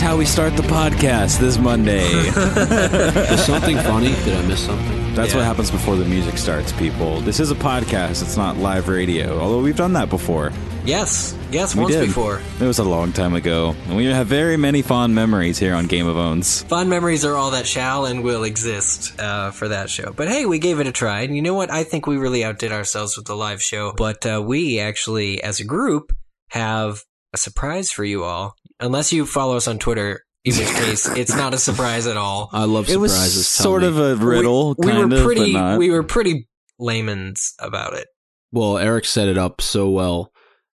is 0.00 0.06
how 0.06 0.16
we 0.16 0.24
start 0.24 0.56
the 0.56 0.62
podcast 0.62 1.38
this 1.38 1.58
Monday. 1.58 2.10
Was 3.30 3.44
something 3.44 3.76
funny? 3.76 4.14
Did 4.24 4.34
I 4.36 4.46
miss 4.46 4.64
something? 4.64 5.14
That's 5.14 5.34
what 5.34 5.44
happens 5.44 5.70
before 5.70 5.96
the 5.96 6.04
music 6.04 6.38
starts, 6.38 6.72
people. 6.72 7.20
This 7.20 7.40
is 7.40 7.50
a 7.50 7.54
podcast, 7.54 8.22
it's 8.22 8.36
not 8.36 8.56
live 8.56 8.88
radio, 8.88 9.38
although 9.38 9.60
we've 9.60 9.76
done 9.76 9.92
that 9.94 10.08
before. 10.08 10.52
Yes, 10.84 11.36
yes, 11.50 11.74
We 11.74 11.82
once 11.82 11.94
did. 11.94 12.06
before. 12.06 12.40
It 12.60 12.64
was 12.64 12.78
a 12.78 12.84
long 12.84 13.12
time 13.12 13.34
ago. 13.34 13.74
And 13.88 13.96
we 13.96 14.06
have 14.06 14.26
very 14.26 14.56
many 14.56 14.80
fond 14.80 15.14
memories 15.14 15.58
here 15.58 15.74
on 15.74 15.86
Game 15.86 16.06
of 16.06 16.16
Owns. 16.16 16.62
Fond 16.62 16.88
memories 16.88 17.24
are 17.24 17.36
all 17.36 17.50
that 17.50 17.66
shall 17.66 18.06
and 18.06 18.22
will 18.22 18.44
exist 18.44 19.20
uh, 19.20 19.50
for 19.50 19.68
that 19.68 19.90
show. 19.90 20.12
But 20.12 20.28
hey, 20.28 20.46
we 20.46 20.58
gave 20.58 20.80
it 20.80 20.86
a 20.86 20.92
try, 20.92 21.22
and 21.22 21.36
you 21.36 21.42
know 21.42 21.54
what? 21.54 21.70
I 21.70 21.84
think 21.84 22.06
we 22.06 22.16
really 22.16 22.42
outdid 22.44 22.72
ourselves 22.72 23.16
with 23.16 23.26
the 23.26 23.36
live 23.36 23.62
show. 23.62 23.92
But 23.96 24.24
uh, 24.24 24.42
we 24.44 24.80
actually, 24.80 25.42
as 25.42 25.60
a 25.60 25.64
group, 25.64 26.12
have 26.50 27.02
a 27.34 27.36
surprise 27.36 27.90
for 27.90 28.04
you 28.04 28.24
all. 28.24 28.56
Unless 28.80 29.12
you 29.12 29.26
follow 29.26 29.56
us 29.56 29.68
on 29.68 29.78
Twitter, 29.78 30.22
in 30.44 30.56
which 30.56 30.66
case 30.68 31.08
it's 31.08 31.34
not 31.34 31.52
a 31.54 31.58
surprise 31.58 32.06
at 32.06 32.16
all. 32.16 32.48
I 32.52 32.64
love 32.64 32.88
It 32.88 32.96
was 32.96 33.12
surprises. 33.12 33.56
Tell 33.56 33.64
sort 33.64 33.82
of 33.82 33.98
a 33.98 34.16
riddle, 34.16 34.74
we, 34.78 34.86
we 34.92 34.98
were 34.98 35.04
of, 35.16 35.22
pretty, 35.24 35.52
but 35.52 35.58
not. 35.58 35.78
we 35.78 35.90
were 35.90 36.02
pretty 36.02 36.48
layman's 36.78 37.54
about 37.58 37.94
it. 37.94 38.08
well, 38.52 38.78
Eric 38.78 39.04
set 39.04 39.28
it 39.28 39.36
up 39.38 39.60
so 39.60 39.90
well 39.90 40.32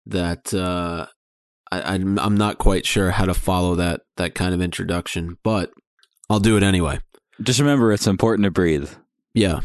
that 0.05 0.53
uh, 0.53 1.05
I, 1.71 1.93
I'm 1.95 2.19
I'm 2.19 2.35
not 2.35 2.57
quite 2.57 2.85
sure 2.85 3.11
how 3.11 3.25
to 3.25 3.33
follow 3.33 3.75
that 3.75 4.01
that 4.17 4.35
kind 4.35 4.53
of 4.53 4.61
introduction, 4.61 5.37
but 5.43 5.71
I'll 6.29 6.39
do 6.41 6.57
it 6.57 6.63
anyway. 6.63 6.99
Just 7.41 7.59
remember, 7.59 7.91
it's 7.93 8.05
important 8.07 8.43
to 8.45 8.51
breathe. 8.51 8.89
Yeah, 9.33 9.61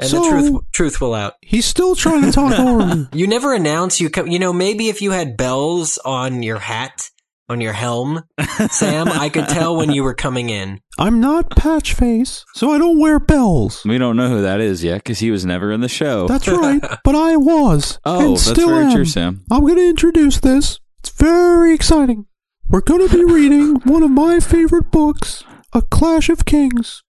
And 0.00 0.08
So- 0.08 0.22
the 0.24 0.28
truth, 0.30 0.60
truth 0.72 1.00
will 1.00 1.14
out. 1.14 1.34
he's 1.42 1.64
still 1.66 1.94
trying 1.94 2.22
to 2.22 2.32
talk 2.32 2.52
over 2.58 2.96
me. 2.96 3.08
You 3.12 3.26
never 3.28 3.54
announce 3.54 4.00
you 4.00 4.10
come. 4.10 4.26
You 4.26 4.38
know, 4.40 4.52
maybe 4.52 4.88
if 4.88 5.00
you 5.02 5.10
had 5.12 5.36
bells 5.36 5.98
on 6.04 6.42
your 6.42 6.58
hat, 6.58 7.10
on 7.48 7.60
your 7.60 7.72
helm, 7.72 8.22
Sam, 8.70 9.08
I 9.08 9.28
could 9.28 9.48
tell 9.48 9.76
when 9.76 9.92
you 9.92 10.02
were 10.02 10.14
coming 10.14 10.48
in. 10.50 10.80
I'm 10.98 11.20
not 11.20 11.50
Patchface, 11.50 12.44
so 12.54 12.70
I 12.72 12.78
don't 12.78 12.98
wear 12.98 13.18
bells. 13.18 13.82
We 13.84 13.98
don't 13.98 14.16
know 14.16 14.28
who 14.28 14.42
that 14.42 14.60
is 14.60 14.82
yet 14.84 14.98
because 14.98 15.18
he 15.18 15.30
was 15.30 15.44
never 15.44 15.72
in 15.72 15.80
the 15.80 15.88
show. 15.88 16.26
That's 16.28 16.48
right, 16.48 16.80
but 17.04 17.14
I 17.14 17.36
was. 17.36 17.98
oh, 18.04 18.20
and 18.20 18.36
that's 18.36 18.46
still 18.46 18.68
very 18.68 18.84
am. 18.86 18.92
true, 18.92 19.04
Sam. 19.04 19.44
I'm 19.50 19.60
going 19.62 19.76
to 19.76 19.88
introduce 19.88 20.40
this. 20.40 20.78
It's 21.00 21.10
very 21.10 21.74
exciting. 21.74 22.26
We're 22.68 22.80
going 22.80 23.06
to 23.06 23.14
be 23.14 23.24
reading 23.24 23.76
one 23.84 24.02
of 24.02 24.10
my 24.10 24.40
favorite 24.40 24.90
books, 24.90 25.44
A 25.72 25.82
Clash 25.82 26.28
of 26.28 26.44
Kings, 26.44 27.02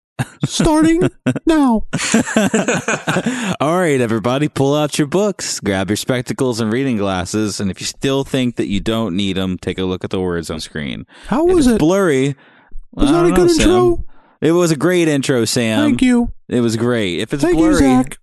starting 0.46 1.10
now. 1.46 1.88
All 3.60 3.78
right, 3.78 4.00
everybody, 4.00 4.48
pull 4.48 4.76
out 4.76 4.98
your 4.98 5.08
books, 5.08 5.60
grab 5.60 5.90
your 5.90 5.98
spectacles 5.98 6.60
and 6.60 6.72
reading 6.72 6.98
glasses, 6.98 7.60
and 7.60 7.72
if 7.72 7.80
you 7.80 7.88
still 7.88 8.24
think 8.24 8.56
that 8.58 8.68
you 8.68 8.80
don't 8.80 9.16
need 9.16 9.38
them, 9.38 9.58
take 9.58 9.78
a 9.78 9.84
look 9.84 10.04
at 10.04 10.10
the 10.10 10.22
words 10.22 10.50
on 10.50 10.60
screen. 10.60 11.06
How 11.28 11.46
was 11.46 11.68
it? 11.68 11.80
blurry. 11.80 12.36
Was 12.92 13.12
that 13.12 13.26
a 13.26 13.30
good 13.30 13.48
know, 13.48 13.48
Sam. 13.48 13.70
intro? 13.70 14.06
It 14.42 14.52
was 14.52 14.72
a 14.72 14.76
great 14.76 15.08
intro, 15.08 15.46
Sam. 15.46 15.80
Thank 15.80 16.02
you. 16.02 16.32
It 16.48 16.60
was 16.60 16.76
great. 16.76 17.20
If 17.20 17.34
it's 17.34 17.44
Thank 17.44 17.58
blurry, 17.58 17.74
you, 17.74 17.80
Zach. 17.80 18.18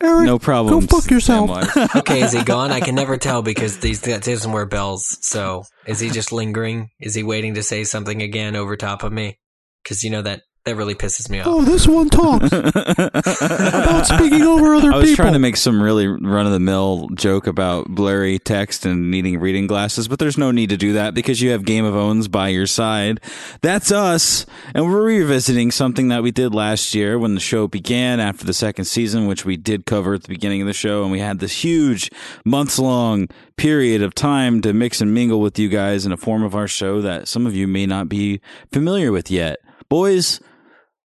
Eric, 0.00 0.26
no 0.26 0.38
problem. 0.38 0.80
Go 0.80 0.86
fuck 0.86 1.10
yourself. 1.10 1.50
Okay, 1.96 2.22
is 2.22 2.32
he 2.32 2.42
gone? 2.42 2.72
I 2.72 2.80
can 2.80 2.94
never 2.94 3.16
tell 3.16 3.42
because 3.42 3.78
these 3.78 4.00
that 4.02 4.22
doesn't 4.22 4.50
wear 4.50 4.66
bells. 4.66 5.18
So 5.22 5.64
is 5.86 6.00
he 6.00 6.10
just 6.10 6.32
lingering? 6.32 6.90
Is 7.00 7.14
he 7.14 7.22
waiting 7.22 7.54
to 7.54 7.62
say 7.62 7.84
something 7.84 8.20
again 8.20 8.56
over 8.56 8.76
top 8.76 9.02
of 9.02 9.12
me? 9.12 9.38
Because 9.82 10.02
you 10.02 10.10
know 10.10 10.22
that 10.22 10.42
that 10.64 10.76
really 10.76 10.94
pisses 10.94 11.28
me 11.28 11.40
off. 11.40 11.46
oh, 11.48 11.64
this 11.64 11.88
one 11.88 12.08
talks 12.08 12.52
about 12.52 14.06
speaking 14.06 14.42
over 14.42 14.74
other 14.74 14.82
people. 14.82 14.94
I 14.94 14.98
was 14.98 15.10
people. 15.10 15.24
trying 15.24 15.32
to 15.32 15.40
make 15.40 15.56
some 15.56 15.82
really 15.82 16.06
run 16.06 16.46
of 16.46 16.52
the 16.52 16.60
mill 16.60 17.08
joke 17.14 17.48
about 17.48 17.88
blurry 17.88 18.38
text 18.38 18.86
and 18.86 19.10
needing 19.10 19.40
reading 19.40 19.66
glasses, 19.66 20.06
but 20.06 20.20
there's 20.20 20.38
no 20.38 20.52
need 20.52 20.68
to 20.70 20.76
do 20.76 20.92
that 20.92 21.14
because 21.14 21.40
you 21.40 21.50
have 21.50 21.64
Game 21.64 21.84
of 21.84 21.96
Owns 21.96 22.28
by 22.28 22.48
your 22.48 22.68
side. 22.68 23.20
That's 23.60 23.90
us. 23.90 24.46
And 24.72 24.84
we're 24.84 25.02
revisiting 25.02 25.72
something 25.72 26.08
that 26.08 26.22
we 26.22 26.30
did 26.30 26.54
last 26.54 26.94
year 26.94 27.18
when 27.18 27.34
the 27.34 27.40
show 27.40 27.66
began 27.66 28.20
after 28.20 28.44
the 28.44 28.54
second 28.54 28.84
season, 28.84 29.26
which 29.26 29.44
we 29.44 29.56
did 29.56 29.84
cover 29.84 30.14
at 30.14 30.22
the 30.22 30.28
beginning 30.28 30.60
of 30.60 30.68
the 30.68 30.72
show. 30.72 31.02
And 31.02 31.10
we 31.10 31.18
had 31.18 31.40
this 31.40 31.64
huge 31.64 32.08
months 32.44 32.78
long 32.78 33.28
period 33.56 34.00
of 34.00 34.14
time 34.14 34.60
to 34.60 34.72
mix 34.72 35.00
and 35.00 35.12
mingle 35.12 35.40
with 35.40 35.58
you 35.58 35.68
guys 35.68 36.06
in 36.06 36.12
a 36.12 36.16
form 36.16 36.44
of 36.44 36.54
our 36.54 36.68
show 36.68 37.00
that 37.00 37.26
some 37.26 37.46
of 37.48 37.54
you 37.56 37.66
may 37.66 37.84
not 37.84 38.08
be 38.08 38.40
familiar 38.70 39.10
with 39.10 39.28
yet. 39.28 39.58
Boys, 39.88 40.40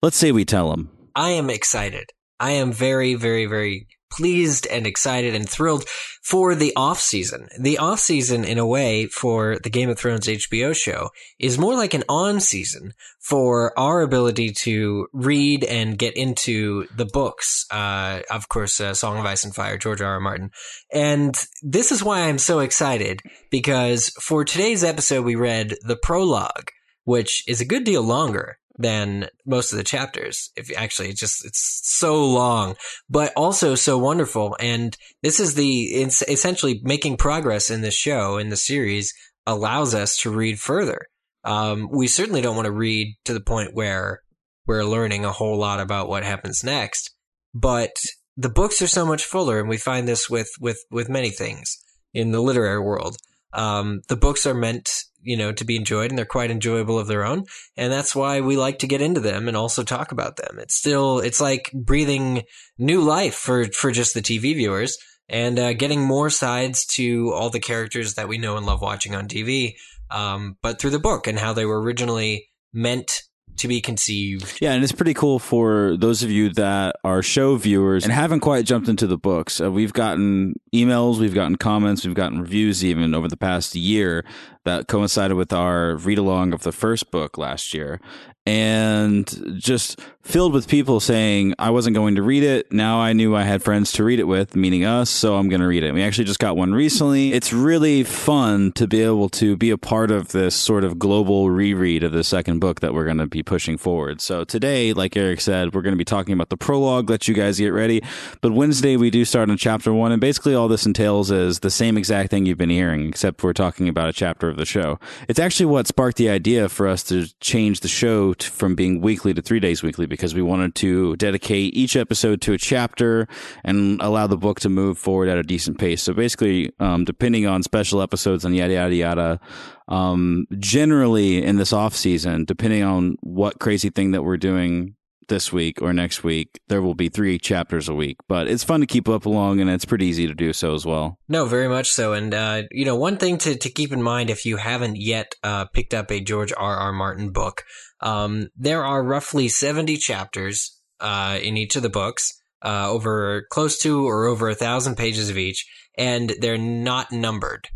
let's 0.06 0.18
say 0.18 0.32
we 0.32 0.46
tell 0.46 0.70
them. 0.70 0.88
I 1.16 1.32
am 1.32 1.50
excited. 1.50 2.12
I 2.40 2.52
am 2.52 2.72
very, 2.72 3.16
very, 3.16 3.48
very 3.48 3.88
pleased 4.12 4.68
and 4.68 4.86
excited 4.86 5.34
and 5.34 5.50
thrilled 5.50 5.84
for 6.24 6.54
the 6.54 6.74
off 6.76 7.00
season. 7.00 7.48
The 7.60 7.80
off 7.80 8.00
season, 8.00 8.46
in 8.46 8.60
a 8.60 8.68
way, 8.68 9.08
for 9.08 9.58
the 9.64 9.72
Game 9.72 9.90
of 9.90 9.98
Thrones 9.98 10.28
HBO 10.28 10.76
show 10.76 11.10
is 11.40 11.58
more 11.58 11.74
like 11.74 11.96
an 11.96 12.04
on 12.08 12.40
season 12.40 12.92
for 13.20 13.78
our 13.80 14.04
ability 14.04 14.52
to 14.60 15.08
read 15.12 15.64
and 15.64 15.98
get 15.98 16.16
into 16.16 16.86
the 16.96 17.08
books. 17.12 17.66
Uh, 17.72 18.20
of 18.30 18.48
course, 18.48 18.80
uh, 18.80 18.94
Song 18.94 19.18
of 19.18 19.26
Ice 19.26 19.44
and 19.44 19.56
Fire, 19.56 19.80
George 19.80 20.02
R. 20.02 20.14
R. 20.14 20.20
Martin. 20.20 20.52
And 20.94 21.36
this 21.64 21.92
is 21.92 22.04
why 22.04 22.22
I'm 22.22 22.38
so 22.38 22.60
excited 22.60 23.22
because 23.50 24.10
for 24.22 24.46
today's 24.46 24.84
episode, 24.84 25.26
we 25.26 25.34
read 25.34 25.74
the 25.82 25.98
prologue, 25.98 26.70
which 27.06 27.44
is 27.48 27.60
a 27.60 27.66
good 27.66 27.84
deal 27.84 28.04
longer 28.04 28.60
than 28.78 29.28
most 29.46 29.72
of 29.72 29.78
the 29.78 29.84
chapters. 29.84 30.52
If 30.56 30.76
actually, 30.78 31.10
it's 31.10 31.20
just 31.20 31.46
it's 31.46 31.82
so 31.84 32.26
long, 32.26 32.76
but 33.10 33.34
also 33.36 33.76
so 33.76 33.98
wonderful. 33.98 34.56
And 34.60 34.98
this 35.22 35.40
is 35.40 35.56
the 35.56 35.84
essentially 36.28 36.82
making 36.84 37.18
progress 37.18 37.70
in 37.70 37.82
the 37.82 37.92
show 37.92 38.38
in 38.38 38.50
the 38.50 38.58
series 38.58 39.14
allows 39.46 39.94
us 39.94 40.18
to 40.18 40.30
read 40.30 40.60
further. 40.60 41.08
Um, 41.44 41.90
we 41.92 42.08
certainly 42.08 42.42
don't 42.42 42.56
want 42.56 42.66
to 42.66 42.72
read 42.72 43.16
to 43.26 43.34
the 43.34 43.40
point 43.42 43.76
where 43.76 44.22
we're 44.66 44.84
learning 44.84 45.26
a 45.26 45.32
whole 45.32 45.58
lot 45.58 45.80
about 45.80 46.10
what 46.10 46.24
happens 46.24 46.64
next, 46.64 47.14
but 47.54 47.96
the 48.36 48.50
books 48.50 48.82
are 48.82 48.88
so 48.88 49.06
much 49.06 49.24
fuller, 49.24 49.60
and 49.60 49.70
we 49.70 49.78
find 49.78 50.08
this 50.08 50.30
with 50.30 50.50
with 50.60 50.84
with 50.90 51.08
many 51.08 51.30
things 51.30 51.78
in 52.14 52.32
the 52.32 52.42
literary 52.42 52.82
world. 52.82 53.18
Um, 53.54 54.02
the 54.10 54.18
books 54.18 54.46
are 54.46 54.54
meant, 54.54 54.90
you 55.26 55.36
know, 55.36 55.52
to 55.52 55.66
be 55.66 55.76
enjoyed, 55.76 56.12
and 56.12 56.18
they're 56.18 56.26
quite 56.26 56.52
enjoyable 56.52 56.98
of 56.98 57.08
their 57.08 57.26
own 57.26 57.46
and 57.78 57.92
that's 57.92 58.16
why 58.16 58.42
we 58.42 58.58
like 58.58 58.80
to 58.80 58.88
get 58.88 59.02
into 59.02 59.20
them 59.20 59.48
and 59.48 59.58
also 59.58 59.84
talk 59.84 60.12
about 60.12 60.38
them. 60.38 60.60
It's 60.60 60.76
still 60.76 61.20
it's 61.20 61.42
like 61.42 61.72
breathing 61.74 62.44
new 62.78 63.02
life 63.02 63.36
for 63.36 63.66
for 63.66 63.92
just 63.92 64.14
the 64.14 64.22
TV 64.22 64.56
viewers 64.56 64.98
and 65.28 65.58
uh, 65.58 65.74
getting 65.74 66.02
more 66.02 66.30
sides 66.30 66.86
to 66.86 67.32
all 67.34 67.50
the 67.50 67.60
characters 67.60 68.16
that 68.16 68.28
we 68.28 68.38
know 68.38 68.58
and 68.58 68.66
love 68.66 68.82
watching 68.82 69.16
on 69.16 69.28
TV, 69.28 69.74
um, 70.12 70.58
but 70.62 70.80
through 70.80 70.92
the 70.92 71.00
book 71.00 71.28
and 71.28 71.40
how 71.40 71.52
they 71.52 71.66
were 71.66 71.82
originally 71.82 72.48
meant 72.72 73.24
to 73.58 73.68
be 73.68 73.82
conceived. 73.82 74.60
Yeah, 74.62 74.74
and 74.74 74.84
it's 74.84 74.92
pretty 74.92 75.14
cool 75.14 75.40
for 75.40 75.96
those 75.98 76.24
of 76.24 76.32
you 76.32 76.50
that 76.54 76.96
are 77.04 77.22
show 77.22 77.56
viewers 77.56 78.04
and 78.04 78.14
haven't 78.14 78.42
quite 78.42 78.66
jumped 78.66 78.88
into 78.88 79.08
the 79.08 79.18
books. 79.18 79.62
Uh, 79.62 79.72
we've 79.72 79.94
gotten 79.94 80.56
emails, 80.74 81.20
we've 81.20 81.34
gotten 81.34 81.56
comments, 81.56 82.06
we've 82.06 82.16
gotten 82.16 82.42
reviews 82.42 82.84
even 82.84 83.14
over 83.14 83.28
the 83.28 83.38
past 83.38 83.76
year 83.76 84.26
that 84.66 84.88
coincided 84.88 85.38
with 85.38 85.54
our 85.54 85.96
read 85.96 86.18
along 86.18 86.54
of 86.54 86.64
the 86.64 86.72
first 86.72 87.12
book 87.12 87.38
last 87.38 87.74
year. 87.74 88.02
And 88.48 89.58
just 89.58 90.00
filled 90.22 90.54
with 90.54 90.68
people 90.68 91.00
saying, 91.00 91.54
I 91.60 91.70
wasn't 91.70 91.96
going 91.96 92.16
to 92.16 92.24
read 92.24 92.44
it. 92.44 92.72
Now 92.72 93.00
I 93.00 93.14
knew 93.14 93.36
I 93.36 93.44
had 93.44 93.64
friends 93.64 93.92
to 93.94 94.04
read 94.04 94.20
it 94.20 94.26
with, 94.26 94.56
meaning 94.56 94.86
us, 94.86 95.10
so 95.10 95.36
I'm 95.36 95.50
going 95.50 95.62
to 95.62 95.68
read 95.68 95.84
it. 95.84 95.94
We 95.94 96.04
actually 96.04 96.26
just 96.26 96.40
got 96.40 96.58
one 96.58 96.74
recently. 96.74 97.34
It's 97.34 97.54
really 97.54 98.04
fun 98.04 98.72
to 98.74 98.88
be 98.88 99.02
able 99.02 99.30
to 99.30 99.56
be 99.56 99.70
a 99.72 99.78
part 99.78 100.12
of 100.12 100.32
this 100.32 100.56
sort 100.56 100.84
of 100.84 100.98
global 101.00 101.50
reread 101.50 102.04
of 102.04 102.12
the 102.12 102.24
second 102.24 102.60
book 102.60 102.82
that 102.82 102.94
we're 102.94 103.06
going 103.06 103.18
to 103.18 103.28
be 103.28 103.42
pushing 103.44 103.78
forward. 103.78 104.22
So 104.22 104.44
today, 104.44 104.94
like 104.94 105.18
Eric 105.18 105.42
said, 105.42 105.74
we're 105.74 105.82
going 105.82 105.94
to 105.94 105.98
be 105.98 106.06
talking 106.06 106.34
about 106.34 106.50
the 106.50 106.58
prologue, 106.58 107.10
let 107.10 107.28
you 107.28 107.34
guys 107.34 107.58
get 107.58 107.70
ready. 107.70 108.04
But 108.42 108.52
Wednesday, 108.52 108.96
we 108.96 109.10
do 109.10 109.26
start 109.26 109.50
on 109.50 109.58
chapter 109.58 109.92
one. 109.92 110.12
And 110.12 110.22
basically, 110.22 110.56
all 110.56 110.68
this 110.68 110.86
entails 110.86 111.32
is 111.32 111.62
the 111.62 111.72
same 111.72 111.98
exact 111.98 112.30
thing 112.30 112.46
you've 112.46 112.58
been 112.58 112.70
hearing, 112.70 113.10
except 113.10 113.44
we're 113.44 113.54
talking 113.54 113.90
about 113.90 114.10
a 114.10 114.14
chapter 114.14 114.50
of 114.50 114.58
the 114.58 114.66
show. 114.66 115.00
It's 115.28 115.40
actually 115.40 115.68
what 115.68 115.88
sparked 115.88 116.18
the 116.18 116.30
idea 116.30 116.70
for 116.70 116.88
us 116.88 117.02
to 117.06 117.28
change 117.40 117.80
the 117.80 117.88
show 117.88 118.35
from 118.44 118.76
being 118.76 119.02
weekly 119.02 119.34
to 119.34 119.42
three 119.42 119.60
days 119.60 119.84
weekly 119.84 120.06
because 120.06 120.34
we 120.34 120.42
wanted 120.42 120.76
to 120.76 121.16
dedicate 121.18 121.76
each 121.76 121.96
episode 121.96 122.42
to 122.42 122.54
a 122.54 122.58
chapter 122.58 123.28
and 123.64 124.02
allow 124.02 124.28
the 124.28 124.38
book 124.38 124.60
to 124.62 124.70
move 124.70 124.98
forward 124.98 125.30
at 125.30 125.38
a 125.38 125.44
decent 125.44 125.78
pace. 125.78 126.02
So 126.04 126.14
basically, 126.14 126.72
um, 126.80 127.06
depending 127.06 127.46
on 127.46 127.64
special 127.64 128.02
episodes 128.02 128.46
and 128.46 128.56
yada 128.56 128.74
yada 128.74 128.96
yada, 128.96 129.40
um, 129.88 130.46
generally 130.58 131.44
in 131.44 131.58
this 131.58 131.74
off 131.74 131.96
season, 131.96 132.46
depending 132.46 132.84
on 132.84 133.18
what 133.22 133.60
crazy 133.60 133.90
thing 133.90 134.12
that 134.12 134.24
we're 134.24 134.38
doing 134.38 134.96
this 135.28 135.52
week 135.52 135.82
or 135.82 135.94
next 135.94 136.24
week, 136.24 136.60
there 136.68 136.82
will 136.82 136.96
be 136.96 137.10
three 137.10 137.38
chapters 137.38 137.90
a 137.90 137.94
week. 137.94 138.18
But 138.28 138.48
it's 138.48 138.64
fun 138.64 138.80
to 138.82 138.86
keep 138.86 139.08
up 139.08 139.26
along, 139.26 139.60
and 139.60 139.70
it's 139.70 139.86
pretty 139.86 140.06
easy 140.06 140.28
to 140.28 140.34
do 140.34 140.54
so 140.54 140.74
as 140.74 140.86
well. 140.86 141.20
No, 141.28 141.46
very 141.46 141.68
much 141.68 141.90
so. 141.90 142.14
And, 142.14 142.34
uh, 142.34 142.64
you 142.72 142.86
know, 142.86 142.96
one 142.96 143.18
thing 143.18 143.38
to, 143.40 143.56
to 143.56 143.70
keep 143.70 143.92
in 143.92 144.02
mind 144.02 144.30
if 144.30 144.46
you 144.46 144.58
haven't 144.58 144.98
yet 144.98 145.36
uh, 145.44 145.66
picked 145.66 145.94
up 145.94 146.12
a 146.12 146.20
George 146.20 146.54
R. 146.56 146.76
R. 146.76 146.92
Martin 146.92 147.32
book, 147.32 147.64
um, 148.02 148.48
there 148.56 148.84
are 148.84 149.04
roughly 149.04 149.48
70 149.48 149.98
chapters 149.98 150.80
uh, 151.00 151.40
in 151.42 151.58
each 151.58 151.76
of 151.76 151.84
the 151.84 151.90
books, 151.90 152.42
uh, 152.62 152.90
over 152.90 153.46
close 153.50 153.78
to 153.80 154.06
or 154.08 154.26
over 154.26 154.50
a 154.50 154.56
thousand 154.56 154.96
pages 154.96 155.30
of 155.30 155.38
each, 155.38 155.66
and 155.98 156.34
they're 156.40 156.58
not 156.58 157.12
numbered. 157.12 157.68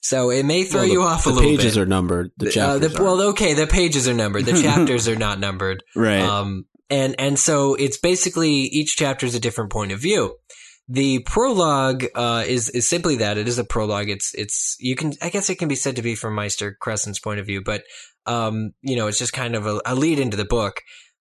So 0.00 0.30
it 0.30 0.44
may 0.44 0.64
throw 0.64 0.80
Well, 0.80 0.86
the- 0.88 0.92
you 0.92 1.02
off 1.02 1.26
a 1.26 1.30
little 1.30 1.42
bit. 1.42 1.50
the 1.50 1.56
pages 1.58 1.78
are 1.78 1.86
numbered. 1.86 2.30
The 2.36 2.60
Uh, 2.60 2.78
the- 2.78 3.02
well, 3.02 3.20
okay, 3.30 3.54
the 3.54 3.66
pages 3.66 4.06
are 4.08 4.14
numbered. 4.14 4.46
The 4.46 4.60
chapters 4.62 5.08
are 5.08 5.16
not 5.16 5.40
numbered. 5.40 5.82
Right. 5.96 6.20
Um, 6.20 6.66
and 6.90 7.14
and 7.18 7.38
so 7.38 7.74
it's 7.74 7.98
basically 7.98 8.50
each 8.52 8.96
chapter 8.96 9.26
is 9.26 9.34
a 9.34 9.40
different 9.40 9.70
point 9.70 9.92
of 9.92 10.00
view. 10.00 10.36
The 10.88 11.18
prologue 11.20 12.06
uh, 12.14 12.44
is 12.46 12.70
is 12.70 12.88
simply 12.88 13.16
that 13.16 13.36
it 13.36 13.46
is 13.46 13.58
a 13.58 13.64
prologue. 13.64 14.08
It's 14.08 14.32
it's 14.34 14.76
you 14.80 14.96
can 14.96 15.12
I 15.20 15.28
guess 15.28 15.50
it 15.50 15.56
can 15.56 15.68
be 15.68 15.74
said 15.74 15.96
to 15.96 16.02
be 16.02 16.14
from 16.14 16.34
Maester 16.34 16.76
Cressen's 16.80 17.18
point 17.20 17.40
of 17.40 17.46
view, 17.46 17.62
but 17.62 17.82
um, 18.24 18.72
you 18.80 18.96
know 18.96 19.06
it's 19.06 19.18
just 19.18 19.34
kind 19.34 19.54
of 19.54 19.66
a, 19.66 19.80
a 19.84 19.94
lead 19.94 20.18
into 20.18 20.36
the 20.38 20.46
book. 20.46 20.80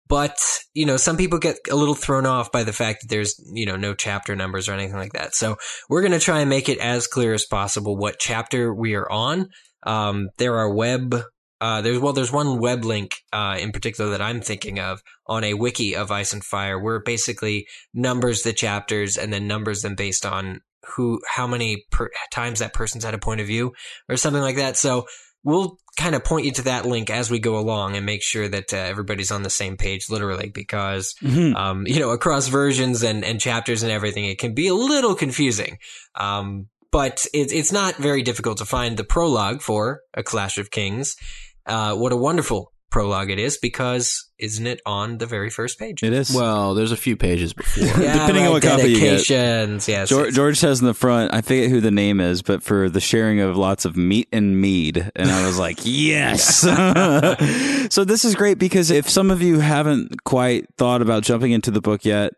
But 0.09 0.37
you 0.75 0.87
know 0.87 0.97
some 0.97 1.17
people 1.17 1.39
get 1.39 1.57
a 1.71 1.77
little 1.77 1.95
thrown 1.95 2.27
off 2.27 2.53
by 2.53 2.65
the 2.65 2.73
fact 2.73 3.03
that 3.03 3.09
there's 3.09 3.41
you 3.53 3.67
know 3.67 3.77
no 3.77 3.95
chapter 3.95 4.37
numbers 4.37 4.69
or 4.69 4.73
anything 4.73 4.97
like 4.97 5.13
that. 5.13 5.35
So 5.35 5.57
we're 5.89 6.03
gonna 6.03 6.19
try 6.19 6.41
and 6.41 6.51
make 6.51 6.69
it 6.69 6.79
as 6.79 7.07
clear 7.07 7.35
as 7.35 7.45
possible 7.45 7.97
what 7.97 8.19
chapter 8.19 8.73
we 8.73 8.95
are 8.95 9.11
on. 9.11 9.49
Um, 9.83 10.31
there 10.39 10.57
are 10.59 10.73
web 10.73 11.15
uh, 11.61 11.81
there's 11.81 11.99
well, 11.99 12.13
there's 12.13 12.33
one 12.33 12.59
web 12.59 12.85
link 12.85 13.17
uh, 13.33 13.57
in 13.59 13.73
particular 13.73 14.11
that 14.11 14.21
I'm 14.21 14.41
thinking 14.41 14.79
of 14.79 15.03
on 15.27 15.43
a 15.43 15.55
wiki 15.55 15.97
of 15.97 16.11
Ice 16.11 16.33
and 16.33 16.45
Fire, 16.45 16.79
where 16.79 16.97
it 16.97 17.05
basically 17.05 17.67
numbers 17.95 18.43
the 18.43 18.53
chapters 18.53 19.17
and 19.17 19.33
then 19.33 19.47
numbers 19.47 19.83
them 19.83 19.95
based 19.95 20.27
on 20.27 20.61
who, 20.95 21.21
how 21.29 21.47
many 21.47 21.85
per- 21.91 22.11
times 22.31 22.59
that 22.59 22.75
person's 22.75 23.05
had 23.05 23.15
a 23.15 23.19
point 23.19 23.41
of 23.41 23.47
view 23.47 23.73
or 24.09 24.17
something 24.17 24.43
like 24.43 24.57
that. 24.57 24.77
So 24.77 25.07
we'll 25.47 25.79
kind 25.97 26.15
of 26.15 26.25
point 26.25 26.45
you 26.45 26.53
to 26.53 26.63
that 26.63 26.85
link 26.85 27.09
as 27.09 27.31
we 27.31 27.39
go 27.39 27.57
along 27.57 27.97
and 27.97 28.05
make 28.05 28.23
sure 28.23 28.47
that 28.49 28.75
uh, 28.75 28.77
everybody's 28.77 29.31
on 29.31 29.43
the 29.45 29.49
same 29.51 29.77
page, 29.77 30.11
literally, 30.11 30.51
because 30.51 31.15
Mhm. 31.23 31.55
um, 31.57 31.87
you 31.87 32.01
know, 32.01 32.11
across 32.11 32.49
versions 32.49 33.03
and, 33.03 33.25
and 33.25 33.41
chapters 33.41 33.83
and 33.83 33.91
everything, 33.93 34.25
it 34.27 34.39
can 34.39 34.53
be 34.55 34.67
a 34.67 34.75
little 34.75 35.15
confusing. 35.15 35.79
Um, 36.21 36.67
but 36.93 37.25
it, 37.33 37.53
it's 37.53 37.73
not 37.73 37.95
very 37.97 38.23
difficult 38.23 38.59
to 38.59 38.65
find 38.65 38.97
the 38.97 39.05
prologue 39.05 39.63
for 39.63 40.01
A 40.15 40.23
Clash 40.23 40.59
of 40.59 40.71
Kings. 40.71 41.17
Uh, 41.65 41.95
what 41.95 42.13
a 42.13 42.17
wonderful 42.17 42.73
prologue 42.97 43.31
it 43.31 43.39
is 43.39 43.59
because 43.59 44.31
isn't 44.39 44.67
it 44.67 44.81
on 44.87 45.19
the 45.19 45.27
very 45.27 45.51
first 45.51 45.79
page? 45.79 46.03
It 46.03 46.15
is. 46.15 46.33
Well, 46.33 46.75
there's 46.75 46.93
a 46.93 46.97
few 46.97 47.15
pages 47.15 47.53
before. 47.53 47.85
Yeah, 47.87 48.13
Depending 48.13 48.47
on 48.47 48.53
what 48.53 48.63
copy 48.63 48.89
you 48.89 49.01
get. 49.01 49.29
Yes, 49.29 49.85
George, 50.09 50.27
yes. 50.27 50.35
George 50.35 50.57
says 50.57 50.81
in 50.81 50.87
the 50.87 50.95
front, 50.95 51.35
I 51.35 51.43
forget 51.43 51.69
who 51.69 51.83
the 51.83 51.91
name 51.91 52.21
is, 52.21 52.41
but 52.41 52.63
for 52.63 52.89
the 52.89 53.01
sharing 53.01 53.41
of 53.41 53.57
lots 53.57 53.85
of 53.85 53.99
meat 53.99 54.29
and 54.33 54.59
mead. 54.59 55.11
And 55.15 55.31
I 55.31 55.47
was 55.47 55.59
like, 55.59 55.79
yes. 55.85 56.61
so 57.93 58.05
this 58.05 58.25
is 58.25 58.35
great 58.35 58.59
because 58.59 58.91
if 58.91 59.11
some 59.11 59.31
of 59.31 59.43
you 59.43 59.59
haven't 59.61 60.25
quite 60.25 60.67
thought 60.79 61.03
about 61.03 61.23
jumping 61.23 61.53
into 61.53 61.71
the 61.71 61.83
book 61.83 62.05
yet, 62.05 62.33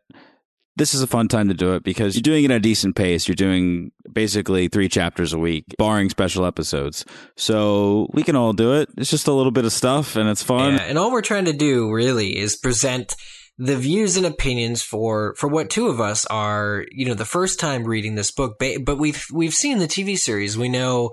this 0.78 0.94
is 0.94 1.02
a 1.02 1.06
fun 1.06 1.28
time 1.28 1.48
to 1.48 1.54
do 1.54 1.74
it 1.74 1.82
because 1.82 2.14
you're 2.14 2.22
doing 2.22 2.44
it 2.44 2.50
at 2.50 2.56
a 2.56 2.60
decent 2.60 2.96
pace. 2.96 3.28
You're 3.28 3.34
doing 3.34 3.92
basically 4.10 4.68
three 4.68 4.88
chapters 4.88 5.32
a 5.32 5.38
week, 5.38 5.64
barring 5.76 6.08
special 6.08 6.46
episodes. 6.46 7.04
So 7.36 8.08
we 8.12 8.22
can 8.22 8.36
all 8.36 8.52
do 8.52 8.74
it. 8.74 8.88
It's 8.96 9.10
just 9.10 9.28
a 9.28 9.32
little 9.32 9.52
bit 9.52 9.64
of 9.64 9.72
stuff 9.72 10.16
and 10.16 10.28
it's 10.28 10.42
fun. 10.42 10.74
Yeah, 10.74 10.82
and 10.82 10.96
all 10.96 11.12
we're 11.12 11.20
trying 11.20 11.44
to 11.46 11.52
do 11.52 11.92
really 11.92 12.38
is 12.38 12.56
present 12.56 13.14
the 13.58 13.76
views 13.76 14.16
and 14.16 14.24
opinions 14.24 14.82
for 14.82 15.34
for 15.34 15.48
what 15.48 15.68
two 15.68 15.88
of 15.88 16.00
us 16.00 16.24
are, 16.26 16.84
you 16.92 17.04
know, 17.06 17.14
the 17.14 17.24
first 17.24 17.58
time 17.58 17.84
reading 17.84 18.14
this 18.14 18.30
book, 18.30 18.58
but 18.58 18.98
we've 18.98 19.26
we've 19.32 19.54
seen 19.54 19.78
the 19.78 19.88
TV 19.88 20.16
series. 20.16 20.56
We 20.56 20.68
know, 20.68 21.10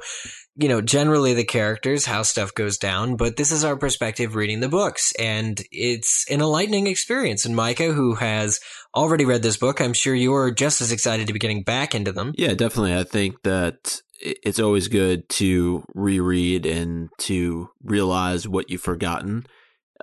you 0.56 0.70
know, 0.70 0.80
generally 0.80 1.34
the 1.34 1.44
characters, 1.44 2.06
how 2.06 2.22
stuff 2.22 2.54
goes 2.54 2.78
down, 2.78 3.16
but 3.16 3.36
this 3.36 3.52
is 3.52 3.64
our 3.64 3.76
perspective 3.76 4.36
reading 4.36 4.60
the 4.60 4.70
books, 4.70 5.12
and 5.18 5.60
it's 5.72 6.30
an 6.30 6.40
enlightening 6.40 6.86
experience. 6.86 7.46
And 7.46 7.56
Micah, 7.56 7.94
who 7.94 8.14
has 8.14 8.60
already 8.95 9.25
read 9.25 9.42
this 9.42 9.57
book, 9.57 9.81
I'm 9.81 9.94
sure 9.94 10.15
you're 10.15 10.51
just 10.51 10.81
as 10.81 10.92
excited 10.92 11.27
to 11.27 11.33
be 11.33 11.39
getting 11.39 11.63
back 11.63 11.94
into 11.94 12.12
them. 12.12 12.33
Yeah, 12.38 12.53
definitely. 12.53 12.95
I 12.95 13.03
think 13.03 13.44
that 13.44 14.01
it's 14.19 14.59
always 14.59 14.88
good 14.88 15.27
to 15.30 15.83
reread 15.94 16.65
and 16.65 17.09
to 17.19 17.69
realize 17.83 18.47
what 18.47 18.69
you've 18.69 18.81
forgotten 18.81 19.45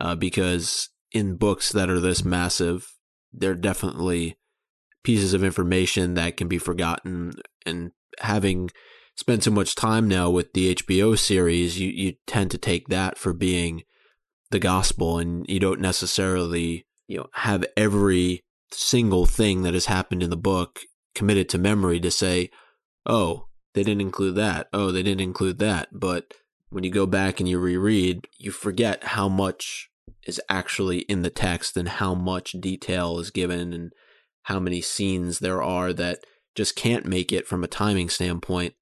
uh, 0.00 0.14
because 0.14 0.90
in 1.12 1.36
books 1.36 1.72
that 1.72 1.90
are 1.90 2.00
this 2.00 2.24
massive, 2.24 2.86
there 3.32 3.52
are 3.52 3.56
definitely 3.56 4.36
pieces 5.02 5.34
of 5.34 5.42
information 5.42 6.14
that 6.14 6.36
can 6.36 6.48
be 6.48 6.58
forgotten. 6.58 7.32
And 7.66 7.92
having 8.20 8.70
spent 9.16 9.44
so 9.44 9.50
much 9.50 9.74
time 9.74 10.08
now 10.08 10.30
with 10.30 10.52
the 10.52 10.74
HBO 10.74 11.18
series, 11.18 11.80
you, 11.80 11.88
you 11.90 12.14
tend 12.26 12.50
to 12.52 12.58
take 12.58 12.88
that 12.88 13.18
for 13.18 13.32
being 13.32 13.82
the 14.50 14.58
gospel 14.58 15.18
and 15.18 15.46
you 15.48 15.58
don't 15.58 15.80
necessarily 15.80 16.86
you 17.08 17.16
know 17.16 17.26
have 17.32 17.64
every 17.76 18.44
single 18.74 19.26
thing 19.26 19.62
that 19.62 19.74
has 19.74 19.86
happened 19.86 20.22
in 20.22 20.30
the 20.30 20.36
book 20.36 20.80
committed 21.14 21.48
to 21.48 21.58
memory 21.58 22.00
to 22.00 22.10
say 22.10 22.50
oh 23.06 23.46
they 23.74 23.82
didn't 23.82 24.00
include 24.00 24.34
that 24.34 24.69
oh 24.72 24.90
they 24.90 25.02
didn't 25.02 25.20
include 25.20 25.58
that 25.58 25.88
but 25.92 26.34
when 26.70 26.84
you 26.84 26.90
go 26.90 27.06
back 27.06 27.38
and 27.38 27.48
you 27.48 27.58
reread 27.58 28.26
you 28.38 28.50
forget 28.50 29.02
how 29.04 29.28
much 29.28 29.90
is 30.26 30.40
actually 30.48 31.00
in 31.00 31.22
the 31.22 31.30
text 31.30 31.76
and 31.76 31.88
how 31.88 32.14
much 32.14 32.52
detail 32.52 33.19
is 33.19 33.30
given 33.30 33.72
and 33.72 33.92
how 34.44 34.58
many 34.58 34.80
scenes 34.80 35.38
there 35.38 35.62
are 35.62 35.92
that 35.92 36.18
just 36.54 36.76
can't 36.76 37.06
make 37.06 37.32
it 37.32 37.46
from 37.46 37.64
a 37.64 37.68
timing 37.68 38.08
standpoint 38.08 38.75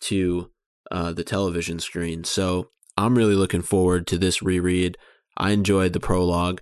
to 0.00 0.50
uh, 0.90 1.12
the 1.12 1.24
television 1.24 1.78
screen. 1.78 2.24
So 2.24 2.68
I'm 2.96 3.16
really 3.16 3.34
looking 3.34 3.62
forward 3.62 4.06
to 4.08 4.18
this 4.18 4.42
reread. 4.42 4.96
I 5.36 5.50
enjoyed 5.50 5.92
the 5.92 6.00
prologue. 6.00 6.60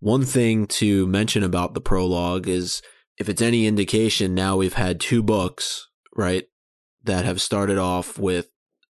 One 0.00 0.24
thing 0.24 0.66
to 0.66 1.06
mention 1.06 1.42
about 1.42 1.74
the 1.74 1.80
prologue 1.80 2.46
is 2.48 2.82
if 3.18 3.28
it's 3.28 3.42
any 3.42 3.66
indication, 3.66 4.34
now 4.34 4.56
we've 4.56 4.74
had 4.74 5.00
two 5.00 5.22
books, 5.22 5.88
right, 6.14 6.44
that 7.04 7.24
have 7.24 7.40
started 7.40 7.78
off 7.78 8.18
with 8.18 8.48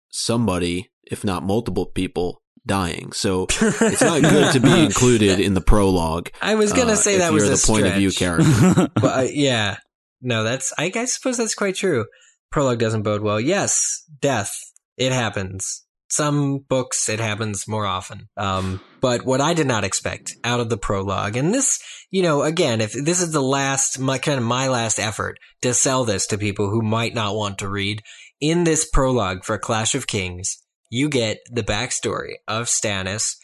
somebody, 0.09 0.91
if 1.09 1.23
not 1.23 1.43
multiple 1.43 1.85
people, 1.85 2.41
dying. 2.65 3.11
So 3.11 3.47
it's 3.49 4.01
not 4.01 4.21
good 4.21 4.53
to 4.53 4.59
be 4.59 4.83
included 4.85 5.39
in 5.39 5.53
the 5.53 5.61
prologue. 5.61 6.29
I 6.41 6.55
was 6.55 6.73
gonna 6.73 6.93
uh, 6.93 6.95
say 6.95 7.17
that 7.17 7.33
was 7.33 7.49
the 7.49 7.71
point 7.71 7.87
of 7.87 7.93
view 7.93 8.11
character. 8.11 8.89
but 8.95 9.19
uh, 9.19 9.27
yeah, 9.31 9.77
no, 10.21 10.43
that's 10.43 10.73
I, 10.77 10.91
I 10.93 11.05
suppose 11.05 11.37
that's 11.37 11.55
quite 11.55 11.75
true. 11.75 12.05
Prologue 12.51 12.79
doesn't 12.79 13.03
bode 13.03 13.21
well. 13.21 13.39
Yes, 13.39 14.03
death. 14.19 14.51
It 14.97 15.11
happens. 15.11 15.85
Some 16.11 16.59
books 16.67 17.07
it 17.07 17.21
happens 17.21 17.69
more 17.69 17.85
often. 17.85 18.27
Um, 18.35 18.81
but 18.99 19.25
what 19.25 19.39
I 19.39 19.53
did 19.53 19.65
not 19.65 19.85
expect 19.85 20.35
out 20.43 20.59
of 20.59 20.69
the 20.69 20.77
prologue, 20.77 21.37
and 21.37 21.53
this, 21.53 21.79
you 22.11 22.21
know, 22.21 22.43
again, 22.43 22.81
if 22.81 22.91
this 22.91 23.21
is 23.21 23.31
the 23.31 23.41
last, 23.41 23.97
my 23.97 24.17
kind 24.17 24.37
of 24.37 24.43
my 24.43 24.67
last 24.67 24.99
effort 24.99 25.37
to 25.61 25.73
sell 25.73 26.03
this 26.03 26.27
to 26.27 26.37
people 26.37 26.69
who 26.69 26.81
might 26.81 27.15
not 27.15 27.35
want 27.35 27.59
to 27.59 27.69
read, 27.69 28.01
in 28.41 28.65
this 28.65 28.89
prologue 28.89 29.45
for 29.45 29.57
Clash 29.57 29.95
of 29.95 30.05
Kings, 30.05 30.57
you 30.89 31.07
get 31.07 31.37
the 31.49 31.63
backstory 31.63 32.33
of 32.45 32.65
Stannis, 32.65 33.35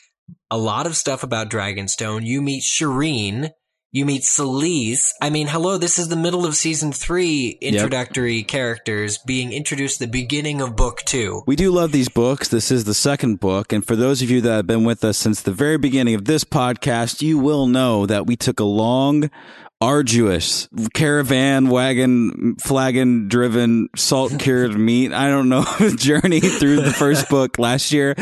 a 0.52 0.58
lot 0.58 0.86
of 0.86 0.98
stuff 0.98 1.24
about 1.24 1.50
Dragonstone. 1.50 2.26
You 2.26 2.42
meet 2.42 2.64
Shireen. 2.64 3.52
You 3.94 4.04
meet 4.04 4.24
Selyse. 4.24 5.14
I 5.22 5.30
mean, 5.30 5.48
hello, 5.48 5.78
this 5.78 5.98
is 5.98 6.10
the 6.10 6.18
middle 6.18 6.46
of 6.46 6.58
season 6.58 6.92
three 6.92 7.58
introductory 7.62 8.44
characters 8.44 9.18
being 9.18 9.54
introduced 9.54 10.00
the 10.00 10.08
beginning 10.08 10.60
of 10.60 10.76
book 10.76 11.04
two. 11.06 11.42
We 11.48 11.56
do 11.56 11.72
love 11.72 11.94
these 11.94 12.10
books. 12.10 12.50
This 12.50 12.70
is 12.70 12.84
the 12.84 12.94
second 12.94 13.40
book. 13.40 13.72
And 13.72 13.88
for 13.88 13.96
those 13.96 14.22
of 14.22 14.30
you 14.30 14.42
that 14.42 14.56
have 14.56 14.68
been 14.68 14.84
with 14.84 15.06
us 15.06 15.18
since 15.18 15.42
the 15.42 15.54
very 15.54 15.78
beginning 15.78 16.16
of 16.16 16.26
this 16.26 16.44
podcast, 16.44 17.22
you 17.22 17.40
will 17.40 17.66
know 17.66 18.06
that 18.06 18.28
we 18.28 18.36
took 18.36 18.60
a 18.60 18.66
long, 18.66 19.32
arduous 19.80 20.68
caravan 20.96 21.70
wagon 21.70 22.56
flagon 22.56 23.28
driven 23.28 23.88
salt 23.96 24.40
cured 24.40 24.76
meat. 24.80 25.14
I 25.14 25.30
don't 25.30 25.50
know 25.50 25.64
journey 25.98 26.40
through 26.40 26.82
the 26.82 26.92
first 26.92 27.30
book. 27.30 27.60
Last 27.60 27.92
year 27.92 28.16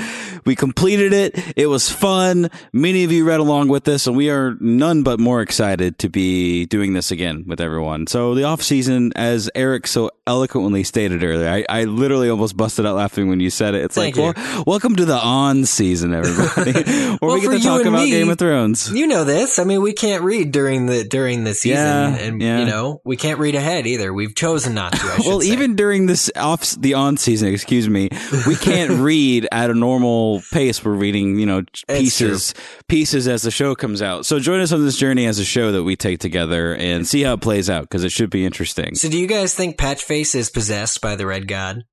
we 0.46 0.56
completed 0.56 1.14
it. 1.14 1.54
It 1.56 1.68
was 1.68 1.90
fun. 1.90 2.50
Many 2.74 3.06
of 3.06 3.12
you 3.14 3.26
read 3.26 3.40
along 3.40 3.70
with 3.70 3.88
us 3.88 4.06
and 4.06 4.18
we 4.18 4.30
are 4.30 4.56
none 4.60 5.04
but 5.04 5.18
more 5.20 5.42
excited 5.42 5.98
to 6.00 6.10
be 6.10 6.66
doing 6.66 6.92
this 6.92 7.10
again 7.10 7.46
with 7.48 7.62
everyone. 7.62 8.08
So 8.08 8.36
the 8.36 8.44
off 8.44 8.62
season 8.62 9.14
as 9.16 9.50
eric 9.56 9.88
so 9.88 10.12
eloquently 10.28 10.84
stated 10.84 11.24
earlier 11.24 11.48
i, 11.50 11.66
I 11.70 11.84
literally 11.86 12.30
almost 12.30 12.58
busted 12.58 12.86
out 12.86 12.96
laughing 12.96 13.30
when 13.30 13.40
you 13.40 13.50
said 13.50 13.76
it. 13.76 13.86
It's 13.86 13.96
Thank 13.96 14.18
like 14.18 14.36
well, 14.36 14.64
welcome 14.68 14.98
to 14.98 15.06
the 15.06 15.18
on 15.18 15.66
season 15.66 16.14
everybody. 16.14 16.74
Where 16.74 17.18
Well, 17.22 17.36
we 17.36 17.42
get 17.42 17.52
to 17.52 17.60
talk 17.60 17.86
about 17.86 18.04
me, 18.04 18.10
game 18.10 18.30
of 18.30 18.38
thrones. 18.38 18.92
You 18.92 19.08
know 19.08 19.24
this. 19.24 19.58
I 19.58 19.64
mean, 19.64 19.82
we 19.82 19.94
can't 19.94 20.24
read 20.24 20.52
during 20.52 20.88
the 20.88 21.06
during 21.06 21.45
the 21.46 21.54
season, 21.54 21.78
Yeah, 21.78 22.16
and 22.18 22.42
yeah. 22.42 22.60
you 22.60 22.66
know 22.66 23.02
we 23.06 23.16
can't 23.16 23.40
read 23.40 23.56
ahead 23.56 23.88
either. 23.88 24.14
We've 24.14 24.36
chosen 24.36 24.74
not 24.74 24.92
to. 24.94 25.00
I 25.00 25.20
well, 25.26 25.42
say. 25.42 25.48
even 25.48 25.76
during 25.76 26.06
this 26.06 26.30
off 26.36 26.72
the 26.72 26.94
on 26.96 27.18
season, 27.18 27.54
excuse 27.54 27.88
me, 27.88 28.10
we 28.46 28.56
can't 28.56 28.92
read 29.00 29.48
at 29.52 29.70
a 29.70 29.74
normal 29.74 30.42
pace. 30.52 30.84
We're 30.84 30.94
reading, 30.94 31.40
you 31.40 31.46
know, 31.46 31.64
pieces 31.88 32.54
pieces 32.88 33.28
as 33.28 33.44
the 33.44 33.52
show 33.52 33.76
comes 33.76 34.02
out. 34.02 34.26
So 34.26 34.40
join 34.40 34.60
us 34.60 34.72
on 34.72 34.84
this 34.84 34.98
journey 34.98 35.26
as 35.26 35.40
a 35.40 35.46
show 35.46 35.72
that 35.72 35.84
we 35.84 35.96
take 35.96 36.20
together 36.20 36.76
and 36.76 37.08
see 37.08 37.24
how 37.24 37.34
it 37.34 37.42
plays 37.42 37.70
out 37.70 37.84
because 37.84 38.04
it 38.04 38.12
should 38.12 38.30
be 38.30 38.46
interesting. 38.46 38.96
So, 38.96 39.10
do 39.10 39.18
you 39.18 39.28
guys 39.28 39.54
think 39.54 39.78
Patchface 39.78 40.36
is 40.36 40.50
possessed 40.50 41.02
by 41.02 41.16
the 41.16 41.26
Red 41.26 41.48
God? 41.48 41.86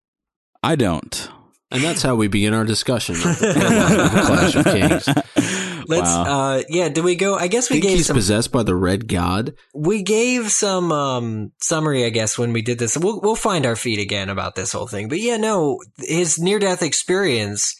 I 0.62 0.76
don't. 0.76 1.28
And 1.70 1.82
that's 1.82 2.02
how 2.02 2.14
we 2.16 2.28
begin 2.28 2.52
our 2.52 2.64
discussion 2.64 3.14
of 3.16 3.22
the 3.38 4.22
Clash 4.26 4.54
of 4.54 4.64
Kings. 4.66 5.08
Let's, 5.88 6.08
Wow. 6.08 6.24
uh, 6.56 6.62
yeah, 6.68 6.88
did 6.88 7.04
we 7.04 7.14
go? 7.16 7.36
I 7.36 7.48
guess 7.48 7.70
we 7.70 7.74
think 7.76 7.84
gave 7.84 7.96
he's 7.98 8.06
some, 8.06 8.16
possessed 8.16 8.52
by 8.52 8.62
the 8.62 8.74
red 8.74 9.08
god. 9.08 9.54
we 9.74 10.02
gave 10.02 10.50
some, 10.50 10.92
um, 10.92 11.52
summary, 11.60 12.04
I 12.04 12.10
guess, 12.10 12.36
when 12.38 12.52
we 12.52 12.62
did 12.62 12.78
this. 12.78 12.96
We'll, 12.96 13.20
we'll 13.20 13.36
find 13.36 13.66
our 13.66 13.76
feet 13.76 13.98
again 13.98 14.28
about 14.28 14.54
this 14.54 14.72
whole 14.72 14.86
thing. 14.86 15.08
But 15.08 15.20
yeah, 15.20 15.36
no, 15.36 15.78
his 15.98 16.38
near 16.38 16.58
death 16.58 16.82
experience, 16.82 17.74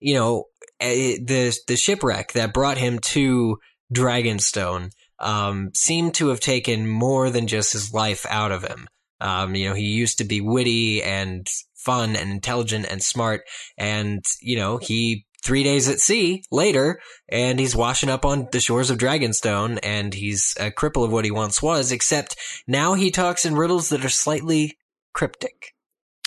you 0.00 0.14
know, 0.14 0.44
eh, 0.80 1.16
the, 1.24 1.56
the 1.68 1.76
shipwreck 1.76 2.32
that 2.32 2.52
brought 2.54 2.78
him 2.78 2.98
to 3.00 3.58
Dragonstone, 3.94 4.90
um, 5.18 5.70
seemed 5.74 6.14
to 6.14 6.28
have 6.28 6.40
taken 6.40 6.88
more 6.88 7.30
than 7.30 7.46
just 7.46 7.72
his 7.72 7.92
life 7.92 8.26
out 8.28 8.50
of 8.52 8.64
him. 8.64 8.88
Um, 9.20 9.54
you 9.54 9.68
know, 9.68 9.74
he 9.74 9.84
used 9.84 10.18
to 10.18 10.24
be 10.24 10.40
witty 10.40 11.00
and 11.02 11.46
fun 11.76 12.16
and 12.16 12.30
intelligent 12.30 12.86
and 12.90 13.00
smart. 13.02 13.42
And, 13.78 14.24
you 14.40 14.56
know, 14.56 14.78
he, 14.78 15.26
three 15.42 15.62
days 15.62 15.88
at 15.88 16.00
sea 16.00 16.42
later, 16.50 17.00
and 17.28 17.58
he's 17.58 17.76
washing 17.76 18.08
up 18.08 18.24
on 18.24 18.48
the 18.52 18.60
shores 18.60 18.90
of 18.90 18.98
Dragonstone, 18.98 19.78
and 19.82 20.14
he's 20.14 20.54
a 20.58 20.70
cripple 20.70 21.04
of 21.04 21.12
what 21.12 21.24
he 21.24 21.30
once 21.30 21.60
was, 21.62 21.92
except 21.92 22.36
now 22.66 22.94
he 22.94 23.10
talks 23.10 23.44
in 23.44 23.56
riddles 23.56 23.88
that 23.88 24.04
are 24.04 24.08
slightly 24.10 24.78
cryptic. 25.12 25.71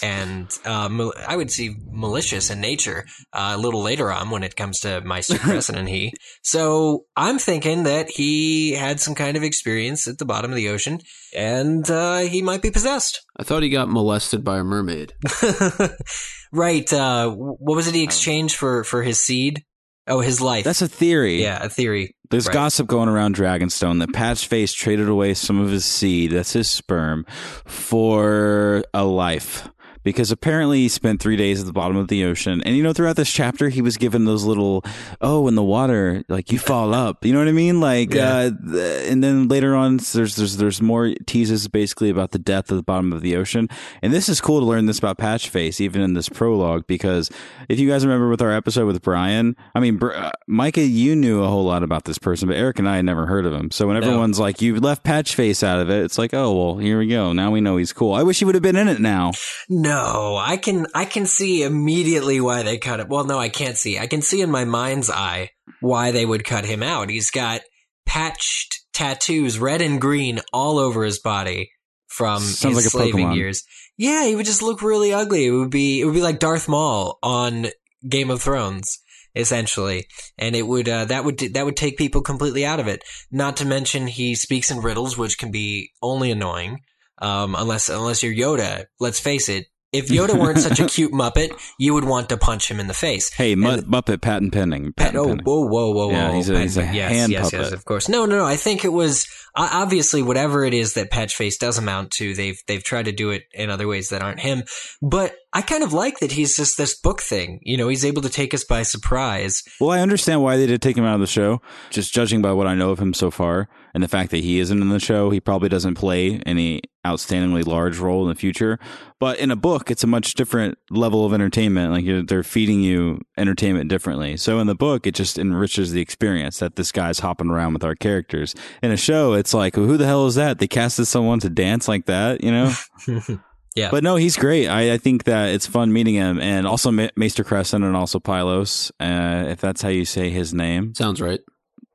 And 0.04 0.50
uh, 0.66 0.90
mal- 0.90 1.14
I 1.26 1.38
would 1.38 1.50
see 1.50 1.74
malicious 1.90 2.50
in 2.50 2.60
nature 2.60 3.06
uh, 3.32 3.54
a 3.56 3.58
little 3.58 3.82
later 3.82 4.12
on 4.12 4.30
when 4.30 4.44
it 4.44 4.56
comes 4.58 4.82
to 4.82 5.00
Maester 5.02 5.36
Cressen 5.38 5.78
and 5.78 5.88
he. 5.88 6.12
So 6.44 7.06
I'm 7.16 7.40
thinking 7.40 7.84
that 7.84 8.10
he 8.10 8.74
had 8.74 9.00
some 9.00 9.16
kind 9.16 9.38
of 9.38 9.44
experience 9.44 10.06
at 10.08 10.18
the 10.18 10.26
bottom 10.26 10.52
of 10.52 10.58
the 10.58 10.68
ocean, 10.70 11.00
and 11.36 11.90
uh, 11.90 12.18
he 12.20 12.42
might 12.42 12.62
be 12.62 12.72
possessed. 12.72 13.22
I 13.38 13.44
thought 13.44 13.64
he 13.64 13.70
got 13.70 13.88
molested 13.90 14.44
by 14.44 14.58
a 14.60 14.64
mermaid. 14.66 15.14
right. 16.52 16.92
Uh, 16.92 17.30
what 17.32 17.76
was 17.76 17.88
it 17.88 17.96
he 17.96 18.04
exchanged 18.04 18.56
for 18.56 18.84
for 18.84 19.02
his 19.04 19.24
seed? 19.24 19.64
Oh, 20.08 20.20
his 20.20 20.40
life. 20.40 20.64
That's 20.66 20.84
a 20.84 20.88
theory. 20.88 21.42
yeah, 21.42 21.64
a 21.64 21.70
theory. 21.70 22.16
There's 22.30 22.46
Right. 22.48 22.54
gossip 22.54 22.86
going 22.86 23.10
around 23.10 23.36
Dragonstone 23.36 24.00
that 24.00 24.10
Patchface 24.10 24.76
traded 24.76 25.10
away 25.10 25.34
some 25.34 25.60
of 25.60 25.70
his 25.72 25.84
seed, 25.86 26.32
that's 26.32 26.54
his 26.54 26.70
sperm, 26.70 27.26
for 27.66 28.84
a 28.94 29.04
life. 29.04 29.68
Because 30.06 30.32
apparently 30.32 30.78
he 30.80 30.88
spent 30.88 31.20
three 31.22 31.36
days 31.36 31.60
at 31.60 31.66
the 31.66 31.74
bottom 31.74 31.98
of 31.98 32.08
the 32.08 32.24
ocean. 32.24 32.62
And 32.64 32.78
you 32.78 32.84
know, 32.84 32.94
throughout 32.94 33.18
this 33.18 33.30
chapter, 33.32 33.68
he 33.68 33.82
was 33.82 33.98
given 33.98 34.24
those 34.24 34.46
little, 34.46 34.86
oh, 35.20 35.48
in 35.50 35.56
the 35.56 35.64
water, 35.64 36.24
like 36.30 36.52
you 36.54 36.60
fall 36.60 36.94
up. 36.94 37.26
You 37.26 37.34
know 37.34 37.40
what 37.40 37.48
I 37.50 37.52
mean? 37.52 37.82
Like, 37.82 38.14
Yeah. 38.14 38.52
uh, 38.52 38.78
and 39.10 39.22
then 39.24 39.50
later 39.50 39.76
on, 39.76 39.98
there's, 40.14 40.36
there's, 40.38 40.56
there's 40.58 40.82
more 40.82 41.14
teases 41.26 41.68
basically 41.68 42.10
about 42.10 42.32
the 42.32 42.40
death 42.40 42.72
at 42.72 42.76
the 42.76 42.84
bottom 42.84 43.12
of 43.12 43.22
the 43.22 43.36
ocean. 43.36 43.68
And 44.02 44.14
this 44.14 44.30
is 44.30 44.40
cool 44.40 44.60
to 44.60 44.66
learn 44.66 44.86
this 44.86 45.00
about 45.00 45.18
Patchface, 45.18 45.82
even 45.82 46.02
in 46.02 46.14
this 46.14 46.30
prologue, 46.30 46.86
because 46.88 47.30
if 47.68 47.80
you 47.80 47.90
guys 47.90 48.06
remember 48.06 48.30
with 48.30 48.42
our 48.44 48.52
episode 48.54 48.86
with 48.86 49.02
Brian, 49.02 49.56
I 49.74 49.80
mean, 49.80 49.98
Br- 49.98 50.14
uh, 50.14 50.32
Micah, 50.48 50.82
you 50.86 51.16
knew 51.16 51.44
a 51.44 51.48
whole 51.48 51.66
lot 51.66 51.82
about 51.82 52.06
this 52.06 52.20
person, 52.20 52.48
but 52.48 52.58
Eric 52.58 52.78
and 52.78 52.88
I 52.88 52.98
had 52.98 53.06
never 53.06 53.26
heard 53.26 53.48
of 53.48 53.54
him. 53.54 53.72
So 53.72 53.88
when 53.88 54.00
No. 54.00 54.24
like, 54.38 54.62
you 54.62 54.80
left 54.80 55.04
Patchface 55.04 55.64
out 55.64 55.80
of 55.80 55.90
it, 55.90 56.04
it's 56.04 56.20
like, 56.20 56.34
oh, 56.36 56.54
well, 56.54 56.78
here 56.78 57.00
we 57.00 57.08
go. 57.08 57.34
Now 57.34 57.50
we 57.50 57.60
know 57.60 57.78
he's 57.78 57.92
cool. 57.92 58.14
I 58.14 58.22
wish 58.22 58.38
he 58.38 58.46
would 58.46 58.54
have 58.54 58.62
been 58.62 58.76
in 58.76 58.88
it 58.88 59.00
now. 59.00 59.32
No, 59.68 59.95
I 60.36 60.58
can 60.58 60.88
I 60.94 61.06
can 61.06 61.26
see 61.26 61.64
immediately 61.64 62.40
why 62.42 62.64
they 62.64 62.78
cut 62.78 63.00
it. 63.00 63.10
Well, 63.10 63.26
no, 63.26 63.38
I 63.38 63.50
can't 63.50 63.78
see. 63.78 64.00
I 64.00 64.08
can 64.08 64.22
see 64.22 64.42
in 64.42 64.50
my 64.52 64.66
mind's 64.66 65.10
eye 65.10 65.52
why 65.80 66.12
they 66.12 66.26
would 66.26 66.44
cut 66.44 66.66
him 66.66 66.82
out. 66.84 67.10
He's 67.10 67.32
got 67.32 67.62
patched 68.06 68.82
tattoos, 68.94 69.60
red 69.60 69.82
and 69.82 70.00
green, 70.00 70.40
all 70.54 70.78
over 70.80 71.04
his 71.04 71.20
body 71.20 71.72
from 72.08 72.42
Sounds 72.42 72.76
his 72.76 72.86
like 72.86 72.92
slaving 72.92 73.28
Pokemon. 73.28 73.36
years. 73.36 73.64
Yeah, 73.98 74.26
he 74.26 74.36
would 74.36 74.46
just 74.46 74.62
look 74.62 74.82
really 74.82 75.14
ugly. 75.14 75.46
It 75.46 75.52
would 75.52 75.72
be 75.72 76.02
it 76.02 76.06
would 76.06 76.14
be 76.14 76.22
like 76.22 76.40
Darth 76.40 76.68
Maul 76.68 77.20
on 77.22 77.68
Game 78.08 78.30
of 78.30 78.42
Thrones. 78.42 79.00
Essentially, 79.38 80.08
and 80.38 80.56
it 80.56 80.66
would 80.66 80.88
uh, 80.88 81.04
that 81.06 81.26
would 81.26 81.40
that 81.40 81.66
would 81.66 81.76
take 81.76 81.98
people 81.98 82.22
completely 82.22 82.66
out 82.66 82.80
of 82.80 82.88
it. 82.88 83.04
Not 83.30 83.58
to 83.58 83.66
mention 83.66 84.08
he 84.08 84.34
speaks 84.34 84.72
in 84.72 84.80
riddles, 84.80 85.18
which 85.18 85.38
can 85.38 85.52
be 85.52 85.92
only 86.02 86.32
annoying 86.32 86.80
um, 87.22 87.54
unless 87.54 87.90
unless 87.90 88.24
you're 88.24 88.34
Yoda. 88.34 88.86
Let's 88.98 89.20
face 89.20 89.50
it. 89.50 89.66
If 89.98 90.08
Yoda 90.10 90.38
weren't 90.40 90.60
such 90.60 90.80
a 90.80 90.86
cute 90.88 91.12
Muppet, 91.12 91.52
you 91.80 91.94
would 91.94 92.06
want 92.06 92.30
to 92.30 92.38
punch 92.38 92.70
him 92.70 92.80
in 92.80 92.88
the 92.88 92.94
face. 92.94 93.34
Hey, 93.34 93.56
Mu- 93.56 93.82
Muppet 93.82 94.22
patent 94.22 94.54
pending. 94.54 94.94
Patent 94.94 95.18
oh, 95.18 95.28
pending. 95.28 95.46
whoa, 95.46 95.68
whoa, 95.68 95.92
whoa, 95.92 96.08
whoa! 96.08 96.12
Yeah, 96.12 96.34
he's 96.34 96.50
a- 96.50 96.60
he's 96.60 96.78
a 96.78 96.82
yes, 96.82 97.12
hand 97.12 97.32
yes, 97.32 97.52
yes, 97.52 97.62
puppet. 97.62 97.74
of 97.74 97.86
course. 97.86 98.10
No, 98.10 98.26
no, 98.26 98.38
no. 98.38 98.46
I 98.46 98.56
think 98.56 98.86
it 98.86 98.94
was 98.94 99.28
obviously 99.56 100.22
whatever 100.22 100.66
it 100.66 100.74
is 100.74 100.94
that 100.96 101.12
Patchface 101.12 101.58
does 101.58 101.78
amount 101.78 102.12
to. 102.12 102.34
They've 102.34 102.62
they've 102.68 102.84
tried 102.84 103.06
to 103.06 103.12
do 103.12 103.32
it 103.32 103.44
in 103.54 103.70
other 103.70 103.88
ways 103.88 104.10
that 104.10 104.22
aren't 104.22 104.40
him. 104.40 104.64
But 105.02 105.36
I 105.54 105.62
kind 105.62 105.84
of 105.84 105.94
like 105.94 106.20
that 106.20 106.34
he's 106.34 106.58
just 106.58 106.78
this 106.78 107.00
book 107.00 107.22
thing. 107.22 107.60
You 107.64 107.78
know, 107.78 107.88
he's 107.88 108.04
able 108.06 108.22
to 108.24 108.30
take 108.30 108.54
us 108.54 108.64
by 108.64 108.84
surprise. 108.84 109.64
Well, 109.80 109.92
I 109.92 110.02
understand 110.02 110.42
why 110.42 110.58
they 110.58 110.68
did 110.68 110.82
take 110.82 110.98
him 110.98 111.06
out 111.06 111.16
of 111.16 111.22
the 111.22 111.28
show. 111.28 111.62
Just 111.90 112.14
judging 112.14 112.42
by 112.42 112.52
what 112.52 112.68
I 112.68 112.76
know 112.76 112.92
of 112.92 113.00
him 113.00 113.14
so 113.14 113.32
far 113.32 113.70
and 113.94 114.04
the 114.04 114.10
fact 114.10 114.32
that 114.32 114.44
he 114.44 114.60
isn't 114.60 114.82
in 114.82 114.90
the 114.90 115.00
show, 115.00 115.30
he 115.30 115.40
probably 115.40 115.70
doesn't 115.70 115.96
play 115.96 116.42
any 116.46 116.82
outstandingly 117.06 117.66
large 117.66 118.00
role 118.00 118.24
in 118.24 118.30
the 118.30 118.36
future. 118.36 118.80
But 119.20 119.40
in 119.40 119.52
a 119.52 119.56
book, 119.56 119.92
it's 119.92 120.04
a 120.04 120.08
much 120.08 120.34
different 120.34 120.78
level 120.90 121.26
of 121.26 121.34
entertainment. 121.34 121.92
Like 121.94 122.04
you're, 122.04 122.24
they're 122.24 122.44
feeding 122.44 122.82
you 122.82 123.22
entertainment 123.38 123.90
differently. 123.90 124.36
So 124.38 124.60
in 124.60 124.68
the 124.68 124.76
book, 124.76 125.08
it 125.08 125.16
just 125.16 125.38
enriches 125.38 125.92
the 125.92 126.02
experience 126.02 126.60
that 126.60 126.76
this 126.76 126.92
guy's 126.92 127.20
hopping 127.20 127.50
around 127.50 127.74
with 127.74 127.84
our 127.84 127.96
characters. 127.96 128.56
In 128.82 128.92
a 128.92 128.98
show, 128.98 129.34
it's 129.34 129.54
like, 129.54 129.76
who 129.76 129.98
the 129.98 130.06
hell 130.06 130.26
is 130.28 130.36
that? 130.36 130.60
They 130.60 130.68
casted 130.68 131.08
someone 131.08 131.40
to 131.42 131.50
dance 131.50 131.88
like 131.88 132.08
that, 132.08 132.44
you 132.44 132.52
know? 132.52 132.74
Yeah. 133.76 133.92
But 133.92 134.04
no, 134.06 134.16
he's 134.16 134.38
great. 134.38 134.70
I, 134.70 134.94
I 134.94 134.98
think 134.98 135.26
that 135.26 135.50
it's 135.50 135.68
fun 135.68 135.92
meeting 135.92 136.16
him, 136.16 136.40
and 136.40 136.66
also 136.66 136.92
Ma- 136.92 137.10
Maester 137.18 137.44
Cressen, 137.44 137.84
and 137.84 137.94
also 137.94 138.22
Pylos, 138.22 138.90
uh, 139.02 139.46
if 139.50 139.60
that's 139.60 139.82
how 139.82 139.90
you 139.90 140.06
say 140.06 140.30
his 140.30 140.54
name. 140.54 140.96
Sounds 140.96 141.20
right. 141.22 141.42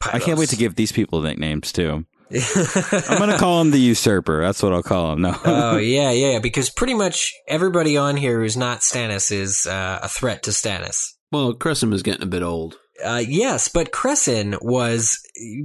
I 0.02 0.18
can't 0.18 0.38
wait 0.38 0.50
to 0.50 0.56
give 0.56 0.76
these 0.76 0.92
people 0.92 1.22
nicknames 1.22 1.72
too. 1.72 2.04
I'm 2.32 3.18
gonna 3.18 3.38
call 3.38 3.60
him 3.60 3.70
the 3.70 3.80
Usurper. 3.80 4.42
That's 4.42 4.62
what 4.62 4.72
I'll 4.72 4.82
call 4.82 5.12
him. 5.12 5.22
No, 5.22 5.36
oh 5.44 5.76
yeah, 5.78 6.10
yeah, 6.10 6.32
yeah. 6.32 6.38
Because 6.38 6.70
pretty 6.70 6.94
much 6.94 7.32
everybody 7.48 7.96
on 7.96 8.16
here 8.16 8.40
who's 8.40 8.56
not 8.56 8.80
Stannis 8.80 9.32
is 9.32 9.66
uh, 9.66 10.00
a 10.02 10.08
threat 10.08 10.42
to 10.44 10.50
Stannis. 10.50 11.14
Well, 11.32 11.54
Cressen 11.54 11.92
is 11.92 12.02
getting 12.02 12.22
a 12.22 12.26
bit 12.26 12.42
old. 12.42 12.76
Uh, 13.04 13.22
yes, 13.26 13.68
but 13.68 13.92
Cressen 13.92 14.58
was 14.60 15.18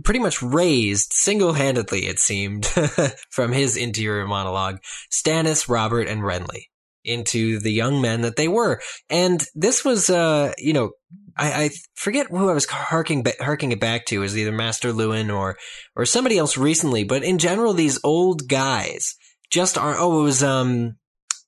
pretty 0.03 0.19
much 0.19 0.41
raised 0.41 1.11
single-handedly, 1.11 2.05
it 2.05 2.17
seemed, 2.17 2.65
from 3.29 3.51
his 3.51 3.75
interior 3.75 4.25
monologue, 4.25 4.79
Stannis, 5.11 5.67
Robert, 5.67 6.07
and 6.07 6.21
Renly 6.21 6.67
into 7.03 7.59
the 7.59 7.71
young 7.71 8.01
men 8.01 8.21
that 8.21 8.35
they 8.35 8.47
were. 8.47 8.81
And 9.09 9.45
this 9.53 9.83
was, 9.83 10.09
uh, 10.09 10.53
you 10.57 10.73
know, 10.73 10.91
I, 11.37 11.63
I 11.65 11.69
forget 11.95 12.27
who 12.27 12.49
I 12.49 12.53
was 12.53 12.65
harking, 12.65 13.23
ba- 13.23 13.33
harking 13.39 13.71
it 13.71 13.79
back 13.79 14.05
to, 14.07 14.23
is 14.23 14.37
either 14.37 14.51
Master 14.51 14.91
Luwin 14.91 15.35
or, 15.35 15.57
or 15.95 16.05
somebody 16.05 16.37
else 16.37 16.57
recently, 16.57 17.03
but 17.03 17.23
in 17.23 17.37
general, 17.37 17.73
these 17.73 17.99
old 18.03 18.47
guys 18.47 19.15
just 19.49 19.77
aren't. 19.77 19.99
oh, 19.99 20.21
it 20.21 20.23
was, 20.23 20.43
um, 20.43 20.95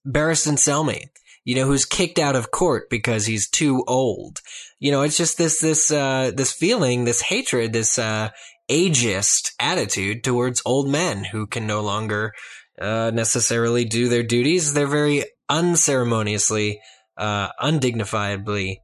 Barristan 0.06 0.58
Selmy, 0.58 1.06
you 1.44 1.56
know, 1.56 1.66
who's 1.66 1.86
kicked 1.86 2.20
out 2.20 2.36
of 2.36 2.52
court 2.52 2.90
because 2.90 3.26
he's 3.26 3.50
too 3.50 3.84
old 3.88 4.42
you 4.80 4.92
know, 4.92 5.02
it's 5.02 5.18
just 5.18 5.38
this, 5.38 5.60
this, 5.60 5.92
uh, 5.92 6.32
this 6.34 6.52
feeling, 6.52 7.06
this 7.06 7.22
hatred, 7.22 7.74
this, 7.74 7.98
uh, 7.98 8.30
ageist 8.70 9.54
attitude 9.60 10.24
towards 10.24 10.62
old 10.66 10.90
men 10.90 11.24
who 11.24 11.48
can 11.48 11.66
no 11.66 11.82
longer, 11.82 12.34
uh, 12.80 13.12
necessarily 13.14 13.86
do 13.86 14.08
their 14.10 14.24
duties. 14.24 14.74
They're 14.74 14.88
very 14.88 15.24
unceremoniously, 15.50 16.80
uh, 17.18 17.50
undignifiedly 17.62 18.78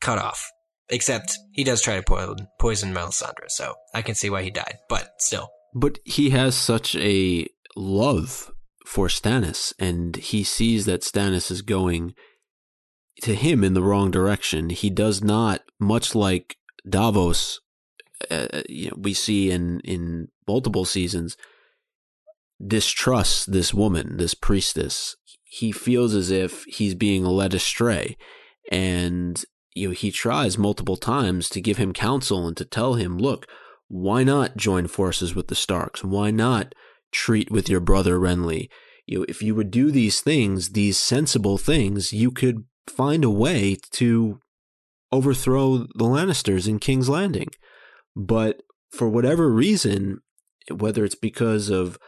cut 0.00 0.18
off. 0.18 0.50
Except 0.88 1.36
he 1.52 1.64
does 1.64 1.82
try 1.82 1.96
to 1.96 2.02
poison, 2.02 2.46
poison 2.60 2.94
Melisandre, 2.94 3.48
so 3.48 3.74
I 3.92 4.02
can 4.02 4.14
see 4.14 4.30
why 4.30 4.42
he 4.42 4.50
died, 4.50 4.78
but 4.88 5.10
still. 5.18 5.48
But 5.74 5.98
he 6.04 6.30
has 6.30 6.54
such 6.54 6.94
a 6.94 7.48
love 7.74 8.52
for 8.86 9.08
Stannis, 9.08 9.72
and 9.80 10.14
he 10.14 10.44
sees 10.44 10.86
that 10.86 11.02
Stannis 11.02 11.50
is 11.50 11.62
going 11.62 12.14
to 13.22 13.34
him 13.34 13.64
in 13.64 13.74
the 13.74 13.82
wrong 13.82 14.12
direction. 14.12 14.70
He 14.70 14.88
does 14.88 15.24
not, 15.24 15.62
much 15.80 16.14
like 16.14 16.56
Davos, 16.88 17.60
uh, 18.30 18.62
you 18.68 18.90
know, 18.90 18.96
we 18.96 19.12
see 19.12 19.50
in 19.50 19.80
in 19.80 20.28
multiple 20.46 20.84
seasons, 20.84 21.36
distrust 22.64 23.52
this 23.52 23.74
woman, 23.74 24.18
this 24.18 24.34
priestess. 24.34 25.16
He 25.42 25.72
feels 25.72 26.14
as 26.14 26.30
if 26.30 26.64
he's 26.64 26.94
being 26.94 27.24
led 27.24 27.54
astray, 27.54 28.16
and 28.70 29.44
you 29.76 29.88
know 29.88 29.94
he 29.94 30.10
tries 30.10 30.56
multiple 30.56 30.96
times 30.96 31.48
to 31.50 31.60
give 31.60 31.76
him 31.76 31.92
counsel 31.92 32.46
and 32.46 32.56
to 32.56 32.64
tell 32.64 32.94
him, 32.94 33.18
look, 33.18 33.46
why 33.88 34.24
not 34.24 34.56
join 34.56 34.86
forces 34.86 35.34
with 35.34 35.48
the 35.48 35.54
Starks? 35.54 36.02
Why 36.02 36.30
not 36.30 36.74
treat 37.12 37.50
with 37.50 37.68
your 37.68 37.80
brother 37.80 38.18
Renly? 38.18 38.68
You 39.06 39.18
know, 39.18 39.26
if 39.28 39.42
you 39.42 39.54
would 39.54 39.70
do 39.70 39.90
these 39.90 40.20
things, 40.20 40.70
these 40.70 40.98
sensible 40.98 41.58
things, 41.58 42.12
you 42.12 42.30
could 42.30 42.64
find 42.88 43.22
a 43.22 43.30
way 43.30 43.76
to 43.92 44.40
overthrow 45.12 45.78
the 45.78 46.04
Lannisters 46.04 46.66
in 46.66 46.78
King's 46.78 47.08
Landing. 47.08 47.48
But 48.16 48.62
for 48.90 49.08
whatever 49.08 49.50
reason, 49.50 50.20
whether 50.72 51.04
it's 51.04 51.14
because 51.14 51.68
of 51.68 51.98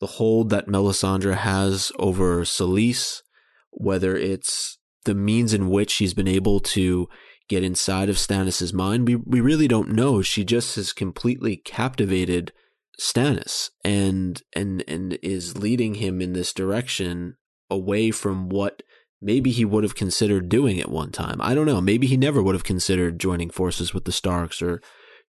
the 0.00 0.06
hold 0.06 0.50
that 0.50 0.68
Melisandre 0.68 1.36
has 1.36 1.90
over 1.98 2.42
Selyse, 2.42 3.22
whether 3.70 4.16
it's 4.16 4.78
the 5.04 5.14
means 5.14 5.54
in 5.54 5.68
which 5.68 5.90
she's 5.90 6.14
been 6.14 6.28
able 6.28 6.60
to 6.60 7.08
get 7.48 7.62
inside 7.62 8.08
of 8.08 8.16
Stannis's 8.16 8.72
mind. 8.72 9.06
We 9.06 9.16
we 9.16 9.40
really 9.40 9.68
don't 9.68 9.90
know. 9.90 10.22
She 10.22 10.44
just 10.44 10.76
has 10.76 10.92
completely 10.92 11.56
captivated 11.56 12.52
Stannis 13.00 13.70
and 13.84 14.42
and 14.54 14.84
and 14.86 15.18
is 15.22 15.58
leading 15.58 15.94
him 15.94 16.20
in 16.20 16.32
this 16.32 16.52
direction 16.52 17.36
away 17.70 18.10
from 18.10 18.48
what 18.48 18.82
maybe 19.20 19.50
he 19.50 19.64
would 19.64 19.84
have 19.84 19.94
considered 19.94 20.48
doing 20.48 20.78
at 20.80 20.90
one 20.90 21.10
time. 21.10 21.40
I 21.40 21.54
don't 21.54 21.66
know. 21.66 21.80
Maybe 21.80 22.06
he 22.06 22.16
never 22.16 22.42
would 22.42 22.54
have 22.54 22.64
considered 22.64 23.18
joining 23.18 23.50
forces 23.50 23.92
with 23.92 24.04
the 24.04 24.12
Starks 24.12 24.62
or 24.62 24.80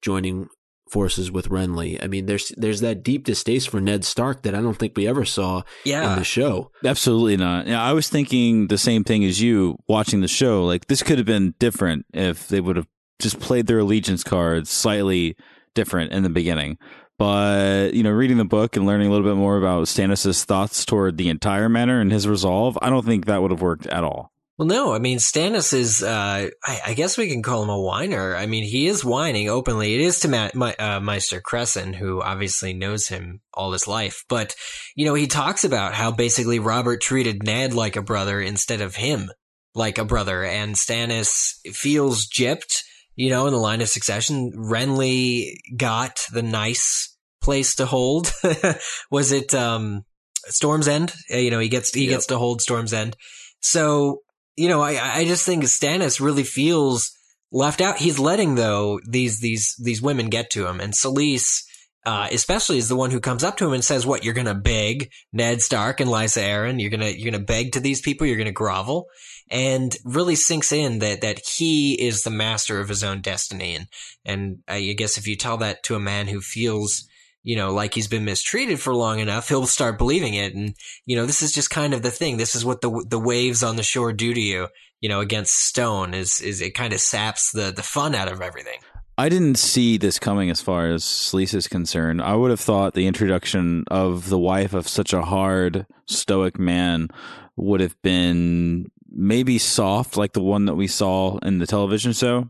joining 0.01 0.47
forces 0.89 1.31
with 1.31 1.49
Renly. 1.49 2.01
I 2.03 2.07
mean, 2.07 2.25
there's 2.27 2.51
there's 2.57 2.81
that 2.81 3.03
deep 3.03 3.23
distaste 3.25 3.69
for 3.69 3.81
Ned 3.81 4.03
Stark 4.05 4.43
that 4.43 4.53
I 4.55 4.61
don't 4.61 4.77
think 4.77 4.93
we 4.95 5.07
ever 5.07 5.25
saw 5.25 5.63
Yeah. 5.83 6.11
in 6.13 6.19
the 6.19 6.23
show. 6.25 6.71
Absolutely 6.83 7.37
not. 7.37 7.67
Yeah, 7.67 7.81
I 7.83 7.93
was 7.93 8.07
thinking 8.09 8.67
the 8.67 8.77
same 8.77 9.03
thing 9.03 9.23
as 9.25 9.41
you 9.41 9.77
watching 9.87 10.21
the 10.21 10.27
show. 10.27 10.63
Like 10.65 10.87
this 10.87 11.01
could 11.03 11.17
have 11.17 11.25
been 11.27 11.55
different 11.59 12.05
if 12.13 12.47
they 12.47 12.61
would 12.61 12.75
have 12.75 12.87
just 13.19 13.39
played 13.39 13.67
their 13.67 13.79
allegiance 13.79 14.23
cards 14.23 14.69
slightly 14.69 15.35
different 15.73 16.11
in 16.11 16.23
the 16.23 16.29
beginning. 16.29 16.77
But 17.17 17.93
you 17.93 18.03
know, 18.03 18.11
reading 18.11 18.37
the 18.37 18.45
book 18.45 18.75
and 18.75 18.85
learning 18.85 19.07
a 19.07 19.11
little 19.11 19.25
bit 19.27 19.37
more 19.37 19.57
about 19.57 19.87
Stannis' 19.87 20.43
thoughts 20.43 20.85
toward 20.85 21.17
the 21.17 21.29
entire 21.29 21.69
matter 21.69 21.99
and 22.01 22.11
his 22.11 22.27
resolve, 22.27 22.77
I 22.81 22.89
don't 22.89 23.05
think 23.05 23.25
that 23.25 23.41
would 23.41 23.51
have 23.51 23.61
worked 23.61 23.87
at 23.87 24.03
all. 24.03 24.31
Well, 24.57 24.67
no, 24.69 24.93
I 24.93 24.99
mean, 24.99 25.17
Stannis 25.17 25.73
is, 25.73 26.01
uh, 26.01 26.49
I, 26.63 26.81
I 26.87 26.93
guess 26.93 27.17
we 27.17 27.27
can 27.29 27.43
call 27.43 27.61
him 27.63 27.69
a 27.69 27.77
whiner. 27.79 28.35
I 28.37 28.45
mean, 28.45 28.63
he 28.63 28.87
is 28.87 29.03
whining 29.03 29.49
openly. 29.49 29.95
It 29.95 29.99
is 30.01 30.21
to 30.21 30.29
Ma- 30.29 30.51
my, 30.53 30.73
uh, 30.75 31.01
Maester 31.01 31.41
Cressen, 31.41 31.93
who 31.93 32.21
obviously 32.21 32.73
knows 32.73 33.09
him 33.09 33.41
all 33.53 33.73
his 33.73 33.85
life. 33.85 34.23
But, 34.29 34.55
you 34.95 35.05
know, 35.05 35.13
he 35.13 35.27
talks 35.27 35.65
about 35.65 35.93
how 35.93 36.11
basically 36.11 36.59
Robert 36.59 37.01
treated 37.01 37.43
Ned 37.43 37.73
like 37.73 37.97
a 37.97 38.01
brother 38.01 38.39
instead 38.39 38.79
of 38.79 38.95
him 38.95 39.29
like 39.73 39.97
a 39.97 40.05
brother. 40.05 40.45
And 40.45 40.75
Stannis 40.75 41.55
feels 41.73 42.25
gypped, 42.25 42.77
you 43.17 43.29
know, 43.31 43.47
in 43.47 43.53
the 43.53 43.59
line 43.59 43.81
of 43.81 43.89
succession. 43.89 44.53
Renly 44.55 45.55
got 45.75 46.21
the 46.31 46.43
nice 46.43 47.13
place 47.41 47.75
to 47.75 47.85
hold. 47.85 48.31
Was 49.11 49.33
it, 49.33 49.53
um, 49.53 50.05
Storm's 50.45 50.87
End? 50.87 51.13
Uh, 51.29 51.37
You 51.39 51.51
know, 51.51 51.59
he 51.59 51.67
gets, 51.67 51.93
he 51.93 52.03
Yep. 52.05 52.09
gets 52.09 52.25
to 52.27 52.37
hold 52.37 52.61
Storm's 52.61 52.93
End. 52.93 53.17
So, 53.59 54.21
you 54.55 54.69
know, 54.69 54.81
I, 54.81 55.19
I 55.19 55.25
just 55.25 55.45
think 55.45 55.63
Stannis 55.63 56.19
really 56.19 56.43
feels 56.43 57.11
left 57.51 57.81
out. 57.81 57.97
He's 57.97 58.19
letting 58.19 58.55
though 58.55 58.99
these 59.07 59.39
these 59.39 59.75
these 59.81 60.01
women 60.01 60.29
get 60.29 60.49
to 60.51 60.67
him, 60.67 60.79
and 60.79 60.93
Selyse, 60.93 61.63
uh, 62.05 62.27
especially, 62.31 62.77
is 62.77 62.89
the 62.89 62.95
one 62.95 63.11
who 63.11 63.19
comes 63.19 63.43
up 63.43 63.57
to 63.57 63.65
him 63.65 63.73
and 63.73 63.83
says, 63.83 64.05
"What 64.05 64.23
you're 64.23 64.33
gonna 64.33 64.55
beg 64.55 65.11
Ned 65.33 65.61
Stark 65.61 65.99
and 65.99 66.09
Lysa 66.09 66.43
Arryn? 66.43 66.81
You're 66.81 66.91
gonna 66.91 67.09
you're 67.09 67.31
gonna 67.31 67.43
beg 67.43 67.73
to 67.73 67.79
these 67.79 68.01
people? 68.01 68.27
You're 68.27 68.37
gonna 68.37 68.51
grovel?" 68.51 69.07
And 69.49 69.95
really 70.03 70.35
sinks 70.35 70.71
in 70.71 70.99
that 70.99 71.21
that 71.21 71.39
he 71.45 71.93
is 72.01 72.23
the 72.23 72.31
master 72.31 72.79
of 72.79 72.89
his 72.89 73.03
own 73.03 73.21
destiny, 73.21 73.75
and 73.75 73.87
and 74.23 74.57
I 74.67 74.93
guess 74.97 75.17
if 75.17 75.27
you 75.27 75.35
tell 75.35 75.57
that 75.57 75.83
to 75.83 75.95
a 75.95 75.99
man 75.99 76.27
who 76.27 76.41
feels 76.41 77.07
you 77.45 77.55
know, 77.55 77.71
like 77.71 77.93
he's 77.93 78.07
been 78.07 78.25
mistreated 78.25 78.79
for 78.79 78.93
long 78.93 79.19
enough, 79.19 79.47
he'll 79.47 79.67
start 79.67 79.99
believing 79.99 80.33
it. 80.33 80.55
And, 80.55 80.75
you 81.05 81.15
know, 81.15 81.27
this 81.27 81.43
is 81.43 81.53
just 81.53 81.69
kind 81.69 81.93
of 81.93 82.01
the 82.01 82.09
thing. 82.09 82.37
This 82.37 82.55
is 82.55 82.65
what 82.65 82.81
the, 82.81 83.05
the 83.07 83.19
waves 83.19 83.61
on 83.61 83.75
the 83.75 83.83
shore 83.83 84.11
do 84.11 84.33
to 84.33 84.41
you, 84.41 84.67
you 84.99 85.07
know, 85.07 85.19
against 85.21 85.53
stone 85.53 86.15
is, 86.15 86.41
is 86.41 86.59
it 86.59 86.71
kind 86.71 86.91
of 86.91 86.99
saps 86.99 87.51
the, 87.51 87.71
the 87.71 87.83
fun 87.83 88.15
out 88.15 88.31
of 88.31 88.41
everything. 88.41 88.79
I 89.15 89.29
didn't 89.29 89.59
see 89.59 89.97
this 89.97 90.17
coming 90.17 90.49
as 90.49 90.59
far 90.59 90.87
as 90.87 91.03
Selyse 91.03 91.53
is 91.53 91.67
concerned. 91.67 92.19
I 92.19 92.35
would 92.35 92.49
have 92.49 92.59
thought 92.59 92.95
the 92.95 93.07
introduction 93.07 93.85
of 93.91 94.27
the 94.29 94.39
wife 94.39 94.73
of 94.73 94.87
such 94.87 95.13
a 95.13 95.21
hard, 95.21 95.85
stoic 96.07 96.57
man 96.57 97.09
would 97.55 97.79
have 97.79 97.95
been 98.01 98.91
maybe 99.07 99.59
soft, 99.59 100.17
like 100.17 100.33
the 100.33 100.41
one 100.41 100.65
that 100.65 100.75
we 100.75 100.87
saw 100.87 101.37
in 101.37 101.59
the 101.59 101.67
television 101.67 102.11
show. 102.11 102.49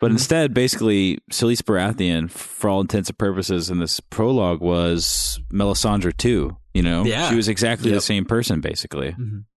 But 0.00 0.08
Mhm. 0.10 0.14
instead, 0.14 0.54
basically, 0.54 1.18
Selyse 1.32 1.62
Baratheon, 1.62 2.30
for 2.30 2.68
all 2.70 2.80
intents 2.80 3.08
and 3.08 3.18
purposes, 3.18 3.70
in 3.70 3.78
this 3.78 4.00
prologue 4.00 4.60
was 4.60 5.40
Melisandre 5.52 6.16
too. 6.16 6.56
You 6.74 6.82
know, 6.82 7.04
Yeah. 7.04 7.30
she 7.30 7.36
was 7.36 7.48
exactly 7.48 7.90
Yep. 7.90 7.96
the 7.98 8.00
same 8.02 8.24
person, 8.24 8.60
basically. 8.60 9.14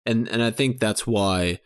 And 0.07 0.29
and 0.29 0.43
I 0.43 0.51
think 0.51 0.81
that's 0.81 1.07
why 1.07 1.61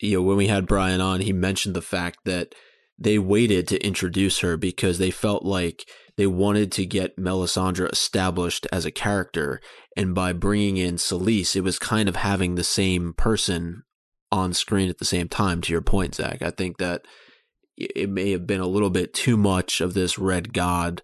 you 0.00 0.16
know 0.16 0.22
when 0.22 0.36
we 0.36 0.46
had 0.48 0.66
Brian 0.66 1.00
on, 1.00 1.20
he 1.20 1.32
mentioned 1.32 1.74
the 1.74 1.82
fact 1.82 2.20
that 2.24 2.54
they 2.98 3.18
waited 3.18 3.66
to 3.68 3.84
introduce 3.84 4.38
her 4.40 4.56
because 4.56 4.98
they 4.98 5.10
felt 5.10 5.44
like 5.44 5.84
they 6.16 6.26
wanted 6.28 6.70
to 6.72 6.86
get 6.86 7.16
Melisandre 7.18 7.90
established 7.92 8.68
as 8.72 8.84
a 8.84 8.90
character, 8.92 9.60
and 9.96 10.14
by 10.14 10.32
bringing 10.32 10.76
in 10.76 10.94
Selyse, 10.96 11.56
it 11.56 11.62
was 11.62 11.78
kind 11.80 12.08
of 12.08 12.14
having 12.16 12.54
the 12.54 12.62
same 12.64 13.12
person 13.14 13.82
on 14.30 14.52
screen 14.52 14.88
at 14.88 14.98
the 14.98 15.04
same 15.04 15.28
time. 15.28 15.60
To 15.62 15.72
your 15.72 15.80
point, 15.82 16.14
Zach, 16.14 16.40
I 16.40 16.50
think 16.50 16.78
that 16.78 17.02
it 17.76 18.08
may 18.08 18.30
have 18.30 18.46
been 18.46 18.60
a 18.60 18.66
little 18.66 18.90
bit 18.90 19.12
too 19.14 19.36
much 19.36 19.80
of 19.80 19.94
this 19.94 20.18
red 20.18 20.52
god 20.52 21.02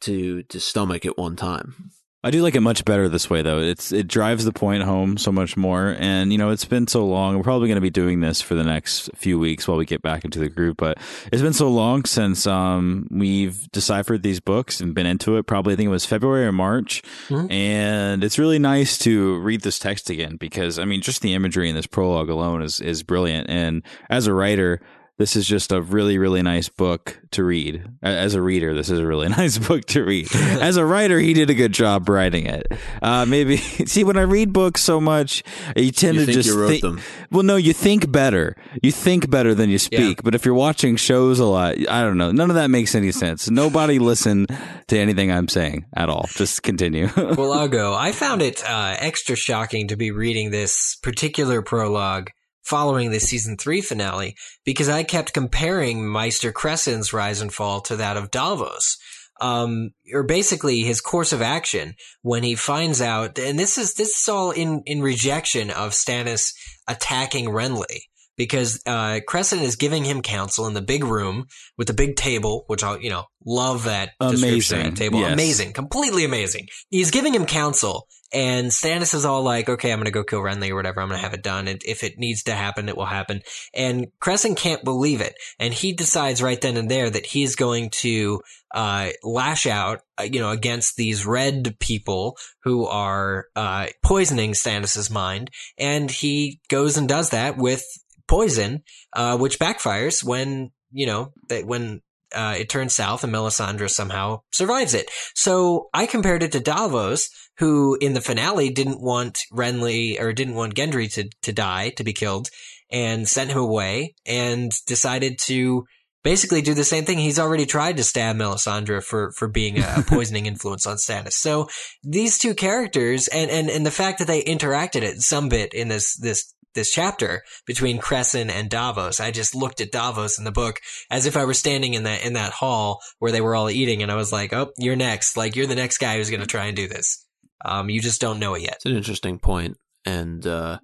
to 0.00 0.42
to 0.44 0.60
stomach 0.60 1.06
at 1.06 1.18
one 1.18 1.36
time. 1.36 1.90
I 2.24 2.30
do 2.32 2.42
like 2.42 2.56
it 2.56 2.60
much 2.60 2.84
better 2.84 3.08
this 3.08 3.30
way, 3.30 3.42
though. 3.42 3.60
It's 3.60 3.92
it 3.92 4.08
drives 4.08 4.44
the 4.44 4.52
point 4.52 4.82
home 4.82 5.16
so 5.16 5.30
much 5.30 5.56
more, 5.56 5.94
and 6.00 6.32
you 6.32 6.38
know 6.38 6.50
it's 6.50 6.64
been 6.64 6.88
so 6.88 7.06
long. 7.06 7.36
We're 7.36 7.44
probably 7.44 7.68
going 7.68 7.76
to 7.76 7.80
be 7.82 7.90
doing 7.90 8.18
this 8.18 8.42
for 8.42 8.56
the 8.56 8.64
next 8.64 9.10
few 9.14 9.38
weeks 9.38 9.68
while 9.68 9.76
we 9.76 9.84
get 9.84 10.02
back 10.02 10.24
into 10.24 10.40
the 10.40 10.48
group. 10.48 10.78
But 10.78 10.98
it's 11.30 11.42
been 11.42 11.52
so 11.52 11.68
long 11.68 12.04
since 12.04 12.44
um, 12.44 13.06
we've 13.12 13.70
deciphered 13.70 14.24
these 14.24 14.40
books 14.40 14.80
and 14.80 14.92
been 14.92 15.06
into 15.06 15.36
it. 15.36 15.44
Probably 15.44 15.74
I 15.74 15.76
think 15.76 15.86
it 15.86 15.90
was 15.90 16.04
February 16.06 16.46
or 16.46 16.52
March, 16.52 17.00
Mhm. 17.28 17.52
and 17.52 18.24
it's 18.24 18.40
really 18.40 18.58
nice 18.58 18.98
to 18.98 19.38
read 19.38 19.60
this 19.60 19.78
text 19.78 20.10
again 20.10 20.34
because 20.36 20.80
I 20.80 20.84
mean, 20.84 21.02
just 21.02 21.22
the 21.22 21.34
imagery 21.34 21.68
in 21.68 21.76
this 21.76 21.86
prologue 21.86 22.28
alone 22.28 22.60
is 22.60 22.80
is 22.80 23.04
brilliant. 23.04 23.48
And 23.48 23.84
as 24.10 24.26
a 24.26 24.34
writer, 24.34 24.80
this 25.18 25.34
is 25.36 25.46
just 25.46 25.72
a 25.72 25.80
really 25.80 26.18
really 26.18 26.42
nice 26.42 26.68
book 26.68 27.18
to 27.30 27.42
read. 27.44 27.84
As 28.02 28.34
a 28.34 28.42
reader 28.42 28.74
this 28.74 28.90
is 28.90 28.98
a 28.98 29.06
really 29.06 29.28
nice 29.42 29.58
book 29.58 29.84
to 29.86 30.04
read. 30.04 30.34
As 30.34 30.76
a 30.76 30.84
writer 30.84 31.18
he 31.18 31.32
did 31.32 31.50
a 31.50 31.54
good 31.54 31.72
job 31.72 32.08
writing 32.08 32.46
it. 32.46 32.66
Uh, 33.02 33.24
maybe 33.26 33.56
see 33.86 34.04
when 34.04 34.16
i 34.16 34.22
read 34.22 34.52
books 34.52 34.82
so 34.82 35.00
much 35.00 35.42
you 35.74 35.90
tend 35.90 36.14
You 36.14 36.20
to 36.20 36.26
think 36.26 36.34
just 36.36 36.48
you 36.48 36.60
wrote 36.60 36.68
think 36.68 36.82
them? 36.82 37.00
well 37.30 37.42
no 37.42 37.56
you 37.56 37.72
think 37.72 38.10
better. 38.12 38.56
You 38.82 38.92
think 38.92 39.30
better 39.30 39.54
than 39.54 39.70
you 39.70 39.78
speak. 39.78 40.22
But 40.22 40.34
if 40.34 40.44
you're 40.44 40.54
watching 40.54 40.96
shows 40.96 41.38
a 41.38 41.46
lot 41.46 41.74
i 41.88 42.02
don't 42.02 42.18
know. 42.18 42.30
None 42.32 42.50
of 42.50 42.56
that 42.56 42.68
makes 42.70 42.94
any 42.94 43.12
sense. 43.12 43.50
Nobody 43.50 43.98
listen 44.12 44.46
to 44.88 44.98
anything 44.98 45.30
i'm 45.32 45.48
saying 45.48 45.86
at 45.94 46.08
all. 46.08 46.26
Just 46.28 46.62
continue. 46.62 47.08
Well, 47.16 47.52
I'll 47.52 47.68
go. 47.68 47.94
I 47.94 48.12
found 48.12 48.42
it 48.42 48.62
uh, 48.68 48.96
extra 48.98 49.36
shocking 49.36 49.88
to 49.88 49.96
be 49.96 50.10
reading 50.10 50.50
this 50.50 50.96
particular 51.02 51.62
prologue 51.62 52.30
following 52.66 53.10
the 53.10 53.20
season 53.20 53.56
three 53.56 53.80
finale 53.80 54.34
because 54.64 54.88
I 54.88 55.04
kept 55.04 55.32
comparing 55.32 56.10
Maester 56.10 56.52
Cressen's 56.52 57.12
rise 57.12 57.40
and 57.40 57.52
fall 57.52 57.80
to 57.82 57.96
that 57.96 58.16
of 58.16 58.30
Davos. 58.30 58.98
Um, 59.40 59.90
or 60.12 60.22
basically 60.22 60.80
his 60.80 61.02
course 61.02 61.32
of 61.32 61.42
action 61.42 61.94
when 62.22 62.42
he 62.42 62.54
finds 62.54 63.00
out, 63.00 63.38
and 63.38 63.58
this 63.58 63.76
is, 63.78 63.94
this 63.94 64.18
is 64.20 64.28
all 64.28 64.50
in, 64.50 64.82
in 64.86 65.02
rejection 65.02 65.70
of 65.70 65.92
Stannis 65.92 66.54
attacking 66.88 67.46
Renly. 67.46 68.00
Because, 68.38 68.82
uh, 68.84 69.20
Cressen 69.26 69.62
is 69.62 69.76
giving 69.76 70.04
him 70.04 70.20
counsel 70.20 70.66
in 70.66 70.74
the 70.74 70.82
big 70.82 71.04
room 71.04 71.46
with 71.78 71.86
the 71.86 71.94
big 71.94 72.16
table, 72.16 72.64
which 72.66 72.84
I, 72.84 72.98
you 72.98 73.08
know, 73.08 73.24
love 73.46 73.84
that 73.84 74.10
description 74.20 74.36
of 74.36 74.42
Amazing. 74.42 74.82
that 74.82 74.96
table. 74.96 75.20
Yes. 75.20 75.32
Amazing. 75.32 75.72
Completely 75.72 76.24
amazing. 76.24 76.66
He's 76.90 77.10
giving 77.10 77.34
him 77.34 77.46
counsel 77.46 78.06
and 78.32 78.68
Stannis 78.68 79.14
is 79.14 79.24
all 79.24 79.42
like, 79.42 79.68
okay, 79.68 79.92
I'm 79.92 79.98
going 79.98 80.06
to 80.06 80.10
go 80.10 80.24
kill 80.24 80.40
Renly 80.40 80.70
or 80.70 80.74
whatever. 80.74 81.00
I'm 81.00 81.08
going 81.08 81.18
to 81.18 81.24
have 81.24 81.34
it 81.34 81.42
done. 81.42 81.68
And 81.68 81.80
if 81.84 82.02
it 82.02 82.18
needs 82.18 82.42
to 82.44 82.54
happen, 82.54 82.88
it 82.88 82.96
will 82.96 83.06
happen. 83.06 83.42
And 83.72 84.08
Cressen 84.20 84.56
can't 84.56 84.82
believe 84.82 85.20
it. 85.20 85.34
And 85.58 85.72
he 85.72 85.92
decides 85.92 86.42
right 86.42 86.60
then 86.60 86.76
and 86.76 86.90
there 86.90 87.08
that 87.08 87.26
he's 87.26 87.54
going 87.54 87.90
to, 87.90 88.40
uh, 88.74 89.10
lash 89.22 89.66
out, 89.66 90.00
uh, 90.18 90.24
you 90.24 90.40
know, 90.40 90.50
against 90.50 90.96
these 90.96 91.24
red 91.24 91.78
people 91.78 92.36
who 92.64 92.86
are, 92.86 93.46
uh, 93.54 93.86
poisoning 94.02 94.52
Stannis's 94.52 95.10
mind. 95.10 95.50
And 95.78 96.10
he 96.10 96.60
goes 96.68 96.96
and 96.96 97.08
does 97.08 97.30
that 97.30 97.56
with 97.56 97.84
poison, 98.26 98.82
uh, 99.12 99.38
which 99.38 99.58
backfires 99.58 100.24
when, 100.24 100.72
you 100.90 101.06
know, 101.06 101.32
that 101.48 101.64
when, 101.64 102.02
uh, 102.34 102.54
it 102.58 102.68
turns 102.68 102.94
south 102.94 103.24
and 103.24 103.32
Melisandre 103.32 103.90
somehow 103.90 104.40
survives 104.52 104.94
it. 104.94 105.10
So 105.34 105.88
I 105.94 106.06
compared 106.06 106.42
it 106.42 106.52
to 106.52 106.60
Davos, 106.60 107.28
who 107.58 107.96
in 108.00 108.14
the 108.14 108.20
finale 108.20 108.70
didn't 108.70 109.00
want 109.00 109.38
Renly 109.52 110.20
or 110.20 110.32
didn't 110.32 110.54
want 110.54 110.74
Gendry 110.74 111.12
to, 111.14 111.28
to 111.42 111.52
die, 111.52 111.90
to 111.90 112.04
be 112.04 112.12
killed, 112.12 112.48
and 112.90 113.28
sent 113.28 113.50
him 113.50 113.58
away 113.58 114.14
and 114.26 114.72
decided 114.86 115.38
to 115.40 115.84
basically 116.26 116.60
do 116.60 116.74
the 116.74 116.84
same 116.84 117.04
thing. 117.04 117.18
He's 117.18 117.38
already 117.38 117.66
tried 117.66 117.96
to 117.98 118.04
stab 118.04 118.34
Melisandre 118.34 119.02
for, 119.02 119.30
for 119.32 119.46
being 119.46 119.78
a 119.78 120.02
poisoning 120.06 120.46
influence 120.46 120.84
on 120.84 120.96
Stannis. 120.96 121.34
So 121.34 121.68
these 122.02 122.36
two 122.36 122.54
characters 122.54 123.28
and, 123.28 123.48
and, 123.48 123.70
and 123.70 123.86
the 123.86 123.92
fact 123.92 124.18
that 124.18 124.26
they 124.26 124.42
interacted 124.42 125.02
at 125.02 125.20
some 125.20 125.48
bit 125.48 125.72
in 125.72 125.86
this, 125.86 126.16
this, 126.16 126.52
this 126.76 126.92
chapter 126.92 127.42
between 127.66 127.98
Cressen 127.98 128.48
and 128.48 128.70
Davos. 128.70 129.18
I 129.18 129.32
just 129.32 129.56
looked 129.56 129.80
at 129.80 129.90
Davos 129.90 130.38
in 130.38 130.44
the 130.44 130.52
book 130.52 130.80
as 131.10 131.26
if 131.26 131.36
I 131.36 131.44
were 131.44 131.54
standing 131.54 131.94
in 131.94 132.04
that, 132.04 132.24
in 132.24 132.34
that 132.34 132.52
hall 132.52 133.00
where 133.18 133.32
they 133.32 133.40
were 133.40 133.56
all 133.56 133.68
eating 133.68 134.02
and 134.02 134.12
I 134.12 134.14
was 134.14 134.32
like, 134.32 134.52
Oh, 134.52 134.70
you're 134.78 134.94
next. 134.94 135.36
Like 135.36 135.56
you're 135.56 135.66
the 135.66 135.74
next 135.74 135.98
guy 135.98 136.16
who's 136.16 136.30
going 136.30 136.40
to 136.40 136.46
try 136.46 136.66
and 136.66 136.76
do 136.76 136.86
this. 136.86 137.26
Um, 137.64 137.90
you 137.90 138.00
just 138.00 138.20
don't 138.20 138.38
know 138.38 138.54
it 138.54 138.62
yet. 138.62 138.74
It's 138.76 138.86
an 138.86 138.96
interesting 138.96 139.38
point, 139.38 139.76
and 140.04 140.46
uh, 140.46 140.78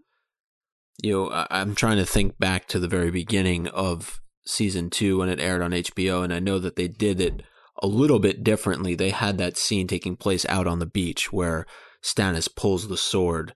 you 1.02 1.12
know, 1.12 1.31
I, 1.31 1.46
I'm 1.50 1.74
trying 1.74 1.98
to 1.98 2.07
think 2.07 2.38
back 2.38 2.66
to 2.68 2.81
the 2.81 2.88
very 2.88 3.11
beginning 3.11 3.68
of 3.68 4.20
season 4.44 4.90
two 4.90 5.18
when 5.18 5.28
it 5.28 5.40
aired 5.40 5.62
on 5.62 5.72
HBO, 5.72 6.24
and 6.24 6.33
I 6.33 6.40
know 6.40 6.59
that 6.59 6.76
they 6.76 6.88
did 6.88 7.20
it 7.20 7.42
a 7.83 7.87
little 7.87 8.18
bit 8.18 8.42
differently. 8.42 8.94
They 8.94 9.11
had 9.11 9.38
that 9.38 9.57
scene 9.57 9.87
taking 9.87 10.16
place 10.16 10.46
out 10.46 10.66
on 10.66 10.78
the 10.78 10.87
beach 10.87 11.33
where 11.33 11.66
Stannis 12.02 12.52
pulls 12.55 12.88
the 12.88 12.96
sword 12.96 13.55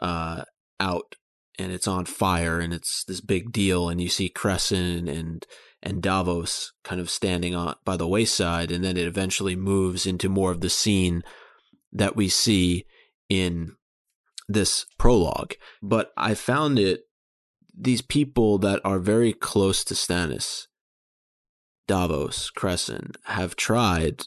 uh, 0.00 0.42
out 0.78 1.14
and 1.58 1.72
it's 1.72 1.88
on 1.88 2.04
fire 2.04 2.60
and 2.60 2.72
it's 2.72 3.04
this 3.04 3.20
big 3.20 3.52
deal, 3.52 3.88
and 3.88 4.00
you 4.00 4.08
see 4.08 4.28
Cressen 4.28 5.08
and 5.08 5.46
and 5.82 6.02
Davos 6.02 6.72
kind 6.82 7.00
of 7.00 7.08
standing 7.10 7.54
on 7.54 7.76
by 7.84 7.96
the 7.96 8.08
wayside, 8.08 8.70
and 8.70 8.84
then 8.84 8.96
it 8.96 9.06
eventually 9.06 9.56
moves 9.56 10.06
into 10.06 10.28
more 10.28 10.50
of 10.50 10.60
the 10.60 10.70
scene 10.70 11.22
that 11.92 12.16
we 12.16 12.28
see 12.28 12.84
in 13.28 13.76
this 14.48 14.86
prologue. 14.98 15.54
But 15.82 16.12
I 16.16 16.34
found 16.34 16.78
it 16.78 17.02
these 17.76 18.02
people 18.02 18.58
that 18.58 18.80
are 18.84 18.98
very 18.98 19.32
close 19.32 19.84
to 19.84 19.94
Stannis, 19.94 20.66
Davos, 21.86 22.50
Cressen, 22.50 23.14
have 23.26 23.54
tried 23.54 24.22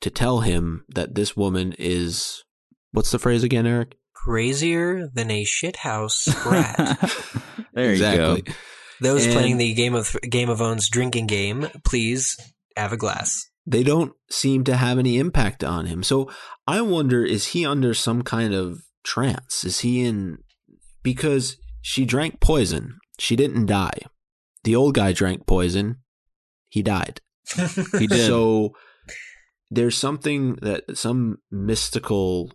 to 0.00 0.10
tell 0.10 0.40
him 0.40 0.84
that 0.88 1.14
this 1.14 1.36
woman 1.36 1.74
is 1.78 2.44
what's 2.92 3.10
the 3.10 3.18
phrase 3.18 3.42
again, 3.42 3.66
Eric? 3.66 3.96
Crazier 4.24 5.08
than 5.12 5.30
a 5.30 5.44
shithouse 5.44 6.26
rat. 6.50 7.66
there 7.72 7.92
exactly. 7.92 8.36
you 8.36 8.42
go. 8.42 8.52
Those 9.00 9.24
And- 9.24 9.34
playing 9.34 9.56
the 9.56 9.72
Game 9.74 9.94
of 9.94 10.14
Game 10.28 10.50
of 10.50 10.58
Thrones 10.58 10.88
drinking 10.88 11.26
game, 11.26 11.68
please 11.84 12.36
have 12.76 12.92
a 12.92 12.96
glass. 12.96 13.46
They 13.66 13.82
don't 13.82 14.12
seem 14.30 14.64
to 14.64 14.76
have 14.76 14.98
any 14.98 15.18
impact 15.18 15.62
on 15.64 15.86
him. 15.86 16.02
So 16.02 16.30
I 16.66 16.80
wonder 16.80 17.24
is 17.24 17.48
he 17.48 17.64
under 17.64 17.94
some 17.94 18.22
kind 18.22 18.52
of 18.54 18.80
trance? 19.04 19.64
Is 19.64 19.80
he 19.80 20.04
in 20.04 20.38
because 21.02 21.56
she 21.80 22.04
drank 22.04 22.40
poison. 22.40 22.98
She 23.18 23.36
didn't 23.36 23.66
die. 23.66 23.98
The 24.64 24.76
old 24.76 24.94
guy 24.94 25.12
drank 25.12 25.46
poison. 25.46 25.96
He 26.68 26.82
died. 26.82 27.20
He 27.98 28.06
did. 28.06 28.26
So 28.26 28.74
there's 29.70 29.96
something 29.96 30.56
that 30.62 30.96
some 30.98 31.38
mystical 31.50 32.50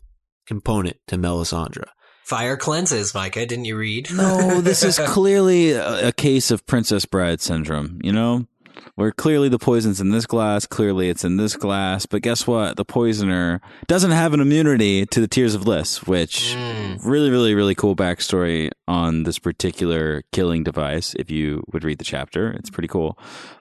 component 0.45 0.97
to 1.07 1.17
Melisandre. 1.17 1.85
Fire 2.23 2.57
cleanses, 2.57 3.13
Micah. 3.13 3.45
Didn't 3.45 3.65
you 3.65 3.77
read? 3.77 4.09
No, 4.11 4.59
this 4.61 4.83
is 4.83 4.97
clearly 5.05 5.71
a, 5.73 6.07
a 6.07 6.11
case 6.11 6.49
of 6.51 6.65
Princess 6.65 7.05
Bride 7.05 7.39
syndrome, 7.41 7.99
you 8.03 8.11
know? 8.11 8.47
Where 8.95 9.11
clearly 9.11 9.47
the 9.49 9.59
poison's 9.59 10.01
in 10.01 10.09
this 10.11 10.25
glass, 10.25 10.65
clearly 10.65 11.09
it's 11.09 11.23
in 11.23 11.37
this 11.37 11.55
glass, 11.55 12.05
but 12.05 12.21
guess 12.21 12.45
what? 12.47 12.77
The 12.77 12.83
poisoner 12.85 13.61
doesn't 13.87 14.11
have 14.11 14.33
an 14.33 14.39
immunity 14.41 15.05
to 15.07 15.21
the 15.21 15.27
Tears 15.27 15.53
of 15.55 15.67
Lys, 15.67 15.97
which 16.07 16.55
Mm. 16.55 16.99
really, 17.03 17.29
really, 17.29 17.53
really 17.55 17.75
cool 17.75 17.95
backstory 17.95 18.69
on 18.87 19.23
this 19.23 19.37
particular 19.39 20.23
killing 20.31 20.63
device. 20.63 21.13
If 21.15 21.29
you 21.31 21.63
would 21.73 21.83
read 21.83 21.99
the 21.99 22.03
chapter, 22.05 22.51
it's 22.51 22.69
pretty 22.69 22.87
cool. 22.87 23.17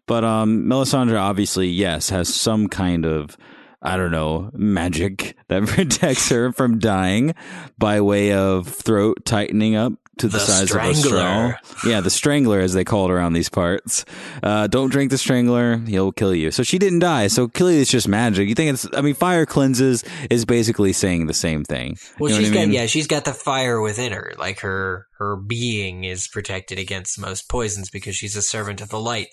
But 0.06 0.24
um, 0.24 0.64
Melisandre 0.64 1.20
obviously, 1.20 1.68
yes, 1.68 2.10
has 2.10 2.32
some 2.32 2.68
kind 2.68 3.04
of 3.06 3.36
I 3.84 3.96
don't 3.98 4.10
know, 4.10 4.50
magic 4.54 5.36
that 5.48 5.66
protects 5.66 6.30
her 6.30 6.52
from 6.52 6.78
dying 6.78 7.34
by 7.78 8.00
way 8.00 8.32
of 8.32 8.66
throat 8.66 9.24
tightening 9.26 9.76
up 9.76 9.92
to 10.16 10.28
the, 10.28 10.38
The 10.38 10.44
size 10.44 10.74
of 10.74 10.80
a 10.82 10.94
straw. 10.94 11.52
Yeah, 11.84 12.00
the 12.00 12.08
strangler, 12.08 12.60
as 12.60 12.72
they 12.72 12.84
call 12.84 13.06
it 13.06 13.10
around 13.10 13.32
these 13.32 13.48
parts. 13.48 14.04
Uh, 14.44 14.68
don't 14.68 14.90
drink 14.90 15.10
the 15.10 15.18
strangler; 15.18 15.78
he'll 15.78 16.12
kill 16.12 16.32
you. 16.32 16.52
So 16.52 16.62
she 16.62 16.78
didn't 16.78 17.00
die. 17.00 17.26
So 17.26 17.48
clearly, 17.48 17.80
it's 17.80 17.90
just 17.90 18.06
magic. 18.06 18.48
You 18.48 18.54
think 18.54 18.74
it's? 18.74 18.86
I 18.96 19.00
mean, 19.00 19.14
fire 19.14 19.44
cleanses 19.44 20.04
is 20.30 20.44
basically 20.44 20.92
saying 20.92 21.26
the 21.26 21.34
same 21.34 21.64
thing. 21.64 21.98
Well, 22.20 22.30
You 22.30 22.36
know 22.36 22.40
she's 22.42 22.50
what 22.50 22.58
I 22.58 22.60
got 22.60 22.68
mean? 22.68 22.74
yeah, 22.76 22.86
she's 22.86 23.08
got 23.08 23.24
the 23.24 23.32
fire 23.34 23.80
within 23.80 24.12
her. 24.12 24.32
Like 24.38 24.60
her 24.60 25.08
her 25.18 25.34
being 25.36 26.04
is 26.04 26.28
protected 26.28 26.78
against 26.78 27.18
most 27.20 27.48
poisons 27.48 27.90
because 27.90 28.14
she's 28.14 28.36
a 28.36 28.42
servant 28.42 28.80
of 28.80 28.90
the 28.90 29.00
light. 29.00 29.28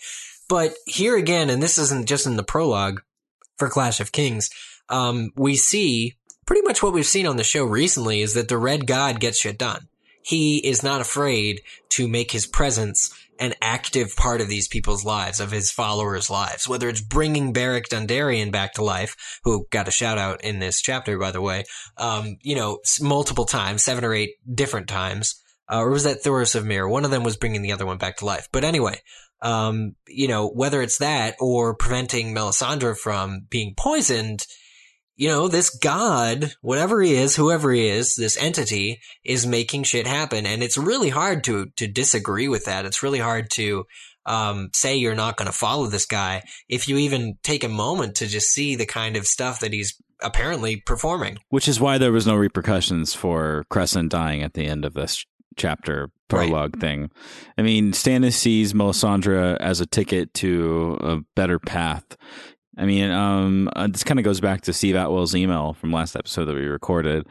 But 0.49 0.73
here 0.87 1.15
again, 1.15 1.51
and 1.51 1.61
this 1.61 1.77
isn't 1.77 2.07
just 2.07 2.25
in 2.25 2.37
the 2.37 2.43
prologue 2.43 3.01
for 3.57 3.69
Clash 3.69 3.99
of 3.99 4.11
Kings, 4.11 4.49
um, 4.89 5.31
we 5.35 5.55
see 5.55 6.15
pretty 6.45 6.61
much 6.63 6.83
what 6.83 6.93
we've 6.93 7.05
seen 7.05 7.27
on 7.27 7.37
the 7.37 7.43
show 7.43 7.63
recently 7.63 8.21
is 8.21 8.33
that 8.33 8.49
the 8.49 8.57
Red 8.57 8.87
God 8.87 9.19
gets 9.19 9.39
shit 9.39 9.57
done. 9.57 9.87
He 10.23 10.57
is 10.57 10.83
not 10.83 11.01
afraid 11.01 11.61
to 11.89 12.07
make 12.07 12.31
his 12.31 12.45
presence 12.45 13.11
an 13.39 13.55
active 13.59 14.15
part 14.15 14.39
of 14.39 14.47
these 14.47 14.67
people's 14.67 15.03
lives, 15.03 15.39
of 15.39 15.49
his 15.49 15.71
followers' 15.71 16.29
lives, 16.29 16.69
whether 16.69 16.87
it's 16.87 17.01
bringing 17.01 17.53
Beric 17.53 17.89
Dondarrion 17.89 18.51
back 18.51 18.73
to 18.73 18.83
life, 18.83 19.39
who 19.43 19.65
got 19.71 19.87
a 19.87 19.91
shout 19.91 20.19
out 20.19 20.43
in 20.43 20.59
this 20.59 20.79
chapter, 20.79 21.17
by 21.17 21.31
the 21.31 21.41
way, 21.41 21.63
um, 21.97 22.37
you 22.43 22.55
know, 22.55 22.79
multiple 23.01 23.45
times, 23.45 23.83
seven 23.83 24.05
or 24.05 24.13
eight 24.13 24.35
different 24.53 24.87
times. 24.87 25.41
Uh, 25.71 25.79
or 25.79 25.89
was 25.89 26.03
that 26.03 26.21
Thoros 26.21 26.55
of 26.55 26.65
Myr? 26.65 26.87
One 26.87 27.03
of 27.03 27.11
them 27.11 27.23
was 27.23 27.37
bringing 27.37 27.63
the 27.63 27.71
other 27.71 27.85
one 27.85 27.97
back 27.97 28.17
to 28.17 28.25
life. 28.25 28.47
But 28.51 28.63
anyway, 28.63 28.99
um, 29.41 29.95
you 30.07 30.27
know, 30.27 30.47
whether 30.47 30.81
it's 30.81 30.99
that 30.99 31.35
or 31.39 31.75
preventing 31.75 32.33
Melisandre 32.33 32.97
from 32.97 33.47
being 33.49 33.73
poisoned, 33.75 34.45
you 35.15 35.27
know, 35.27 35.47
this 35.47 35.69
god, 35.69 36.53
whatever 36.61 37.01
he 37.01 37.15
is, 37.15 37.35
whoever 37.35 37.71
he 37.71 37.87
is, 37.87 38.15
this 38.15 38.37
entity 38.37 38.99
is 39.23 39.45
making 39.45 39.83
shit 39.83 40.07
happen. 40.07 40.45
And 40.45 40.63
it's 40.63 40.77
really 40.77 41.09
hard 41.09 41.43
to, 41.45 41.67
to 41.77 41.87
disagree 41.87 42.47
with 42.47 42.65
that. 42.65 42.85
It's 42.85 43.03
really 43.03 43.19
hard 43.19 43.49
to, 43.51 43.85
um, 44.25 44.69
say 44.73 44.95
you're 44.95 45.15
not 45.15 45.37
going 45.37 45.47
to 45.47 45.51
follow 45.51 45.87
this 45.87 46.05
guy 46.05 46.43
if 46.69 46.87
you 46.87 46.97
even 46.97 47.37
take 47.43 47.63
a 47.63 47.69
moment 47.69 48.15
to 48.17 48.27
just 48.27 48.51
see 48.51 48.75
the 48.75 48.85
kind 48.85 49.15
of 49.17 49.25
stuff 49.25 49.59
that 49.59 49.73
he's 49.73 49.99
apparently 50.21 50.77
performing. 50.77 51.39
Which 51.49 51.67
is 51.67 51.79
why 51.79 51.97
there 51.97 52.11
was 52.11 52.27
no 52.27 52.35
repercussions 52.35 53.15
for 53.15 53.65
Cressen 53.71 54.09
dying 54.09 54.43
at 54.43 54.53
the 54.53 54.67
end 54.67 54.85
of 54.85 54.93
this 54.93 55.25
chapter 55.57 56.09
prologue 56.27 56.79
thing. 56.79 57.11
I 57.57 57.61
mean, 57.61 57.91
Stannis 57.91 58.33
sees 58.33 58.73
Melisandre 58.73 59.57
as 59.57 59.81
a 59.81 59.85
ticket 59.85 60.33
to 60.35 60.97
a 61.01 61.17
better 61.35 61.59
path. 61.59 62.17
I 62.77 62.85
mean, 62.85 63.11
um, 63.11 63.69
uh, 63.75 63.87
this 63.87 64.03
kind 64.03 64.19
of 64.19 64.23
goes 64.23 64.39
back 64.39 64.61
to 64.61 64.73
Steve 64.73 64.95
Atwell's 64.95 65.35
email 65.35 65.73
from 65.73 65.91
last 65.91 66.15
episode 66.15 66.45
that 66.45 66.55
we 66.55 66.65
recorded. 66.65 67.27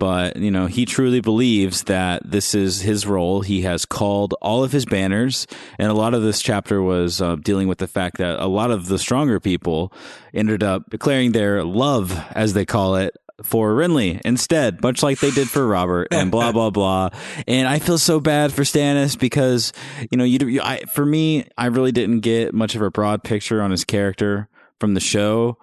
But, 0.00 0.36
you 0.36 0.50
know, 0.50 0.66
he 0.66 0.86
truly 0.86 1.20
believes 1.20 1.84
that 1.84 2.28
this 2.28 2.54
is 2.54 2.80
his 2.80 3.06
role. 3.06 3.42
He 3.42 3.62
has 3.62 3.86
called 3.86 4.34
all 4.42 4.64
of 4.64 4.72
his 4.72 4.84
banners. 4.84 5.46
And 5.78 5.88
a 5.88 5.94
lot 5.94 6.14
of 6.14 6.22
this 6.22 6.42
chapter 6.42 6.82
was 6.82 7.20
uh, 7.20 7.36
dealing 7.36 7.68
with 7.68 7.78
the 7.78 7.86
fact 7.86 8.18
that 8.18 8.40
a 8.40 8.46
lot 8.46 8.70
of 8.70 8.88
the 8.88 8.98
stronger 8.98 9.38
people 9.38 9.92
ended 10.32 10.62
up 10.62 10.90
declaring 10.90 11.32
their 11.32 11.62
love, 11.64 12.12
as 12.32 12.54
they 12.54 12.66
call 12.66 12.96
it, 12.96 13.16
for 13.42 13.74
Renly 13.74 14.20
instead, 14.24 14.82
much 14.82 15.02
like 15.02 15.18
they 15.18 15.30
did 15.30 15.48
for 15.48 15.66
Robert 15.66 16.08
and 16.10 16.30
blah 16.30 16.52
blah 16.52 16.70
blah. 16.70 17.10
And 17.46 17.66
I 17.66 17.78
feel 17.78 17.98
so 17.98 18.20
bad 18.20 18.52
for 18.52 18.62
Stannis 18.62 19.18
because 19.18 19.72
you 20.10 20.18
know 20.18 20.24
you, 20.24 20.38
you 20.46 20.60
I, 20.62 20.80
for 20.92 21.04
me 21.04 21.48
I 21.58 21.66
really 21.66 21.92
didn't 21.92 22.20
get 22.20 22.54
much 22.54 22.74
of 22.74 22.82
a 22.82 22.90
broad 22.90 23.24
picture 23.24 23.60
on 23.60 23.70
his 23.70 23.84
character 23.84 24.48
from 24.78 24.94
the 24.94 25.00
show. 25.00 25.58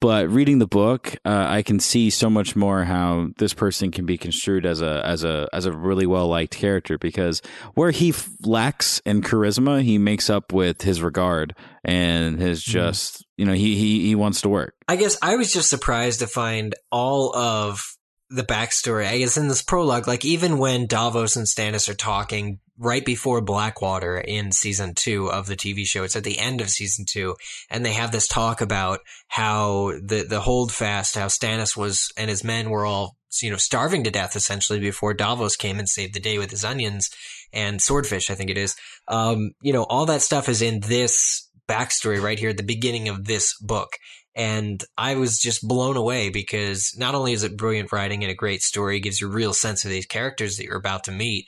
But 0.00 0.30
reading 0.30 0.60
the 0.60 0.66
book, 0.66 1.14
uh, 1.26 1.44
I 1.46 1.60
can 1.60 1.78
see 1.78 2.08
so 2.08 2.30
much 2.30 2.56
more 2.56 2.84
how 2.84 3.28
this 3.36 3.52
person 3.52 3.90
can 3.90 4.06
be 4.06 4.16
construed 4.16 4.64
as 4.64 4.80
a 4.80 5.04
as 5.04 5.24
a 5.24 5.46
as 5.52 5.66
a 5.66 5.72
really 5.72 6.06
well 6.06 6.26
liked 6.26 6.56
character 6.56 6.96
because 6.96 7.42
where 7.74 7.90
he 7.90 8.14
lacks 8.42 9.02
in 9.04 9.20
charisma, 9.20 9.82
he 9.82 9.98
makes 9.98 10.30
up 10.30 10.54
with 10.54 10.80
his 10.82 11.02
regard 11.02 11.54
and 11.84 12.40
his 12.40 12.62
just 12.62 13.26
you 13.40 13.46
know 13.46 13.54
he 13.54 13.74
he 13.74 14.06
he 14.06 14.14
wants 14.14 14.42
to 14.42 14.50
work. 14.50 14.74
I 14.86 14.96
guess 14.96 15.16
I 15.22 15.36
was 15.36 15.50
just 15.50 15.70
surprised 15.70 16.20
to 16.20 16.26
find 16.26 16.74
all 16.92 17.34
of 17.34 17.96
the 18.28 18.42
backstory. 18.42 19.06
I 19.06 19.16
guess 19.16 19.38
in 19.38 19.48
this 19.48 19.62
prologue, 19.62 20.06
like 20.06 20.26
even 20.26 20.58
when 20.58 20.86
Davos 20.86 21.36
and 21.36 21.46
Stannis 21.46 21.88
are 21.88 21.94
talking 21.94 22.58
right 22.76 23.02
before 23.02 23.40
Blackwater 23.40 24.18
in 24.18 24.52
season 24.52 24.92
two 24.94 25.32
of 25.32 25.46
the 25.46 25.56
TV 25.56 25.86
show, 25.86 26.04
it's 26.04 26.16
at 26.16 26.24
the 26.24 26.38
end 26.38 26.60
of 26.60 26.68
season 26.68 27.06
two, 27.08 27.34
and 27.70 27.82
they 27.82 27.94
have 27.94 28.12
this 28.12 28.28
talk 28.28 28.60
about 28.60 29.00
how 29.28 29.92
the 30.04 30.26
the 30.28 30.40
holdfast, 30.40 31.14
how 31.14 31.28
Stannis 31.28 31.74
was 31.74 32.12
and 32.18 32.28
his 32.28 32.44
men 32.44 32.68
were 32.68 32.84
all 32.84 33.16
you 33.40 33.50
know 33.50 33.56
starving 33.56 34.04
to 34.04 34.10
death 34.10 34.36
essentially 34.36 34.80
before 34.80 35.14
Davos 35.14 35.56
came 35.56 35.78
and 35.78 35.88
saved 35.88 36.12
the 36.12 36.20
day 36.20 36.36
with 36.36 36.50
his 36.50 36.62
onions 36.62 37.08
and 37.54 37.80
swordfish. 37.80 38.30
I 38.30 38.34
think 38.34 38.50
it 38.50 38.58
is. 38.58 38.76
Um, 39.08 39.52
you 39.62 39.72
know, 39.72 39.84
all 39.84 40.04
that 40.06 40.20
stuff 40.20 40.50
is 40.50 40.60
in 40.60 40.80
this 40.80 41.48
backstory 41.70 42.20
right 42.20 42.38
here 42.38 42.50
at 42.50 42.56
the 42.56 42.62
beginning 42.62 43.08
of 43.08 43.26
this 43.26 43.54
book. 43.60 43.90
And 44.34 44.82
I 44.96 45.16
was 45.16 45.38
just 45.38 45.66
blown 45.66 45.96
away 45.96 46.30
because 46.30 46.94
not 46.96 47.14
only 47.14 47.32
is 47.32 47.44
it 47.44 47.56
brilliant 47.56 47.92
writing 47.92 48.22
and 48.22 48.30
a 48.30 48.34
great 48.34 48.62
story, 48.62 48.96
it 48.96 49.00
gives 49.00 49.20
you 49.20 49.28
a 49.28 49.32
real 49.32 49.52
sense 49.52 49.84
of 49.84 49.90
these 49.90 50.06
characters 50.06 50.56
that 50.56 50.64
you're 50.64 50.76
about 50.76 51.04
to 51.04 51.12
meet. 51.12 51.46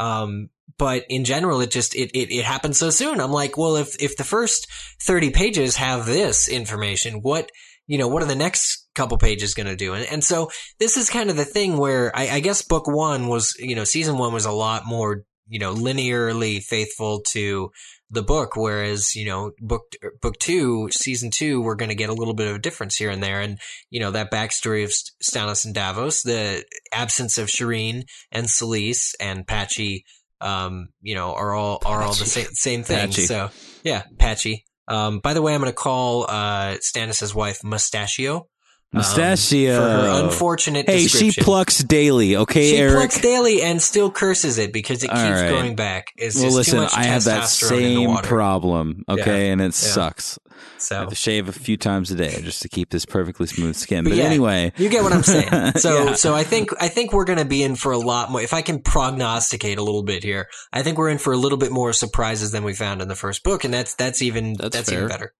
Um, 0.00 0.50
but 0.76 1.04
in 1.08 1.24
general, 1.24 1.60
it 1.60 1.70
just, 1.70 1.94
it, 1.94 2.10
it, 2.12 2.34
it 2.34 2.74
so 2.74 2.90
soon. 2.90 3.20
I'm 3.20 3.30
like, 3.30 3.56
well, 3.56 3.76
if, 3.76 4.00
if 4.02 4.16
the 4.16 4.24
first 4.24 4.66
30 5.02 5.30
pages 5.30 5.76
have 5.76 6.06
this 6.06 6.48
information, 6.48 7.20
what, 7.22 7.50
you 7.86 7.98
know, 7.98 8.08
what 8.08 8.22
are 8.22 8.26
the 8.26 8.34
next 8.34 8.88
couple 8.94 9.16
pages 9.18 9.54
going 9.54 9.66
to 9.68 9.76
do? 9.76 9.94
And, 9.94 10.04
and 10.06 10.24
so 10.24 10.50
this 10.80 10.96
is 10.96 11.10
kind 11.10 11.30
of 11.30 11.36
the 11.36 11.44
thing 11.44 11.76
where 11.76 12.14
I, 12.16 12.28
I 12.28 12.40
guess 12.40 12.62
book 12.62 12.88
one 12.88 13.28
was, 13.28 13.54
you 13.58 13.76
know, 13.76 13.84
season 13.84 14.18
one 14.18 14.32
was 14.32 14.46
a 14.46 14.52
lot 14.52 14.86
more, 14.86 15.22
you 15.46 15.60
know, 15.60 15.74
linearly 15.74 16.62
faithful 16.62 17.22
to 17.30 17.70
the 18.10 18.22
book, 18.22 18.56
whereas 18.56 19.14
you 19.14 19.26
know 19.26 19.52
book 19.60 19.94
book 20.20 20.38
two, 20.38 20.88
season 20.90 21.30
two, 21.30 21.60
we're 21.60 21.74
going 21.74 21.88
to 21.88 21.94
get 21.94 22.10
a 22.10 22.14
little 22.14 22.34
bit 22.34 22.48
of 22.48 22.56
a 22.56 22.60
difference 22.60 22.96
here 22.96 23.10
and 23.10 23.22
there, 23.22 23.40
and 23.40 23.58
you 23.90 24.00
know 24.00 24.10
that 24.10 24.30
backstory 24.30 24.84
of 24.84 24.92
Stannis 25.22 25.64
and 25.64 25.74
Davos, 25.74 26.22
the 26.22 26.64
absence 26.92 27.38
of 27.38 27.48
Shireen 27.48 28.04
and 28.30 28.46
Selyse 28.46 29.14
and 29.20 29.46
Patchy 29.46 30.04
um, 30.44 30.88
you 31.00 31.14
know, 31.14 31.34
are 31.34 31.54
all 31.54 31.80
are 31.84 32.02
all 32.02 32.14
the 32.14 32.26
same 32.26 32.48
same 32.52 32.82
thing. 32.82 33.08
Patchy. 33.08 33.26
So 33.26 33.50
yeah, 33.82 34.02
patchy. 34.18 34.64
Um, 34.86 35.20
by 35.20 35.32
the 35.32 35.40
way, 35.40 35.54
I'm 35.54 35.60
going 35.60 35.72
to 35.72 35.76
call 35.76 36.24
uh, 36.28 36.76
Stannis' 36.82 37.34
wife 37.34 37.64
Mustachio. 37.64 38.48
Um, 38.96 39.36
for 39.76 39.82
her 39.82 40.24
unfortunate. 40.24 40.88
Hey, 40.88 41.06
she 41.06 41.32
plucks 41.32 41.82
daily, 41.82 42.36
okay, 42.36 42.70
She 42.70 42.76
Eric? 42.76 42.94
plucks 42.94 43.20
daily 43.20 43.62
and 43.62 43.80
still 43.80 44.10
curses 44.10 44.58
it 44.58 44.72
because 44.72 45.02
it 45.04 45.10
All 45.10 45.16
keeps 45.16 45.40
right. 45.40 45.48
growing 45.48 45.76
back. 45.76 46.12
It's 46.16 46.34
well, 46.36 46.44
just 46.44 46.56
listen, 46.56 46.74
too 46.76 46.82
much 46.82 46.94
I 46.96 47.04
have 47.04 47.24
that 47.24 47.42
testosterone 47.44 47.76
in 47.82 47.94
the 48.10 48.16
same 48.16 48.16
problem, 48.24 49.04
okay, 49.08 49.50
and 49.50 49.60
it 49.60 49.64
Yeah. 49.64 49.70
sucks. 49.70 50.38
I 50.46 50.50
So 50.78 50.96
have 51.00 51.08
to 51.08 51.14
shave 51.14 51.48
a 51.48 51.52
few 51.52 51.76
times 51.76 52.10
a 52.10 52.14
day 52.14 52.40
just 52.42 52.60
to 52.62 52.68
keep 52.68 52.90
this 52.90 53.06
perfectly 53.06 53.46
smooth 53.46 53.74
skin. 53.74 54.04
But 54.04 54.10
But, 54.10 54.18
yeah, 54.18 54.24
anyway, 54.24 54.72
you 54.76 54.88
get 54.90 55.02
what 55.02 55.12
I'm 55.12 55.22
saying. 55.22 55.48
So 55.78 56.04
Yeah. 56.04 56.14
so 56.14 56.34
I 56.34 56.44
think 56.44 56.70
I 56.80 56.88
think 56.88 57.12
we're 57.12 57.24
going 57.24 57.38
to 57.38 57.44
be 57.44 57.62
in 57.62 57.74
for 57.74 57.92
a 57.92 57.98
lot 57.98 58.30
more. 58.30 58.40
If 58.42 58.52
I 58.52 58.60
can 58.62 58.80
prognosticate 58.80 59.78
a 59.78 59.82
little 59.82 60.02
bit 60.02 60.22
here, 60.22 60.46
I 60.72 60.82
think 60.82 60.98
we're 60.98 61.08
in 61.08 61.18
for 61.18 61.32
a 61.32 61.36
little 61.36 61.58
bit 61.58 61.72
more 61.72 61.92
surprises 61.92 62.50
than 62.52 62.64
we 62.64 62.74
found 62.74 63.00
in 63.02 63.08
the 63.08 63.14
first 63.16 63.42
book, 63.44 63.64
and 63.64 63.72
that's 63.72 63.94
that's 63.94 64.20
even 64.22 64.54
That's 64.54 64.76
that's, 64.76 64.92
even 64.92 65.08
better. 65.08 65.32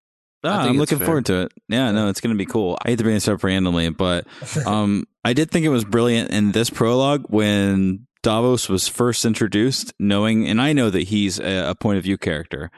Ah, 0.44 0.68
I'm 0.68 0.76
looking 0.76 0.98
fair. 0.98 1.06
forward 1.06 1.26
to 1.26 1.42
it. 1.42 1.52
Yeah, 1.68 1.90
no, 1.90 2.08
it's 2.08 2.20
going 2.20 2.34
to 2.34 2.38
be 2.38 2.46
cool. 2.46 2.78
I 2.82 2.90
hate 2.90 2.98
to 2.98 3.04
bring 3.04 3.14
this 3.14 3.28
up 3.28 3.42
randomly, 3.42 3.88
but 3.90 4.26
um, 4.66 5.06
I 5.24 5.32
did 5.32 5.50
think 5.50 5.64
it 5.64 5.70
was 5.70 5.84
brilliant 5.84 6.30
in 6.30 6.52
this 6.52 6.70
prologue 6.70 7.26
when 7.28 8.06
Davos 8.22 8.68
was 8.68 8.88
first 8.88 9.24
introduced, 9.24 9.92
knowing, 9.98 10.46
and 10.48 10.60
I 10.60 10.72
know 10.72 10.90
that 10.90 11.08
he's 11.08 11.38
a, 11.38 11.70
a 11.70 11.74
point 11.74 11.98
of 11.98 12.04
view 12.04 12.18
character, 12.18 12.70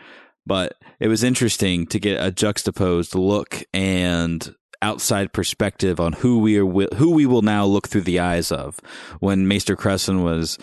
but 0.46 0.74
it 1.00 1.09
was 1.09 1.24
interesting 1.24 1.87
to 1.88 1.98
get 1.98 2.24
a 2.24 2.31
juxtaposed 2.31 3.14
look 3.14 3.62
and 3.74 4.55
outside 4.83 5.33
perspective 5.33 5.98
on 5.98 6.12
who 6.12 6.38
we 6.38 6.59
are, 6.59 6.66
who 6.96 7.11
we 7.11 7.26
will 7.26 7.42
now 7.42 7.64
look 7.64 7.88
through 7.88 8.02
the 8.02 8.20
eyes 8.20 8.52
of 8.52 8.79
when 9.20 9.48
Maester 9.48 9.76
Cressen 9.76 10.22
was 10.22 10.59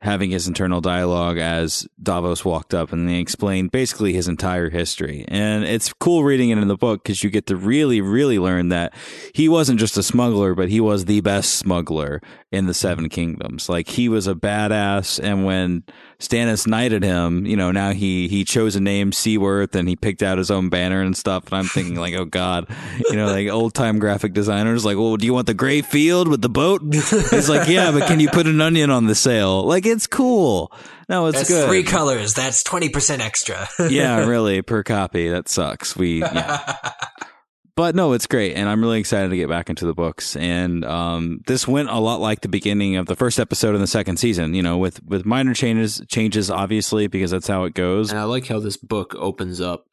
having 0.00 0.30
his 0.30 0.46
internal 0.46 0.80
dialogue 0.80 1.38
as 1.38 1.88
Davos 2.00 2.44
walked 2.44 2.72
up 2.72 2.92
and 2.92 3.08
they 3.08 3.18
explained 3.18 3.72
basically 3.72 4.12
his 4.12 4.28
entire 4.28 4.70
history. 4.70 5.24
And 5.26 5.64
it's 5.64 5.92
cool 5.92 6.22
reading 6.22 6.50
it 6.50 6.58
in 6.58 6.68
the 6.68 6.76
book 6.76 7.02
because 7.02 7.24
you 7.24 7.30
get 7.30 7.46
to 7.46 7.56
really, 7.56 8.00
really 8.00 8.38
learn 8.38 8.68
that 8.68 8.94
he 9.34 9.48
wasn't 9.48 9.80
just 9.80 9.98
a 9.98 10.02
smuggler, 10.02 10.54
but 10.54 10.68
he 10.68 10.80
was 10.80 11.06
the 11.06 11.20
best 11.20 11.54
smuggler 11.54 12.20
in 12.50 12.66
the 12.66 12.72
Seven 12.72 13.08
Kingdoms. 13.10 13.68
Like 13.68 13.88
he 13.88 14.08
was 14.08 14.26
a 14.26 14.34
badass. 14.34 15.22
And 15.22 15.44
when 15.44 15.82
Stannis 16.18 16.66
knighted 16.66 17.02
him, 17.02 17.44
you 17.44 17.56
know, 17.56 17.70
now 17.70 17.92
he, 17.92 18.26
he 18.28 18.44
chose 18.44 18.74
a 18.74 18.80
name, 18.80 19.12
Seaworth, 19.12 19.74
and 19.74 19.88
he 19.88 19.96
picked 19.96 20.22
out 20.22 20.38
his 20.38 20.50
own 20.50 20.70
banner 20.70 21.02
and 21.02 21.16
stuff. 21.16 21.46
And 21.46 21.54
I'm 21.56 21.66
thinking 21.66 21.96
like, 21.96 22.14
oh 22.14 22.24
God, 22.24 22.66
you 23.10 23.16
know, 23.16 23.26
like 23.26 23.48
old 23.48 23.74
time 23.74 23.98
graphic 23.98 24.32
designers, 24.32 24.84
like, 24.84 24.96
well, 24.96 25.16
do 25.16 25.26
you 25.26 25.34
want 25.34 25.46
the 25.46 25.54
gray 25.54 25.82
field 25.82 26.26
with 26.28 26.40
the 26.40 26.48
boat? 26.48 26.82
He's 26.90 27.50
like, 27.50 27.68
yeah, 27.68 27.92
but 27.92 28.06
can 28.06 28.18
you 28.18 28.30
put 28.30 28.46
an 28.46 28.60
onion 28.60 28.90
on 28.90 29.06
the 29.06 29.14
sail? 29.14 29.62
Like, 29.64 29.84
it's 29.84 30.06
cool. 30.06 30.72
No, 31.08 31.26
it's 31.26 31.38
That's 31.38 31.48
good. 31.48 31.68
three 31.68 31.84
colors. 31.84 32.34
That's 32.34 32.62
twenty 32.62 32.90
percent 32.90 33.22
extra. 33.22 33.66
yeah, 33.88 34.26
really, 34.26 34.60
per 34.60 34.82
copy. 34.82 35.28
That 35.28 35.48
sucks. 35.48 35.96
We, 35.96 36.20
yeah. 36.20 36.76
But 37.78 37.94
no, 37.94 38.12
it's 38.12 38.26
great, 38.26 38.56
and 38.56 38.68
I'm 38.68 38.80
really 38.80 38.98
excited 38.98 39.28
to 39.28 39.36
get 39.36 39.48
back 39.48 39.70
into 39.70 39.86
the 39.86 39.94
books. 39.94 40.34
And 40.34 40.84
um, 40.84 41.42
this 41.46 41.68
went 41.68 41.88
a 41.88 42.00
lot 42.00 42.20
like 42.20 42.40
the 42.40 42.48
beginning 42.48 42.96
of 42.96 43.06
the 43.06 43.14
first 43.14 43.38
episode 43.38 43.76
in 43.76 43.80
the 43.80 43.86
second 43.86 44.16
season. 44.16 44.52
You 44.54 44.64
know, 44.64 44.76
with 44.78 45.00
with 45.04 45.24
minor 45.24 45.54
changes, 45.54 46.02
changes 46.08 46.50
obviously 46.50 47.06
because 47.06 47.30
that's 47.30 47.46
how 47.46 47.62
it 47.62 47.74
goes. 47.74 48.10
And 48.10 48.18
I 48.18 48.24
like 48.24 48.48
how 48.48 48.58
this 48.58 48.76
book 48.76 49.14
opens 49.14 49.60
up 49.60 49.84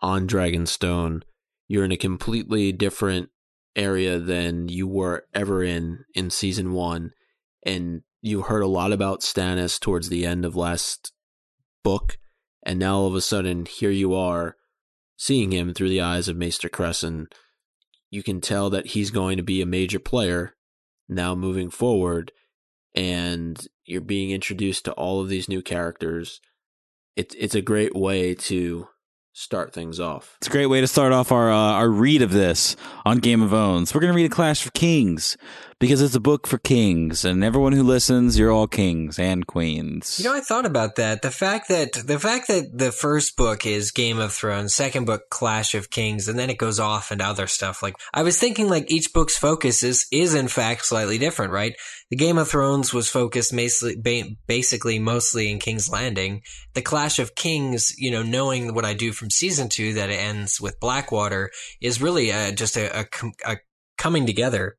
on 0.00 0.28
Dragonstone. 0.28 1.22
You're 1.66 1.84
in 1.84 1.90
a 1.90 1.96
completely 1.96 2.70
different 2.70 3.30
area 3.74 4.20
than 4.20 4.68
you 4.68 4.86
were 4.86 5.24
ever 5.34 5.64
in 5.64 6.04
in 6.14 6.30
season 6.30 6.72
one. 6.72 7.10
And 7.66 8.02
you 8.20 8.42
heard 8.42 8.62
a 8.62 8.68
lot 8.68 8.92
about 8.92 9.22
Stannis 9.22 9.80
towards 9.80 10.08
the 10.08 10.24
end 10.24 10.44
of 10.44 10.54
last 10.54 11.10
book. 11.82 12.16
And 12.64 12.78
now 12.78 12.98
all 12.98 13.08
of 13.08 13.16
a 13.16 13.20
sudden, 13.20 13.66
here 13.66 13.90
you 13.90 14.14
are 14.14 14.54
seeing 15.22 15.52
him 15.52 15.72
through 15.72 15.88
the 15.88 16.00
eyes 16.00 16.26
of 16.26 16.36
Maester 16.36 16.68
Cressen. 16.68 17.26
You 18.10 18.22
can 18.22 18.40
tell 18.40 18.70
that 18.70 18.88
he's 18.88 19.10
going 19.10 19.36
to 19.36 19.42
be 19.42 19.62
a 19.62 19.66
major 19.66 20.00
player 20.00 20.54
now 21.08 21.36
moving 21.36 21.70
forward. 21.70 22.32
And 22.94 23.64
you're 23.84 24.00
being 24.00 24.30
introduced 24.30 24.84
to 24.86 24.92
all 24.92 25.20
of 25.20 25.28
these 25.28 25.48
new 25.48 25.62
characters 25.62 26.40
it's 27.16 27.34
it's 27.38 27.54
a 27.54 27.62
great 27.62 27.94
way 27.94 28.34
to 28.34 28.88
start 29.32 29.72
things 29.72 29.98
off. 29.98 30.36
It's 30.40 30.48
a 30.48 30.50
great 30.50 30.66
way 30.66 30.80
to 30.80 30.86
start 30.86 31.12
off 31.12 31.32
our 31.32 31.50
uh, 31.50 31.56
our 31.56 31.88
read 31.88 32.22
of 32.22 32.32
this 32.32 32.76
on 33.04 33.18
Game 33.18 33.42
of 33.42 33.52
Owns. 33.52 33.94
We're 33.94 34.00
going 34.00 34.12
to 34.12 34.16
read 34.16 34.30
a 34.30 34.34
Clash 34.34 34.64
of 34.66 34.72
Kings 34.72 35.36
because 35.82 36.00
it's 36.00 36.14
a 36.14 36.20
book 36.20 36.46
for 36.46 36.58
kings, 36.58 37.24
and 37.24 37.42
everyone 37.42 37.72
who 37.72 37.82
listens, 37.82 38.38
you're 38.38 38.52
all 38.52 38.68
kings 38.68 39.18
and 39.18 39.44
queens. 39.48 40.16
You 40.16 40.26
know, 40.26 40.32
I 40.32 40.38
thought 40.38 40.64
about 40.64 40.94
that. 40.94 41.22
The 41.22 41.32
fact 41.32 41.66
that 41.70 41.94
the 42.06 42.20
fact 42.20 42.46
that 42.46 42.78
the 42.78 42.92
first 42.92 43.36
book 43.36 43.66
is 43.66 43.90
Game 43.90 44.20
of 44.20 44.32
Thrones, 44.32 44.76
second 44.76 45.06
book 45.06 45.22
Clash 45.28 45.74
of 45.74 45.90
Kings, 45.90 46.28
and 46.28 46.38
then 46.38 46.50
it 46.50 46.58
goes 46.58 46.78
off 46.78 47.10
into 47.10 47.24
other 47.24 47.48
stuff. 47.48 47.82
Like 47.82 47.96
I 48.14 48.22
was 48.22 48.38
thinking, 48.38 48.68
like 48.68 48.92
each 48.92 49.12
book's 49.12 49.36
focus 49.36 49.82
is 49.82 50.06
is 50.12 50.34
in 50.34 50.46
fact 50.46 50.86
slightly 50.86 51.18
different, 51.18 51.52
right? 51.52 51.74
The 52.10 52.16
Game 52.16 52.38
of 52.38 52.48
Thrones 52.48 52.94
was 52.94 53.08
focused 53.08 53.50
basically, 53.50 54.38
basically 54.46 55.00
mostly 55.00 55.50
in 55.50 55.58
King's 55.58 55.88
Landing. 55.88 56.42
The 56.74 56.82
Clash 56.82 57.18
of 57.18 57.34
Kings, 57.34 57.92
you 57.98 58.12
know, 58.12 58.22
knowing 58.22 58.72
what 58.72 58.84
I 58.84 58.94
do 58.94 59.10
from 59.10 59.30
season 59.30 59.68
two 59.68 59.94
that 59.94 60.10
it 60.10 60.20
ends 60.20 60.60
with 60.60 60.78
Blackwater 60.78 61.50
is 61.80 62.00
really 62.00 62.30
uh 62.30 62.52
just 62.52 62.76
a, 62.76 63.00
a, 63.00 63.06
a 63.44 63.56
coming 63.98 64.26
together 64.26 64.76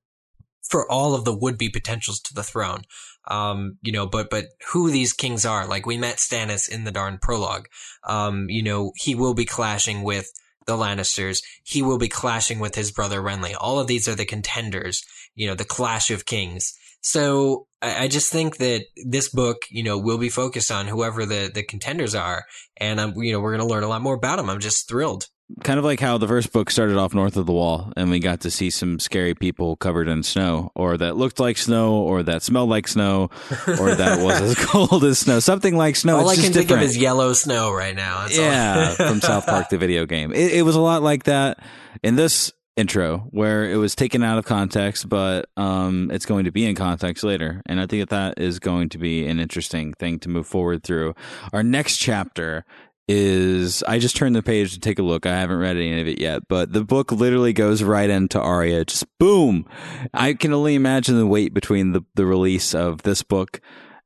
for 0.68 0.90
all 0.90 1.14
of 1.14 1.26
the 1.26 1.36
would 1.36 1.58
be 1.58 1.70
potentials 1.70 2.20
to 2.22 2.34
the 2.34 2.44
throne 2.44 2.84
um, 3.28 3.78
you 3.82 3.92
know, 3.92 4.06
but 4.06 4.30
but 4.30 4.48
who 4.72 4.90
these 4.90 5.14
kings 5.14 5.46
are. 5.46 5.66
Like 5.66 5.86
we 5.86 5.98
met 5.98 6.18
Stannis 6.18 6.70
in 6.70 6.84
the 6.84 6.92
darn 6.92 7.18
prologue. 7.18 7.68
Um, 8.08 8.50
you 8.50 8.64
know, 8.64 8.92
he 8.96 9.16
will 9.16 9.34
be 9.34 9.46
clashing 9.46 10.04
with 10.04 10.32
the 10.66 10.76
Lannisters. 10.78 11.42
He 11.64 11.82
will 11.82 11.98
be 11.98 12.10
clashing 12.10 12.60
with 12.60 12.76
his 12.76 12.92
brother 12.92 13.22
Renly. 13.22 13.54
All 13.60 13.80
of 13.80 13.88
these 13.88 14.08
are 14.08 14.16
the 14.16 14.26
contenders. 14.26 15.04
You 15.36 15.48
know, 15.48 15.56
the 15.56 15.66
clash 15.66 16.12
of 16.12 16.26
kings. 16.26 16.74
So 17.02 17.68
I, 17.82 18.04
I 18.04 18.08
just 18.08 18.32
think 18.32 18.58
that 18.58 18.86
this 19.06 19.30
book, 19.30 19.64
you 19.70 19.84
know, 19.84 19.98
will 19.98 20.18
be 20.18 20.30
focused 20.30 20.72
on 20.72 20.88
whoever 20.88 21.26
the 21.26 21.50
the 21.54 21.64
contenders 21.64 22.16
are, 22.16 22.46
and 22.78 23.00
I'm, 23.00 23.16
you 23.18 23.32
know, 23.32 23.40
we're 23.40 23.56
going 23.56 23.68
to 23.68 23.74
learn 23.74 23.84
a 23.84 23.90
lot 23.90 24.02
more 24.02 24.16
about 24.16 24.38
them. 24.38 24.50
I'm 24.50 24.60
just 24.60 24.88
thrilled. 24.88 25.28
Kind 25.64 25.78
of 25.78 25.86
like 25.86 26.00
how 26.00 26.18
the 26.18 26.28
first 26.28 26.52
book 26.52 26.72
started 26.72 26.98
off 26.98 27.14
north 27.14 27.38
of 27.38 27.46
the 27.46 27.52
wall 27.52 27.92
and 27.96 28.10
we 28.10 28.20
got 28.20 28.42
to 28.42 28.50
see 28.50 28.70
some 28.70 29.00
scary 29.00 29.36
people 29.36 29.76
covered 29.76 30.08
in 30.08 30.24
snow 30.24 30.72
or 30.74 30.98
that 30.98 31.16
looked 31.16 31.40
like 31.40 31.58
snow 31.58 31.96
or 31.96 32.24
that 32.24 32.42
smelled 32.42 32.70
like 32.70 32.88
snow 32.88 33.30
or 33.68 33.94
that 33.94 34.20
was 34.24 34.42
as 34.42 34.56
cold 34.66 35.04
as 35.04 35.20
snow. 35.20 35.40
Something 35.40 35.78
like 35.78 35.96
snow. 35.96 36.18
All 36.18 36.30
it's 36.30 36.40
I 36.40 36.44
can 36.44 36.54
think 36.54 36.72
of 36.72 36.82
is 36.82 36.98
yellow 36.98 37.34
snow 37.34 37.72
right 37.72 37.96
now. 37.96 38.22
That's 38.24 38.38
yeah 38.38 38.96
from 38.96 39.22
south 39.22 39.46
park 39.46 39.70
the 39.70 39.78
video 39.78 40.06
game. 40.06 40.32
It, 40.32 40.54
it 40.54 40.62
was 40.64 40.76
a 40.76 40.82
lot 40.82 41.04
like 41.04 41.24
that 41.24 41.60
in 42.02 42.16
this 42.16 42.52
intro 42.76 43.28
where 43.30 43.70
it 43.70 43.76
was 43.76 43.94
taken 43.94 44.24
out 44.24 44.40
of 44.40 44.46
context 44.46 45.08
but 45.08 45.48
um 45.58 46.10
it's 46.10 46.26
going 46.26 46.46
to 46.46 46.52
be 46.52 46.66
in 46.66 46.74
context 46.74 47.24
later. 47.24 47.62
And 47.68 47.80
i 47.80 47.86
think 47.86 48.10
that 48.10 48.36
that 48.38 48.44
is 48.44 48.60
going 48.60 48.90
to 48.90 48.98
be 48.98 49.28
an 49.28 49.40
interesting 49.40 49.94
thing 49.94 50.20
to 50.20 50.30
move 50.30 50.48
forward 50.48 50.84
through. 50.84 51.14
Our 51.52 51.64
next 51.64 51.98
chapter 51.98 52.66
is 53.08 53.84
I 53.84 54.00
just 54.00 54.16
turned 54.16 54.36
the 54.36 54.44
page 54.44 54.74
to 54.74 54.80
take 54.80 55.00
a 55.00 55.04
look. 55.04 55.26
I 55.26 55.40
haven't 55.40 55.58
read 55.58 55.76
any 55.76 56.00
of 56.00 56.08
it 56.08 56.20
yet, 56.20 56.48
but 56.48 56.72
the 56.72 56.84
book 56.84 57.12
literally 57.12 57.54
goes 57.54 57.84
right 57.84 58.10
into 58.10 58.40
Arya. 58.40 58.86
Just 58.86 59.06
boom. 59.20 59.66
I 60.14 60.34
can 60.34 60.54
only 60.54 60.76
imagine 60.76 61.18
the 61.18 61.28
wait 61.28 61.54
between 61.54 61.92
the, 61.92 62.02
the 62.16 62.26
release 62.26 62.74
of 62.74 63.04
this 63.04 63.24
book 63.24 63.62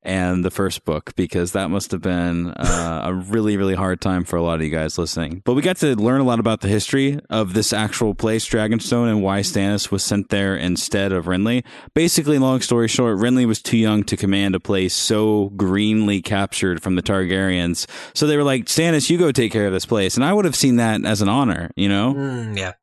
and 0.07 0.43
the 0.43 0.49
first 0.49 0.85
book 0.85 1.13
because 1.15 1.51
that 1.51 1.69
must 1.69 1.91
have 1.91 2.01
been 2.01 2.47
uh, 2.51 3.01
a 3.05 3.13
really 3.13 3.57
really 3.57 3.75
hard 3.75 4.01
time 4.01 4.23
for 4.23 4.37
a 4.37 4.41
lot 4.41 4.55
of 4.55 4.61
you 4.63 4.71
guys 4.71 4.97
listening. 4.97 5.41
But 5.45 5.53
we 5.53 5.61
got 5.61 5.77
to 5.77 5.95
learn 5.95 6.21
a 6.21 6.23
lot 6.23 6.39
about 6.39 6.61
the 6.61 6.67
history 6.69 7.19
of 7.29 7.53
this 7.53 7.73
actual 7.73 8.15
place, 8.15 8.47
Dragonstone, 8.47 9.09
and 9.09 9.21
why 9.21 9.41
Stannis 9.41 9.91
was 9.91 10.03
sent 10.03 10.29
there 10.29 10.55
instead 10.55 11.11
of 11.11 11.25
Renly. 11.25 11.63
Basically, 11.93 12.39
long 12.39 12.61
story 12.61 12.87
short, 12.87 13.17
Renly 13.17 13.45
was 13.45 13.61
too 13.61 13.77
young 13.77 14.03
to 14.05 14.17
command 14.17 14.55
a 14.55 14.59
place 14.59 14.93
so 14.93 15.49
greenly 15.57 16.21
captured 16.21 16.81
from 16.81 16.95
the 16.95 17.03
Targaryens. 17.03 17.85
So 18.15 18.25
they 18.25 18.37
were 18.37 18.43
like, 18.43 18.65
Stannis, 18.65 19.09
you 19.09 19.17
go 19.17 19.31
take 19.31 19.51
care 19.51 19.67
of 19.67 19.73
this 19.73 19.85
place, 19.85 20.15
and 20.15 20.23
I 20.23 20.33
would 20.33 20.45
have 20.45 20.55
seen 20.55 20.77
that 20.77 21.05
as 21.05 21.21
an 21.21 21.29
honor, 21.29 21.69
you 21.75 21.89
know 21.89 22.13
Mm, 22.15 22.57
yeah. 22.57 22.73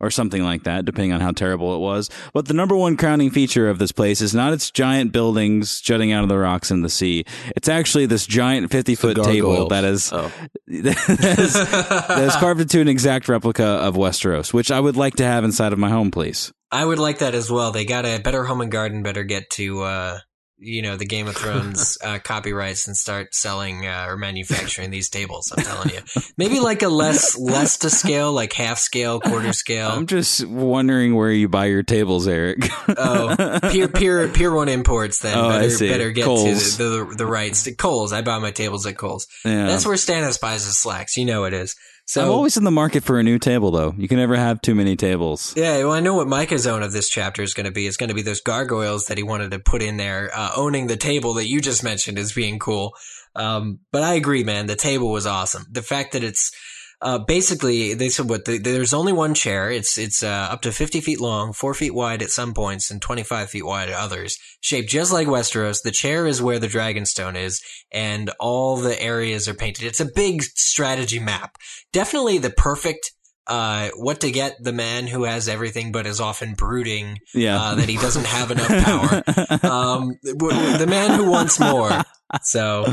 Or 0.00 0.10
something 0.10 0.42
like 0.42 0.64
that, 0.64 0.84
depending 0.84 1.12
on 1.12 1.20
how 1.20 1.32
terrible 1.32 1.74
it 1.74 1.78
was. 1.78 2.10
But 2.32 2.46
the 2.46 2.54
number 2.54 2.76
one 2.76 2.96
crowning 2.96 3.30
feature 3.30 3.68
of 3.68 3.78
this 3.78 3.92
place 3.92 4.20
is 4.20 4.34
not 4.34 4.52
its 4.52 4.70
giant 4.70 5.12
buildings 5.12 5.80
jutting 5.80 6.12
out 6.12 6.22
of 6.22 6.28
the 6.28 6.38
rocks 6.38 6.70
in 6.70 6.82
the 6.82 6.90
sea. 6.90 7.24
It's 7.56 7.68
actually 7.68 8.06
this 8.06 8.26
giant 8.26 8.70
50 8.70 8.94
foot 8.94 9.16
table 9.22 9.68
that 9.68 9.84
is, 9.84 10.12
Oh. 10.12 10.30
that 10.66 11.38
is, 11.38 11.54
that 11.54 12.24
is 12.24 12.36
carved 12.36 12.60
into 12.60 12.80
an 12.80 12.88
exact 12.88 13.28
replica 13.28 13.64
of 13.64 13.94
Westeros, 13.94 14.52
which 14.52 14.70
I 14.70 14.80
would 14.80 14.96
like 14.96 15.16
to 15.16 15.24
have 15.24 15.44
inside 15.44 15.72
of 15.72 15.78
my 15.78 15.88
home, 15.90 16.10
please. 16.10 16.52
I 16.70 16.84
would 16.84 16.98
like 16.98 17.18
that 17.20 17.34
as 17.34 17.50
well. 17.50 17.70
They 17.70 17.84
got 17.84 18.04
a 18.04 18.18
better 18.18 18.44
home 18.44 18.60
and 18.60 18.70
garden. 18.72 19.02
Better 19.02 19.22
get 19.22 19.48
to 19.50 19.82
uh, 19.82 20.18
you 20.58 20.80
know 20.82 20.96
the 20.96 21.04
Game 21.06 21.26
of 21.28 21.36
Thrones 21.36 21.98
uh, 22.04 22.18
copyrights 22.18 22.86
and 22.86 22.96
start 22.96 23.34
selling 23.34 23.86
uh, 23.86 24.06
or 24.08 24.16
manufacturing 24.16 24.90
these 24.90 25.08
tables. 25.10 25.52
I'm 25.56 25.64
telling 25.64 25.90
you, 25.90 26.00
maybe 26.38 26.60
like 26.60 26.82
a 26.82 26.88
less 26.88 27.38
less 27.38 27.78
to 27.78 27.90
scale, 27.90 28.32
like 28.32 28.52
half 28.52 28.78
scale, 28.78 29.20
quarter 29.20 29.52
scale. 29.52 29.90
I'm 29.90 30.06
just 30.06 30.44
wondering 30.46 31.14
where 31.14 31.30
you 31.30 31.48
buy 31.48 31.66
your 31.66 31.82
tables, 31.82 32.26
Eric. 32.26 32.68
oh, 32.88 33.58
Pier 33.70 33.88
Pier 33.88 34.28
Pier 34.28 34.52
One 34.54 34.68
Imports. 34.68 35.20
Then 35.20 35.36
Oh, 35.36 35.48
I 35.48 35.58
better 35.58 35.70
see. 35.70 35.88
better 35.88 36.10
get 36.10 36.24
Kohl's. 36.24 36.76
to 36.76 36.82
the, 36.82 37.04
the 37.04 37.14
the 37.16 37.26
rights. 37.26 37.68
Coles. 37.76 38.12
I 38.12 38.22
buy 38.22 38.38
my 38.38 38.50
tables 38.50 38.86
at 38.86 38.96
Coles. 38.96 39.26
yeah. 39.44 39.66
That's 39.66 39.84
where 39.86 39.96
Stannis 39.96 40.40
buys 40.40 40.64
his 40.64 40.78
slacks. 40.78 41.16
You 41.16 41.24
know 41.26 41.44
it 41.44 41.52
is. 41.52 41.76
So 42.08 42.22
I'm 42.22 42.30
always 42.30 42.56
in 42.56 42.62
the 42.62 42.70
market 42.70 43.02
for 43.02 43.18
a 43.18 43.22
new 43.24 43.38
table, 43.38 43.72
though. 43.72 43.92
You 43.98 44.06
can 44.06 44.18
never 44.18 44.36
have 44.36 44.60
too 44.60 44.76
many 44.76 44.94
tables. 44.94 45.52
Yeah, 45.56 45.78
well, 45.78 45.92
I 45.92 45.98
know 45.98 46.14
what 46.14 46.28
Micah's 46.28 46.66
own 46.66 46.84
of 46.84 46.92
this 46.92 47.08
chapter 47.08 47.42
is 47.42 47.52
going 47.52 47.66
to 47.66 47.72
be. 47.72 47.88
It's 47.88 47.96
going 47.96 48.10
to 48.10 48.14
be 48.14 48.22
those 48.22 48.40
gargoyles 48.40 49.06
that 49.06 49.18
he 49.18 49.24
wanted 49.24 49.50
to 49.50 49.58
put 49.58 49.82
in 49.82 49.96
there, 49.96 50.30
uh, 50.32 50.52
owning 50.56 50.86
the 50.86 50.96
table 50.96 51.34
that 51.34 51.48
you 51.48 51.60
just 51.60 51.82
mentioned 51.82 52.16
as 52.16 52.32
being 52.32 52.60
cool. 52.60 52.94
Um, 53.34 53.80
but 53.90 54.04
I 54.04 54.14
agree, 54.14 54.44
man. 54.44 54.66
The 54.66 54.76
table 54.76 55.10
was 55.10 55.26
awesome. 55.26 55.66
The 55.70 55.82
fact 55.82 56.12
that 56.12 56.22
it's 56.22 56.52
uh, 57.02 57.18
basically 57.18 57.94
they 57.94 58.08
said 58.08 58.28
what 58.28 58.46
the, 58.46 58.58
there's 58.58 58.94
only 58.94 59.12
one 59.12 59.34
chair. 59.34 59.70
It's 59.70 59.98
it's 59.98 60.22
uh, 60.22 60.48
up 60.50 60.62
to 60.62 60.72
50 60.72 61.00
feet 61.00 61.20
long, 61.20 61.52
four 61.52 61.74
feet 61.74 61.94
wide 61.94 62.22
at 62.22 62.30
some 62.30 62.54
points, 62.54 62.90
and 62.90 63.02
25 63.02 63.50
feet 63.50 63.66
wide 63.66 63.88
at 63.88 63.94
others. 63.94 64.38
Shaped 64.60 64.88
just 64.88 65.12
like 65.12 65.26
Westeros. 65.26 65.82
The 65.82 65.90
chair 65.90 66.26
is 66.26 66.40
where 66.40 66.58
the 66.58 66.68
Dragonstone 66.68 67.36
is, 67.36 67.62
and 67.92 68.30
all 68.40 68.76
the 68.76 69.00
areas 69.00 69.46
are 69.46 69.54
painted. 69.54 69.84
It's 69.84 70.00
a 70.00 70.10
big 70.14 70.42
strategy 70.42 71.18
map. 71.18 71.56
Definitely 71.92 72.38
the 72.38 72.50
perfect 72.50 73.12
uh, 73.48 73.90
what 73.96 74.20
to 74.20 74.30
get 74.30 74.56
the 74.62 74.72
man 74.72 75.06
who 75.06 75.24
has 75.24 75.48
everything 75.48 75.92
but 75.92 76.06
is 76.06 76.20
often 76.20 76.54
brooding 76.54 77.18
Yeah. 77.34 77.60
uh, 77.60 77.74
that 77.76 77.88
he 77.88 77.96
doesn't 77.96 78.26
have 78.26 78.50
enough 78.50 78.68
power. 78.68 79.22
um, 79.72 80.18
w- 80.24 80.50
w- 80.50 80.78
the 80.78 80.86
man 80.88 81.18
who 81.18 81.30
wants 81.30 81.60
more. 81.60 82.02
So 82.42 82.84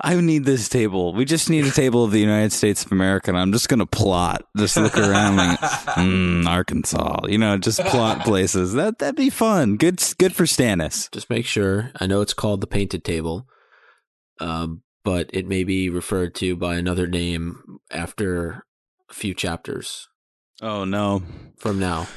I 0.00 0.14
need 0.16 0.44
this 0.46 0.70
table. 0.70 1.12
We 1.12 1.26
just 1.26 1.50
need 1.50 1.66
a 1.66 1.70
table 1.70 2.02
of 2.02 2.12
the 2.12 2.18
United 2.20 2.50
States 2.52 2.82
of 2.84 2.92
America, 2.92 3.30
and 3.30 3.38
I'm 3.38 3.52
just 3.52 3.68
gonna 3.68 3.84
plot. 3.84 4.42
Just 4.56 4.78
look 4.78 4.96
around, 4.96 5.36
like, 5.36 5.58
mm, 5.60 6.46
Arkansas. 6.46 7.26
You 7.28 7.36
know, 7.36 7.58
just 7.58 7.80
plot 7.80 8.24
places. 8.24 8.72
That 8.72 8.98
that'd 9.00 9.16
be 9.16 9.28
fun. 9.28 9.76
Good, 9.76 10.02
good 10.18 10.34
for 10.34 10.44
Stannis. 10.44 11.10
Just 11.12 11.28
make 11.28 11.44
sure. 11.44 11.92
I 12.00 12.06
know 12.06 12.22
it's 12.22 12.32
called 12.32 12.62
the 12.62 12.66
painted 12.66 13.04
table, 13.04 13.46
um, 14.40 14.82
but 15.04 15.28
it 15.34 15.46
may 15.46 15.62
be 15.64 15.90
referred 15.90 16.34
to 16.36 16.56
by 16.56 16.76
another 16.76 17.06
name 17.06 17.60
after 17.90 18.64
a 19.10 19.14
few 19.14 19.34
chapters 19.34 20.08
Oh 20.62 20.84
no. 20.84 21.22
from 21.58 21.78
now. 21.78 22.06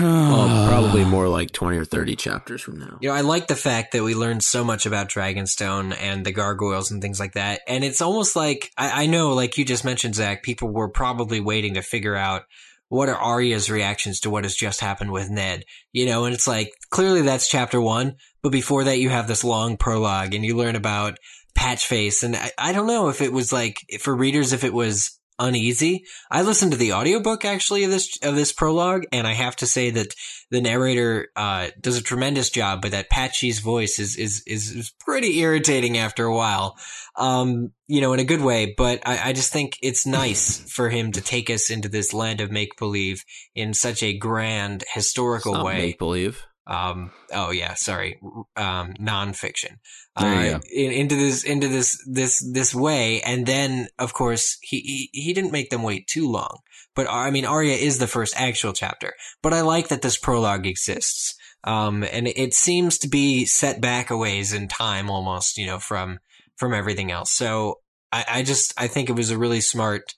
Well, 0.00 0.68
probably 0.68 1.04
more 1.04 1.28
like 1.28 1.50
20 1.50 1.76
or 1.76 1.84
30 1.84 2.14
chapters 2.14 2.62
from 2.62 2.78
now. 2.78 2.98
You 3.00 3.08
know, 3.08 3.16
I 3.16 3.22
like 3.22 3.48
the 3.48 3.56
fact 3.56 3.90
that 3.92 4.04
we 4.04 4.14
learned 4.14 4.44
so 4.44 4.62
much 4.62 4.86
about 4.86 5.08
Dragonstone 5.08 5.92
and 6.00 6.24
the 6.24 6.30
gargoyles 6.30 6.92
and 6.92 7.02
things 7.02 7.18
like 7.18 7.32
that. 7.32 7.62
And 7.66 7.82
it's 7.82 8.00
almost 8.00 8.36
like, 8.36 8.70
I, 8.78 9.02
I 9.02 9.06
know, 9.06 9.32
like 9.34 9.58
you 9.58 9.64
just 9.64 9.84
mentioned, 9.84 10.14
Zach, 10.14 10.44
people 10.44 10.68
were 10.68 10.88
probably 10.88 11.40
waiting 11.40 11.74
to 11.74 11.82
figure 11.82 12.14
out 12.14 12.42
what 12.90 13.08
are 13.08 13.16
Arya's 13.16 13.70
reactions 13.72 14.20
to 14.20 14.30
what 14.30 14.44
has 14.44 14.54
just 14.54 14.80
happened 14.80 15.10
with 15.10 15.28
Ned. 15.30 15.64
You 15.92 16.06
know, 16.06 16.26
and 16.26 16.34
it's 16.34 16.46
like, 16.46 16.72
clearly 16.90 17.22
that's 17.22 17.48
chapter 17.48 17.80
one, 17.80 18.14
but 18.40 18.52
before 18.52 18.84
that 18.84 19.00
you 19.00 19.08
have 19.08 19.26
this 19.26 19.42
long 19.42 19.76
prologue 19.76 20.32
and 20.32 20.44
you 20.44 20.56
learn 20.56 20.76
about 20.76 21.18
Patchface. 21.58 22.22
And 22.22 22.36
I, 22.36 22.52
I 22.56 22.72
don't 22.72 22.86
know 22.86 23.08
if 23.08 23.20
it 23.20 23.32
was 23.32 23.52
like, 23.52 23.78
for 23.98 24.14
readers, 24.14 24.52
if 24.52 24.62
it 24.62 24.72
was 24.72 25.18
uneasy. 25.38 26.04
I 26.30 26.42
listened 26.42 26.72
to 26.72 26.78
the 26.78 26.92
audiobook 26.92 27.44
actually 27.44 27.84
of 27.84 27.90
this 27.90 28.18
of 28.22 28.36
this 28.36 28.52
prologue, 28.52 29.04
and 29.12 29.26
I 29.26 29.32
have 29.32 29.56
to 29.56 29.66
say 29.66 29.90
that 29.90 30.14
the 30.50 30.60
narrator 30.60 31.28
uh, 31.36 31.68
does 31.80 31.96
a 31.96 32.02
tremendous 32.02 32.50
job, 32.50 32.82
but 32.82 32.90
that 32.90 33.10
Patchy's 33.10 33.60
voice 33.60 33.98
is 33.98 34.16
is 34.16 34.42
is, 34.46 34.92
pretty 35.00 35.40
irritating 35.40 35.98
after 35.98 36.24
a 36.24 36.34
while. 36.34 36.76
Um, 37.16 37.72
you 37.88 38.00
know, 38.00 38.12
in 38.12 38.20
a 38.20 38.24
good 38.24 38.40
way, 38.40 38.74
but 38.76 39.00
I, 39.04 39.30
I 39.30 39.32
just 39.32 39.52
think 39.52 39.78
it's 39.82 40.06
nice 40.06 40.58
for 40.72 40.88
him 40.90 41.12
to 41.12 41.20
take 41.20 41.50
us 41.50 41.70
into 41.70 41.88
this 41.88 42.12
land 42.12 42.40
of 42.40 42.50
make 42.50 42.78
believe 42.78 43.24
in 43.54 43.74
such 43.74 44.02
a 44.02 44.16
grand 44.16 44.84
historical 44.94 45.64
way. 45.64 45.78
Make 45.78 45.98
believe. 45.98 46.44
Um, 46.66 47.10
oh 47.32 47.50
yeah, 47.50 47.74
sorry, 47.74 48.20
um, 48.56 48.94
nonfiction. 48.94 49.78
Uh, 50.14 50.60
in, 50.72 50.92
into 50.92 51.16
this, 51.16 51.42
into 51.42 51.68
this, 51.68 51.98
this, 52.06 52.38
this 52.52 52.74
way, 52.74 53.20
and 53.22 53.46
then 53.46 53.88
of 53.98 54.12
course 54.12 54.58
he, 54.62 54.80
he 54.80 55.10
he 55.12 55.32
didn't 55.32 55.52
make 55.52 55.70
them 55.70 55.82
wait 55.82 56.06
too 56.06 56.30
long. 56.30 56.60
But 56.94 57.06
I 57.08 57.30
mean, 57.30 57.44
Arya 57.44 57.74
is 57.74 57.98
the 57.98 58.06
first 58.06 58.34
actual 58.36 58.72
chapter. 58.72 59.14
But 59.42 59.54
I 59.54 59.62
like 59.62 59.88
that 59.88 60.02
this 60.02 60.18
prologue 60.18 60.66
exists. 60.66 61.34
Um, 61.64 62.02
and 62.02 62.28
it 62.28 62.54
seems 62.54 62.98
to 62.98 63.08
be 63.08 63.44
set 63.44 63.80
back 63.80 64.10
a 64.10 64.16
ways 64.16 64.52
in 64.52 64.68
time, 64.68 65.08
almost, 65.08 65.56
you 65.56 65.66
know, 65.66 65.78
from 65.78 66.18
from 66.56 66.74
everything 66.74 67.10
else. 67.10 67.32
So 67.32 67.80
I, 68.10 68.24
I 68.28 68.42
just 68.42 68.74
I 68.76 68.88
think 68.88 69.08
it 69.08 69.16
was 69.16 69.30
a 69.30 69.38
really 69.38 69.60
smart 69.60 70.14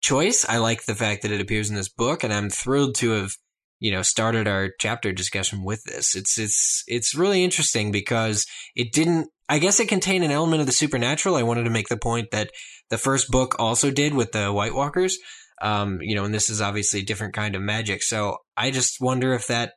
choice. 0.00 0.44
I 0.48 0.58
like 0.58 0.84
the 0.84 0.94
fact 0.94 1.22
that 1.22 1.32
it 1.32 1.40
appears 1.40 1.70
in 1.70 1.76
this 1.76 1.88
book, 1.88 2.22
and 2.22 2.32
I'm 2.32 2.50
thrilled 2.50 2.94
to 2.96 3.10
have 3.10 3.36
you 3.82 3.90
know 3.90 4.02
started 4.02 4.46
our 4.46 4.70
chapter 4.78 5.10
discussion 5.12 5.64
with 5.64 5.82
this. 5.82 6.14
It's 6.14 6.38
it's 6.38 6.84
it's 6.86 7.16
really 7.16 7.42
interesting 7.42 7.90
because 7.90 8.46
it 8.76 8.92
didn't. 8.92 9.28
I 9.48 9.58
guess 9.58 9.80
it 9.80 9.88
contained 9.88 10.22
an 10.22 10.30
element 10.30 10.60
of 10.60 10.66
the 10.66 10.72
supernatural. 10.72 11.34
I 11.34 11.42
wanted 11.42 11.64
to 11.64 11.70
make 11.70 11.88
the 11.88 11.96
point 11.96 12.30
that 12.30 12.50
the 12.90 12.96
first 12.96 13.28
book 13.28 13.56
also 13.58 13.90
did 13.90 14.14
with 14.14 14.30
the 14.30 14.52
White 14.52 14.72
Walkers. 14.72 15.18
Um, 15.60 15.98
you 16.00 16.14
know, 16.14 16.24
and 16.24 16.32
this 16.32 16.48
is 16.48 16.62
obviously 16.62 17.00
a 17.00 17.04
different 17.04 17.34
kind 17.34 17.56
of 17.56 17.62
magic. 17.62 18.04
So 18.04 18.38
I 18.56 18.70
just 18.70 19.00
wonder 19.00 19.34
if 19.34 19.48
that 19.48 19.72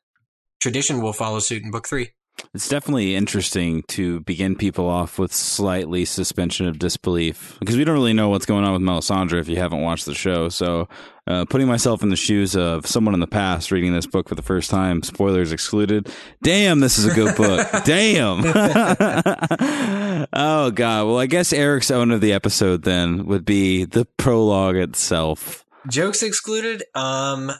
tradition 0.60 1.02
will 1.02 1.14
follow 1.14 1.40
suit 1.40 1.64
in 1.64 1.72
book 1.72 1.88
three. 1.88 2.12
It's 2.54 2.70
definitely 2.70 3.16
interesting 3.16 3.84
to 3.90 4.20
begin 4.22 4.56
people 4.56 4.88
off 4.88 5.20
with 5.20 5.34
slightly 5.34 6.06
suspension 6.06 6.68
of 6.68 6.80
disbelief 6.80 7.58
because 7.60 7.78
we 7.78 7.84
don't 7.84 7.96
really 7.96 8.14
know 8.14 8.30
what's 8.30 8.46
going 8.46 8.64
on 8.64 8.74
with 8.74 8.82
Melisandre 8.82 9.40
if 9.40 9.48
you 9.48 9.58
haven't 9.58 9.82
watched 9.82 10.06
the 10.06 10.14
show. 10.14 10.50
So, 10.50 10.88
uh, 11.28 11.46
putting 11.46 11.68
myself 11.68 12.04
in 12.04 12.10
the 12.10 12.16
shoes 12.16 12.56
of 12.56 12.86
someone 12.86 13.14
in 13.14 13.20
the 13.20 13.28
past 13.28 13.72
reading 13.72 13.94
this 13.94 14.06
book 14.06 14.30
for 14.30 14.36
the 14.36 14.42
first 14.42 14.70
time, 14.70 15.02
spoilers 15.04 15.52
excluded. 15.52 16.10
Damn, 16.44 16.82
this 16.82 16.98
is 16.98 17.06
a 17.06 17.14
good 17.14 17.36
book. 17.36 17.68
Damn. 17.86 18.42
oh 20.34 20.72
God. 20.72 21.08
Well, 21.08 21.18
I 21.18 21.26
guess 21.26 21.52
Eric's 21.52 21.92
own 21.92 22.12
of 22.12 22.22
the 22.22 22.34
episode 22.34 22.84
then 22.84 23.26
would 23.26 23.46
be 23.46 23.86
the 23.86 24.06
prologue 24.18 24.78
itself. 24.78 25.66
Jokes 25.90 26.24
excluded. 26.24 26.84
Um, 26.94 27.52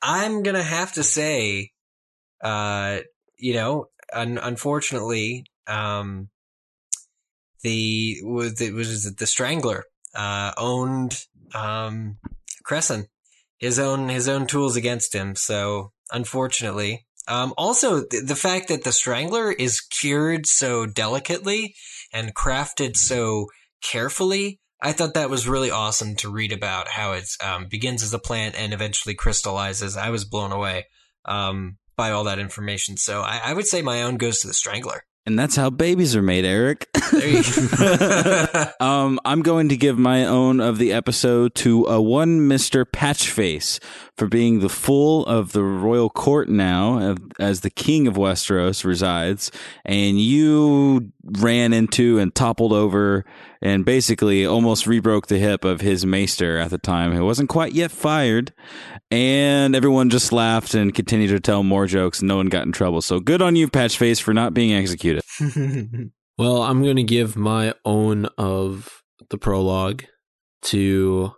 I'm 0.00 0.42
gonna 0.42 0.62
have 0.62 0.92
to 0.94 1.02
say, 1.02 1.70
uh, 2.42 2.98
you 3.38 3.54
know, 3.54 3.86
un- 4.12 4.38
unfortunately, 4.38 5.46
um, 5.66 6.28
the 7.62 8.16
was 8.22 8.60
it 8.60 8.74
was 8.74 9.14
the 9.14 9.26
Strangler 9.26 9.84
uh, 10.14 10.52
owned 10.56 11.26
um, 11.54 12.18
Cressen, 12.66 13.06
his 13.58 13.78
own 13.78 14.08
his 14.08 14.28
own 14.28 14.46
tools 14.46 14.76
against 14.76 15.14
him. 15.14 15.34
So 15.36 15.92
unfortunately, 16.10 17.06
um, 17.28 17.54
also 17.56 18.04
th- 18.04 18.24
the 18.26 18.36
fact 18.36 18.68
that 18.68 18.84
the 18.84 18.92
Strangler 18.92 19.52
is 19.52 19.80
cured 19.80 20.46
so 20.46 20.86
delicately 20.86 21.74
and 22.12 22.34
crafted 22.34 22.96
so 22.96 23.46
carefully. 23.82 24.60
I 24.84 24.90
thought 24.90 25.14
that 25.14 25.30
was 25.30 25.46
really 25.46 25.70
awesome 25.70 26.16
to 26.16 26.32
read 26.32 26.50
about 26.50 26.88
how 26.88 27.12
it 27.12 27.28
um, 27.40 27.68
begins 27.68 28.02
as 28.02 28.12
a 28.12 28.18
plant 28.18 28.56
and 28.58 28.72
eventually 28.72 29.14
crystallizes. 29.14 29.96
I 29.96 30.10
was 30.10 30.24
blown 30.24 30.50
away 30.50 30.86
um, 31.24 31.78
by 31.96 32.10
all 32.10 32.24
that 32.24 32.38
information. 32.38 32.96
So 32.96 33.20
I, 33.20 33.40
I 33.44 33.52
would 33.54 33.66
say 33.66 33.82
my 33.82 34.02
own 34.02 34.16
goes 34.16 34.40
to 34.40 34.46
the 34.46 34.54
Strangler. 34.54 35.04
And 35.24 35.38
that's 35.38 35.54
how 35.54 35.70
babies 35.70 36.16
are 36.16 36.22
made, 36.22 36.44
Eric. 36.44 36.88
There 37.12 37.28
you 37.28 37.42
go. 37.44 38.64
um, 38.84 39.20
I'm 39.24 39.42
going 39.42 39.68
to 39.68 39.76
give 39.76 39.96
my 39.96 40.24
own 40.24 40.58
of 40.58 40.78
the 40.78 40.92
episode 40.92 41.54
to 41.56 41.84
a 41.84 42.02
one 42.02 42.40
Mr. 42.40 42.84
Patchface 42.84 43.78
for 44.16 44.26
being 44.26 44.58
the 44.58 44.68
fool 44.68 45.24
of 45.26 45.52
the 45.52 45.62
royal 45.62 46.10
court 46.10 46.48
now, 46.48 47.14
as 47.38 47.60
the 47.60 47.70
king 47.70 48.08
of 48.08 48.14
Westeros 48.14 48.84
resides, 48.84 49.52
and 49.84 50.20
you 50.20 51.12
ran 51.24 51.72
into 51.72 52.18
and 52.18 52.34
toppled 52.34 52.72
over 52.72 53.24
and 53.62 53.84
basically 53.84 54.44
almost 54.44 54.86
rebroke 54.86 55.28
the 55.28 55.38
hip 55.38 55.64
of 55.64 55.80
his 55.80 56.04
maester 56.04 56.58
at 56.58 56.70
the 56.70 56.78
time, 56.78 57.12
who 57.12 57.24
wasn't 57.24 57.48
quite 57.48 57.72
yet 57.72 57.90
fired. 57.92 58.52
And 59.10 59.74
everyone 59.76 60.10
just 60.10 60.32
laughed 60.32 60.74
and 60.74 60.94
continued 60.94 61.28
to 61.28 61.40
tell 61.40 61.62
more 61.62 61.86
jokes, 61.86 62.18
and 62.20 62.28
no 62.28 62.36
one 62.36 62.46
got 62.48 62.66
in 62.66 62.72
trouble. 62.72 63.00
So 63.02 63.20
good 63.20 63.40
on 63.40 63.56
you, 63.56 63.68
Patchface, 63.68 64.20
for 64.20 64.34
not 64.34 64.52
being 64.52 64.72
executed. 64.74 65.22
Well, 66.38 66.62
I'm 66.62 66.82
going 66.82 66.96
to 66.96 67.02
give 67.02 67.36
my 67.36 67.74
own 67.84 68.24
of 68.38 69.02
the 69.28 69.36
prologue 69.36 70.04
to 70.62 71.34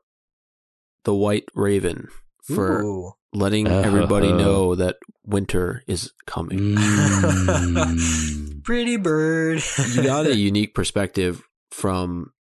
the 1.04 1.12
White 1.12 1.46
Raven 1.52 2.08
for 2.44 2.82
Ooh. 2.84 3.12
letting 3.34 3.66
Oh. 3.68 3.80
everybody 3.82 4.32
know 4.32 4.76
that 4.76 4.96
winter 5.26 5.82
is 5.88 6.12
coming. 6.26 6.76
Mm. 6.76 8.62
Pretty 8.64 8.96
bird. 8.96 9.62
you 9.94 10.02
got 10.04 10.26
a 10.26 10.36
unique 10.36 10.74
perspective 10.74 11.42
from 11.74 12.32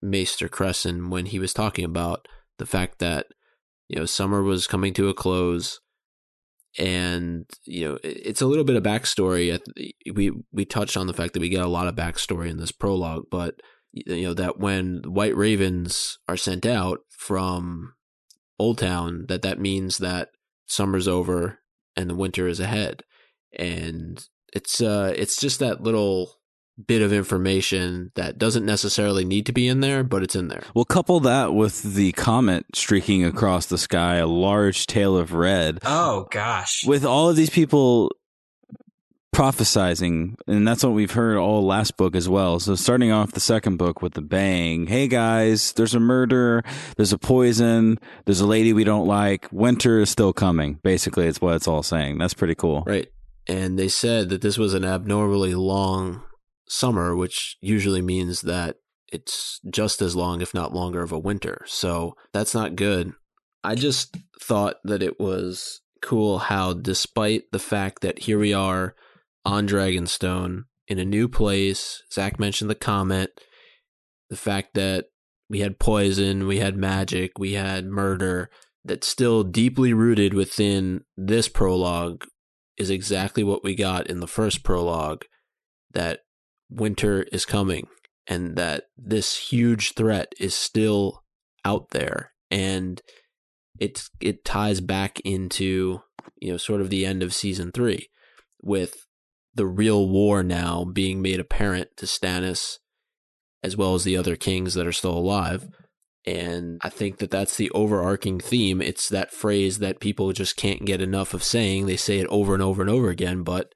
Maester 0.00 0.48
Cressen 0.48 1.10
when 1.10 1.26
he 1.26 1.38
was 1.38 1.52
talking 1.52 1.84
about 1.84 2.26
the 2.58 2.64
fact 2.64 3.00
that 3.00 3.26
you 3.88 3.98
know 3.98 4.06
summer 4.06 4.42
was 4.42 4.66
coming 4.66 4.94
to 4.94 5.10
a 5.10 5.14
close 5.14 5.78
and 6.78 7.44
you 7.64 7.86
know 7.86 7.98
it's 8.02 8.40
a 8.40 8.46
little 8.46 8.64
bit 8.64 8.76
of 8.76 8.82
backstory. 8.82 9.60
We 10.12 10.32
we 10.52 10.64
touched 10.64 10.96
on 10.96 11.06
the 11.06 11.12
fact 11.12 11.34
that 11.34 11.40
we 11.40 11.50
get 11.50 11.62
a 11.62 11.68
lot 11.68 11.86
of 11.86 11.94
backstory 11.94 12.48
in 12.48 12.56
this 12.56 12.72
prologue, 12.72 13.24
but 13.30 13.56
you 13.92 14.22
know 14.22 14.34
that 14.34 14.58
when 14.58 15.02
white 15.04 15.36
ravens 15.36 16.18
are 16.26 16.38
sent 16.38 16.64
out 16.64 17.00
from 17.10 17.92
Oldtown, 18.58 19.28
that 19.28 19.42
that 19.42 19.60
means 19.60 19.98
that 19.98 20.30
summer's 20.64 21.06
over 21.06 21.58
and 21.94 22.08
the 22.08 22.16
winter 22.16 22.48
is 22.48 22.58
ahead, 22.58 23.02
and 23.56 24.24
it's 24.54 24.80
uh 24.80 25.12
it's 25.14 25.38
just 25.38 25.58
that 25.58 25.82
little 25.82 26.38
bit 26.86 27.02
of 27.02 27.12
information 27.12 28.10
that 28.14 28.38
doesn't 28.38 28.64
necessarily 28.64 29.24
need 29.24 29.46
to 29.46 29.52
be 29.52 29.68
in 29.68 29.80
there, 29.80 30.02
but 30.02 30.22
it's 30.22 30.36
in 30.36 30.48
there. 30.48 30.62
We'll 30.74 30.84
couple 30.84 31.20
that 31.20 31.54
with 31.54 31.94
the 31.94 32.12
comet 32.12 32.64
streaking 32.74 33.24
across 33.24 33.66
the 33.66 33.78
sky, 33.78 34.16
a 34.16 34.26
large 34.26 34.86
tail 34.86 35.16
of 35.16 35.32
red. 35.32 35.78
Oh 35.84 36.26
gosh. 36.30 36.84
With 36.86 37.04
all 37.04 37.28
of 37.28 37.36
these 37.36 37.50
people 37.50 38.10
prophesizing, 39.34 40.34
and 40.46 40.68
that's 40.68 40.84
what 40.84 40.92
we've 40.92 41.12
heard 41.12 41.38
all 41.38 41.64
last 41.64 41.96
book 41.96 42.14
as 42.14 42.28
well. 42.28 42.60
So 42.60 42.74
starting 42.74 43.12
off 43.12 43.32
the 43.32 43.40
second 43.40 43.78
book 43.78 44.02
with 44.02 44.12
the 44.14 44.20
bang, 44.20 44.86
hey 44.86 45.08
guys, 45.08 45.72
there's 45.72 45.94
a 45.94 46.00
murder, 46.00 46.62
there's 46.96 47.14
a 47.14 47.18
poison, 47.18 47.98
there's 48.26 48.40
a 48.40 48.46
lady 48.46 48.72
we 48.72 48.84
don't 48.84 49.06
like, 49.06 49.48
winter 49.50 50.00
is 50.00 50.10
still 50.10 50.32
coming. 50.32 50.80
Basically, 50.82 51.26
it's 51.26 51.40
what 51.40 51.54
it's 51.54 51.68
all 51.68 51.82
saying. 51.82 52.18
That's 52.18 52.34
pretty 52.34 52.54
cool. 52.54 52.84
Right. 52.86 53.10
And 53.46 53.78
they 53.78 53.88
said 53.88 54.28
that 54.28 54.42
this 54.42 54.58
was 54.58 54.74
an 54.74 54.84
abnormally 54.84 55.54
long 55.54 56.22
summer, 56.72 57.14
which 57.14 57.56
usually 57.60 58.02
means 58.02 58.42
that 58.42 58.76
it's 59.12 59.60
just 59.70 60.00
as 60.00 60.16
long, 60.16 60.40
if 60.40 60.54
not 60.54 60.72
longer, 60.72 61.02
of 61.02 61.12
a 61.12 61.18
winter. 61.18 61.64
So 61.66 62.16
that's 62.32 62.54
not 62.54 62.76
good. 62.76 63.12
I 63.62 63.74
just 63.74 64.16
thought 64.40 64.76
that 64.84 65.02
it 65.02 65.20
was 65.20 65.82
cool 66.00 66.38
how, 66.38 66.72
despite 66.72 67.44
the 67.52 67.58
fact 67.58 68.00
that 68.00 68.20
here 68.20 68.38
we 68.38 68.52
are 68.52 68.94
on 69.44 69.68
Dragonstone 69.68 70.64
in 70.88 70.98
a 70.98 71.04
new 71.04 71.28
place, 71.28 72.02
Zach 72.12 72.40
mentioned 72.40 72.70
the 72.70 72.74
comet, 72.74 73.38
the 74.30 74.36
fact 74.36 74.74
that 74.74 75.06
we 75.50 75.60
had 75.60 75.78
poison, 75.78 76.46
we 76.46 76.58
had 76.58 76.76
magic, 76.76 77.38
we 77.38 77.52
had 77.52 77.86
murder, 77.86 78.50
that's 78.84 79.06
still 79.06 79.44
deeply 79.44 79.92
rooted 79.92 80.34
within 80.34 81.04
this 81.16 81.48
prologue 81.48 82.24
is 82.78 82.90
exactly 82.90 83.44
what 83.44 83.62
we 83.62 83.74
got 83.74 84.08
in 84.08 84.20
the 84.20 84.26
first 84.26 84.64
prologue 84.64 85.24
that 85.92 86.20
winter 86.74 87.22
is 87.32 87.44
coming 87.44 87.88
and 88.26 88.56
that 88.56 88.84
this 88.96 89.36
huge 89.36 89.94
threat 89.94 90.32
is 90.38 90.54
still 90.54 91.22
out 91.64 91.90
there 91.90 92.32
and 92.50 93.02
it 93.78 94.04
it 94.20 94.44
ties 94.44 94.80
back 94.80 95.20
into 95.20 96.00
you 96.36 96.52
know 96.52 96.56
sort 96.56 96.80
of 96.80 96.90
the 96.90 97.06
end 97.06 97.22
of 97.22 97.34
season 97.34 97.72
3 97.72 98.08
with 98.62 99.06
the 99.54 99.66
real 99.66 100.08
war 100.08 100.42
now 100.42 100.84
being 100.84 101.20
made 101.20 101.40
apparent 101.40 101.88
to 101.96 102.06
Stannis 102.06 102.78
as 103.62 103.76
well 103.76 103.94
as 103.94 104.04
the 104.04 104.16
other 104.16 104.36
kings 104.36 104.74
that 104.74 104.86
are 104.86 104.92
still 104.92 105.16
alive 105.16 105.68
and 106.24 106.80
I 106.82 106.88
think 106.88 107.18
that 107.18 107.30
that's 107.30 107.56
the 107.56 107.70
overarching 107.72 108.38
theme. 108.38 108.80
It's 108.80 109.08
that 109.08 109.32
phrase 109.32 109.78
that 109.78 110.00
people 110.00 110.32
just 110.32 110.56
can't 110.56 110.84
get 110.84 111.02
enough 111.02 111.34
of 111.34 111.42
saying. 111.42 111.86
They 111.86 111.96
say 111.96 112.18
it 112.18 112.28
over 112.28 112.54
and 112.54 112.62
over 112.62 112.80
and 112.80 112.90
over 112.90 113.08
again, 113.08 113.42
but 113.42 113.74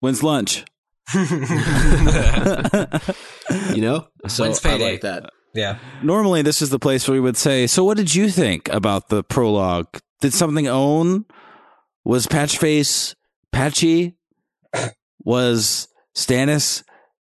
when's 0.00 0.22
lunch? 0.22 0.64
you 3.74 3.82
know, 3.82 4.06
so 4.28 4.44
When's 4.44 4.64
I 4.64 4.70
payday? 4.70 4.92
like 4.92 5.00
that. 5.02 5.30
Yeah. 5.54 5.78
Normally, 6.02 6.42
this 6.42 6.62
is 6.62 6.70
the 6.70 6.78
place 6.78 7.06
where 7.08 7.14
we 7.14 7.20
would 7.20 7.36
say, 7.36 7.66
"So, 7.66 7.84
what 7.84 7.96
did 7.96 8.14
you 8.14 8.30
think 8.30 8.68
about 8.68 9.08
the 9.08 9.24
prologue? 9.24 9.98
Did 10.20 10.32
something 10.32 10.68
own? 10.68 11.24
Was 12.04 12.26
Patchface 12.26 13.14
patchy? 13.52 14.16
Was 15.24 15.88
Stannis 16.16 16.82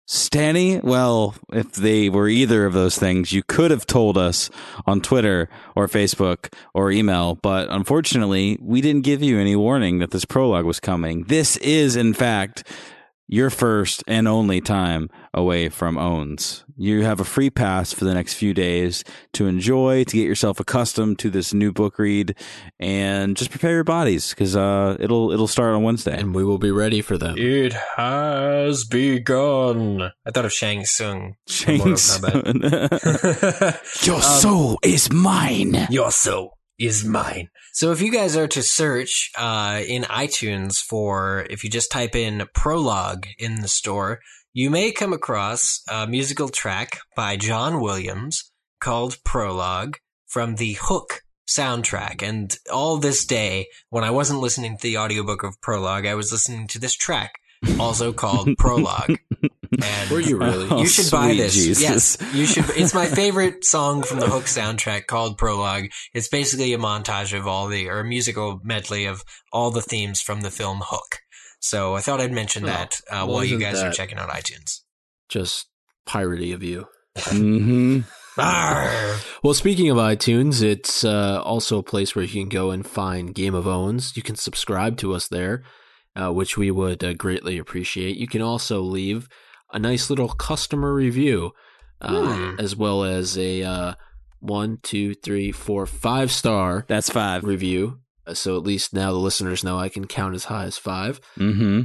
Stanny? 0.06 0.80
Well, 0.80 1.34
if 1.52 1.72
they 1.72 2.08
were 2.08 2.28
either 2.28 2.66
of 2.66 2.72
those 2.72 2.98
things, 2.98 3.32
you 3.32 3.42
could 3.42 3.70
have 3.70 3.86
told 3.86 4.18
us 4.18 4.50
on 4.86 5.00
Twitter 5.00 5.48
or 5.74 5.88
Facebook 5.88 6.52
or 6.74 6.90
email. 6.90 7.36
But 7.36 7.68
unfortunately, 7.70 8.58
we 8.60 8.80
didn't 8.80 9.04
give 9.04 9.22
you 9.22 9.38
any 9.38 9.56
warning 9.56 9.98
that 10.00 10.10
this 10.10 10.24
prologue 10.24 10.64
was 10.66 10.80
coming. 10.80 11.24
This 11.24 11.56
is, 11.58 11.96
in 11.96 12.14
fact, 12.14 12.64
your 13.30 13.48
first 13.48 14.02
and 14.08 14.26
only 14.26 14.60
time 14.60 15.08
away 15.32 15.68
from 15.68 15.96
owns. 15.96 16.64
You 16.76 17.04
have 17.04 17.20
a 17.20 17.24
free 17.24 17.48
pass 17.48 17.92
for 17.92 18.04
the 18.04 18.12
next 18.12 18.34
few 18.34 18.52
days 18.52 19.04
to 19.34 19.46
enjoy, 19.46 20.02
to 20.02 20.16
get 20.16 20.26
yourself 20.26 20.58
accustomed 20.58 21.20
to 21.20 21.30
this 21.30 21.54
new 21.54 21.72
book 21.72 21.98
read, 21.98 22.34
and 22.80 23.36
just 23.36 23.50
prepare 23.50 23.70
your 23.70 23.84
bodies 23.84 24.30
because 24.30 24.56
uh, 24.56 24.96
it'll 24.98 25.30
it'll 25.30 25.46
start 25.46 25.74
on 25.74 25.84
Wednesday. 25.84 26.18
And 26.18 26.34
we 26.34 26.42
will 26.42 26.58
be 26.58 26.72
ready 26.72 27.02
for 27.02 27.16
them. 27.16 27.36
It 27.38 27.74
has 27.96 28.84
begun. 28.84 30.10
I 30.26 30.30
thought 30.32 30.44
of 30.44 30.52
Shang 30.52 30.84
Tsung. 30.84 31.36
from 31.46 31.78
Mortal 31.78 31.94
Kombat. 31.94 34.06
Your 34.06 34.22
soul 34.22 34.78
is 34.82 35.12
mine. 35.12 35.86
Your 35.90 36.10
soul 36.10 36.56
is 36.80 37.04
mine. 37.04 37.50
So 37.72 37.92
if 37.92 38.00
you 38.00 38.10
guys 38.10 38.36
are 38.36 38.48
to 38.48 38.62
search 38.62 39.30
uh, 39.36 39.82
in 39.86 40.02
iTunes 40.04 40.78
for, 40.80 41.46
if 41.50 41.62
you 41.62 41.70
just 41.70 41.92
type 41.92 42.16
in 42.16 42.46
prologue 42.54 43.26
in 43.38 43.60
the 43.60 43.68
store, 43.68 44.20
you 44.52 44.70
may 44.70 44.90
come 44.90 45.12
across 45.12 45.82
a 45.88 46.06
musical 46.06 46.48
track 46.48 46.98
by 47.14 47.36
John 47.36 47.80
Williams 47.80 48.50
called 48.80 49.22
Prologue 49.24 49.98
from 50.26 50.56
the 50.56 50.78
Hook 50.80 51.22
soundtrack. 51.46 52.22
And 52.22 52.56
all 52.72 52.96
this 52.96 53.24
day, 53.24 53.66
when 53.90 54.04
I 54.04 54.10
wasn't 54.10 54.40
listening 54.40 54.76
to 54.76 54.82
the 54.82 54.96
audiobook 54.96 55.42
of 55.42 55.60
Prologue, 55.60 56.06
I 56.06 56.14
was 56.14 56.32
listening 56.32 56.66
to 56.68 56.78
this 56.78 56.94
track, 56.94 57.34
also 57.78 58.12
called 58.12 58.56
Prologue. 58.58 59.18
And 59.82 60.10
Were 60.10 60.18
you 60.18 60.36
really? 60.36 60.66
Oh, 60.68 60.80
you 60.80 60.86
should 60.88 61.12
buy 61.12 61.32
this. 61.32 61.54
Jesus. 61.54 61.80
Yes, 61.80 62.34
you 62.34 62.44
should. 62.44 62.64
It's 62.70 62.92
my 62.92 63.06
favorite 63.06 63.64
song 63.64 64.02
from 64.02 64.18
the 64.18 64.26
Hook 64.28 64.44
soundtrack 64.44 65.06
called 65.06 65.38
Prologue. 65.38 65.84
It's 66.12 66.26
basically 66.28 66.72
a 66.72 66.78
montage 66.78 67.38
of 67.38 67.46
all 67.46 67.68
the, 67.68 67.88
or 67.88 68.00
a 68.00 68.04
musical 68.04 68.60
medley 68.64 69.04
of 69.04 69.22
all 69.52 69.70
the 69.70 69.80
themes 69.80 70.20
from 70.20 70.40
the 70.40 70.50
film 70.50 70.82
Hook. 70.84 71.20
So 71.60 71.94
I 71.94 72.00
thought 72.00 72.20
I'd 72.20 72.32
mention 72.32 72.64
Oh, 72.64 72.66
that 72.66 73.00
uh, 73.08 73.24
while 73.26 73.44
you 73.44 73.60
guys 73.60 73.80
are 73.80 73.92
checking 73.92 74.18
out 74.18 74.28
iTunes. 74.30 74.80
Just 75.28 75.68
piratey 76.04 76.52
of 76.52 76.64
you. 76.64 76.88
hmm 77.18 78.00
Arr. 78.36 79.18
Well, 79.44 79.54
speaking 79.54 79.88
of 79.88 79.96
iTunes, 79.98 80.62
it's 80.62 81.04
uh, 81.04 81.40
also 81.44 81.78
a 81.78 81.82
place 81.84 82.16
where 82.16 82.24
you 82.24 82.32
can 82.40 82.48
go 82.48 82.70
and 82.72 82.84
find 82.84 83.34
Game 83.34 83.54
of 83.54 83.68
Owns. 83.68 84.16
You 84.16 84.22
can 84.24 84.34
subscribe 84.34 84.96
to 84.98 85.14
us 85.14 85.28
there, 85.28 85.62
uh, 86.16 86.32
which 86.32 86.56
we 86.56 86.70
would 86.70 87.02
uh, 87.04 87.12
greatly 87.14 87.58
appreciate. 87.58 88.16
You 88.16 88.26
can 88.28 88.42
also 88.42 88.80
leave 88.80 89.28
a 89.72 89.78
nice 89.78 90.10
little 90.10 90.28
customer 90.28 90.92
review, 90.94 91.52
uh, 92.00 92.34
Hmm. 92.52 92.60
as 92.60 92.74
well 92.76 93.04
as 93.04 93.36
a 93.38 93.62
uh, 93.62 93.94
one, 94.40 94.78
two, 94.82 95.14
three, 95.14 95.52
four, 95.52 95.86
five 95.86 96.30
star 96.32 96.84
That's 96.88 97.10
five. 97.10 97.44
review. 97.44 98.00
Uh, 98.26 98.34
So 98.34 98.56
at 98.56 98.64
least 98.64 98.92
now 98.94 99.12
the 99.12 99.18
listeners 99.18 99.62
know 99.64 99.78
I 99.78 99.88
can 99.88 100.06
count 100.06 100.34
as 100.34 100.44
high 100.44 100.64
as 100.64 100.78
five. 100.78 101.20
mm-hmm. 101.38 101.82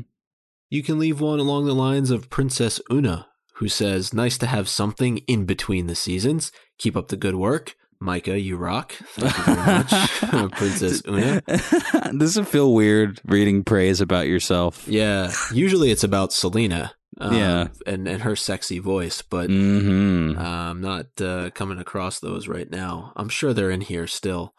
You 0.69 0.81
can 0.83 0.97
leave 0.99 1.21
one 1.21 1.39
along 1.39 1.65
the 1.65 1.75
lines 1.75 2.09
of 2.11 2.29
Princess 2.29 2.81
Una, 2.91 3.27
who 3.55 3.67
says, 3.67 4.13
Nice 4.13 4.37
to 4.39 4.47
have 4.47 4.67
something 4.67 5.19
in 5.27 5.45
between 5.45 5.87
the 5.87 5.95
seasons. 5.95 6.51
Keep 6.79 6.97
up 6.97 7.09
the 7.09 7.17
good 7.17 7.35
work. 7.35 7.75
Micah, 7.99 8.39
you 8.39 8.57
rock. 8.57 8.93
Thank 8.93 9.37
you 9.37 9.43
very 9.43 9.57
much, 10.41 10.51
Princess 10.57 11.01
Una. 11.07 11.41
Does 12.17 12.37
it 12.37 12.47
feel 12.47 12.73
weird 12.73 13.21
reading 13.25 13.63
praise 13.63 14.01
about 14.01 14.27
yourself? 14.27 14.87
Yeah, 14.87 15.31
usually 15.53 15.91
it's 15.91 16.03
about 16.03 16.33
Selena. 16.33 16.93
um, 17.19 17.33
Yeah. 17.33 17.67
and, 17.87 18.07
and 18.07 18.23
her 18.23 18.35
sexy 18.35 18.79
voice, 18.79 19.21
but 19.21 19.49
hmm 19.49 20.37
uh, 20.37 20.41
I'm 20.41 20.81
not 20.81 21.05
uh, 21.21 21.49
coming 21.51 21.79
across 21.79 22.19
those 22.19 22.47
right 22.47 22.69
now. 22.69 23.13
I'm 23.15 23.29
sure 23.29 23.53
they're 23.53 23.71
in 23.71 23.81
here 23.81 24.07
still. 24.07 24.53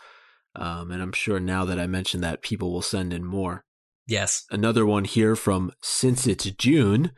Um, 0.55 0.91
and 0.91 1.03
I'm 1.03 1.13
sure 1.13 1.39
now 1.39 1.67
that 1.67 1.79
I 1.79 1.87
mentioned 1.87 2.25
that, 2.25 2.41
people 2.41 2.73
will 2.73 2.81
send 2.83 3.13
in 3.13 3.25
more. 3.25 3.65
Yes. 4.09 4.45
Another 4.51 4.87
one 4.87 5.05
here 5.05 5.37
from 5.37 5.73
Since 5.83 6.27
It's 6.27 6.51
June 6.53 7.11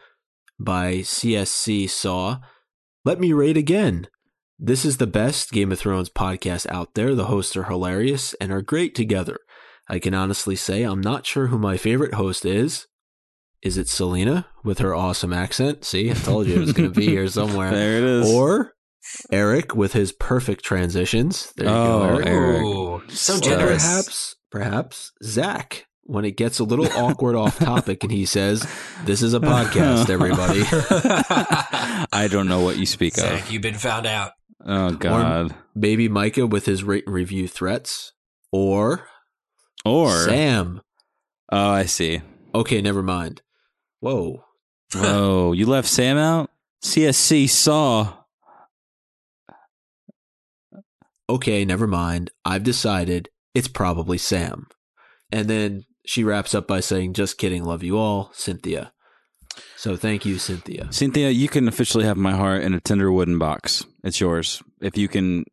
by 0.59 0.95
CSC 0.97 1.89
Saw. 1.89 2.39
Let 3.05 3.21
me 3.21 3.33
rate 3.33 3.57
again. 3.57 4.09
This 4.59 4.85
is 4.85 4.97
the 4.97 5.07
best 5.07 5.53
Game 5.53 5.71
of 5.71 5.79
Thrones 5.79 6.11
podcast 6.11 6.67
out 6.71 6.95
there. 6.95 7.15
The 7.15 7.27
hosts 7.27 7.57
are 7.57 7.65
hilarious 7.65 8.35
and 8.35 8.51
are 8.51 8.63
great 8.63 8.95
together. 8.95 9.39
I 9.89 9.99
can 9.99 10.15
honestly 10.15 10.57
say 10.57 10.83
I'm 10.83 11.01
not 11.01 11.25
sure 11.27 11.47
who 11.47 11.59
my 11.59 11.77
favorite 11.77 12.15
host 12.15 12.45
is. 12.45 12.87
Is 13.63 13.79
it 13.79 13.89
Selena 13.89 14.47
with 14.65 14.79
her 14.81 14.95
awesome 14.95 15.33
accent? 15.33 15.85
See, 15.85 16.11
I 16.11 16.15
told 16.15 16.47
you 16.47 16.57
it 16.57 16.61
was 16.61 16.73
going 16.73 16.93
to 16.93 16.95
be 16.95 17.07
here 17.07 17.29
somewhere. 17.29 17.71
There 17.71 17.99
it 17.99 18.05
is. 18.05 18.33
Or 18.33 18.75
Eric 19.33 19.75
with 19.75 19.93
his 19.93 20.13
perfect 20.13 20.65
transitions. 20.65 21.53
There 21.57 21.67
you 21.67 21.73
Oh, 21.73 21.99
go, 21.99 22.15
Eric. 22.17 22.27
Eric. 22.27 22.63
Ooh, 22.63 23.03
so 23.09 23.35
Or 23.35 23.37
Or 23.37 23.41
generous. 23.41 23.83
perhaps, 23.85 24.37
perhaps 24.51 25.13
Zach 25.23 25.87
when 26.03 26.25
it 26.25 26.37
gets 26.37 26.59
a 26.59 26.65
little 26.65 26.87
awkward 26.97 27.37
off 27.37 27.59
topic 27.59 28.03
and 28.03 28.11
he 28.13 28.25
says, 28.27 28.67
"This 29.05 29.23
is 29.23 29.35
a 29.35 29.41
podcast, 29.41 30.09
everybody." 30.11 30.63
I 32.13 32.29
don't 32.31 32.49
know 32.49 32.61
what 32.61 32.77
you 32.79 32.87
speak 32.87 33.15
Zach, 33.15 33.43
of. 33.43 33.51
you've 33.53 33.63
been 33.63 33.75
found 33.75 34.07
out. 34.07 34.33
Oh 34.65 34.91
God. 34.93 35.55
Maybe 35.75 36.09
Micah 36.09 36.47
with 36.47 36.67
his 36.67 36.83
rate 36.85 37.05
and 37.07 37.15
review 37.15 37.47
threats, 37.49 38.13
or 38.53 39.09
Or 39.85 40.11
Sam 40.11 40.81
Oh, 41.51 41.71
I 41.71 41.85
see. 41.85 42.21
Okay, 42.55 42.83
never 42.83 43.03
mind. 43.03 43.43
Whoa. 44.01 44.45
Whoa, 44.95 45.53
you 45.57 45.67
left 45.67 45.89
Sam 45.89 46.19
out? 46.19 46.51
CSC 46.85 47.49
saw. 47.49 48.15
Okay, 51.31 51.65
never 51.65 51.87
mind. 51.87 52.31
I've 52.45 52.63
decided 52.63 53.29
it's 53.55 53.69
probably 53.69 54.19
Sam. 54.19 54.67
And 55.31 55.49
then 55.49 55.85
she 56.07 56.25
wraps 56.25 56.55
up 56.55 56.67
by 56.67 56.81
saying, 56.81 57.15
Just 57.15 57.39
kidding, 57.39 57.65
love 57.65 57.83
you 57.83 57.99
all, 57.99 58.31
Cynthia. 58.33 58.93
So 59.77 59.97
thank 59.97 60.25
you, 60.25 60.39
Cynthia. 60.39 60.89
Cynthia, 60.91 61.31
you 61.31 61.49
can 61.49 61.69
officially 61.69 62.05
have 62.05 62.17
my 62.17 62.33
heart 62.33 62.63
in 62.63 62.75
a 62.75 62.81
tender 62.81 63.13
wooden 63.13 63.39
box. 63.39 63.85
It's 64.03 64.21
yours. 64.21 64.63
If 64.81 64.97
you 64.97 65.09
can 65.09 65.45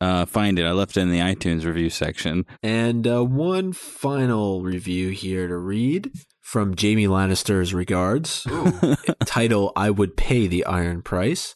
uh, 0.00 0.26
find 0.26 0.58
it, 0.58 0.64
I 0.64 0.72
left 0.72 0.96
it 0.96 1.00
in 1.00 1.10
the 1.10 1.20
iTunes 1.20 1.64
review 1.64 1.90
section. 1.90 2.44
And 2.62 3.06
uh, 3.06 3.24
one 3.24 3.72
final 3.72 4.62
review 4.62 5.10
here 5.10 5.48
to 5.48 5.56
read 5.56 6.10
from 6.40 6.74
Jamie 6.74 7.06
Lannister's 7.06 7.72
regards. 7.72 8.46
Title 9.24 9.72
I 9.76 9.90
Would 9.90 10.16
Pay 10.16 10.46
the 10.46 10.64
Iron 10.66 11.02
Price. 11.02 11.54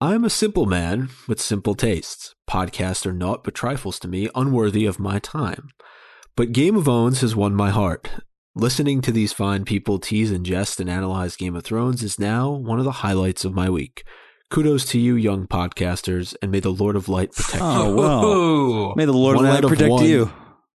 I'm 0.00 0.24
a 0.24 0.30
simple 0.30 0.66
man 0.66 1.08
with 1.26 1.40
simple 1.40 1.74
tastes. 1.74 2.34
Podcasts 2.48 3.06
are 3.06 3.12
naught 3.12 3.42
but 3.42 3.54
trifles 3.54 3.98
to 4.00 4.08
me, 4.08 4.28
unworthy 4.34 4.84
of 4.84 5.00
my 5.00 5.18
time. 5.18 5.68
But 6.36 6.52
Game 6.52 6.76
of 6.76 6.86
Owns 6.86 7.22
has 7.22 7.34
won 7.34 7.54
my 7.54 7.70
heart. 7.70 8.10
Listening 8.58 9.02
to 9.02 9.12
these 9.12 9.34
fine 9.34 9.66
people 9.66 9.98
tease 9.98 10.30
and 10.30 10.46
jest 10.46 10.80
and 10.80 10.88
analyze 10.88 11.36
Game 11.36 11.54
of 11.54 11.62
Thrones 11.62 12.02
is 12.02 12.18
now 12.18 12.50
one 12.50 12.78
of 12.78 12.86
the 12.86 12.90
highlights 12.90 13.44
of 13.44 13.52
my 13.52 13.68
week. 13.68 14.02
Kudos 14.48 14.86
to 14.86 14.98
you, 14.98 15.14
young 15.14 15.46
podcasters, 15.46 16.34
and 16.40 16.50
may 16.50 16.60
the 16.60 16.72
Lord 16.72 16.96
of 16.96 17.06
Light 17.06 17.32
protect 17.32 17.62
you. 17.62 17.68
Oh, 17.68 17.94
well. 17.94 18.94
May 18.96 19.04
the 19.04 19.12
Lord 19.12 19.36
One 19.36 19.44
of 19.44 19.52
Light 19.52 19.62
protect 19.62 19.90
one. 19.90 20.06
you. 20.06 20.32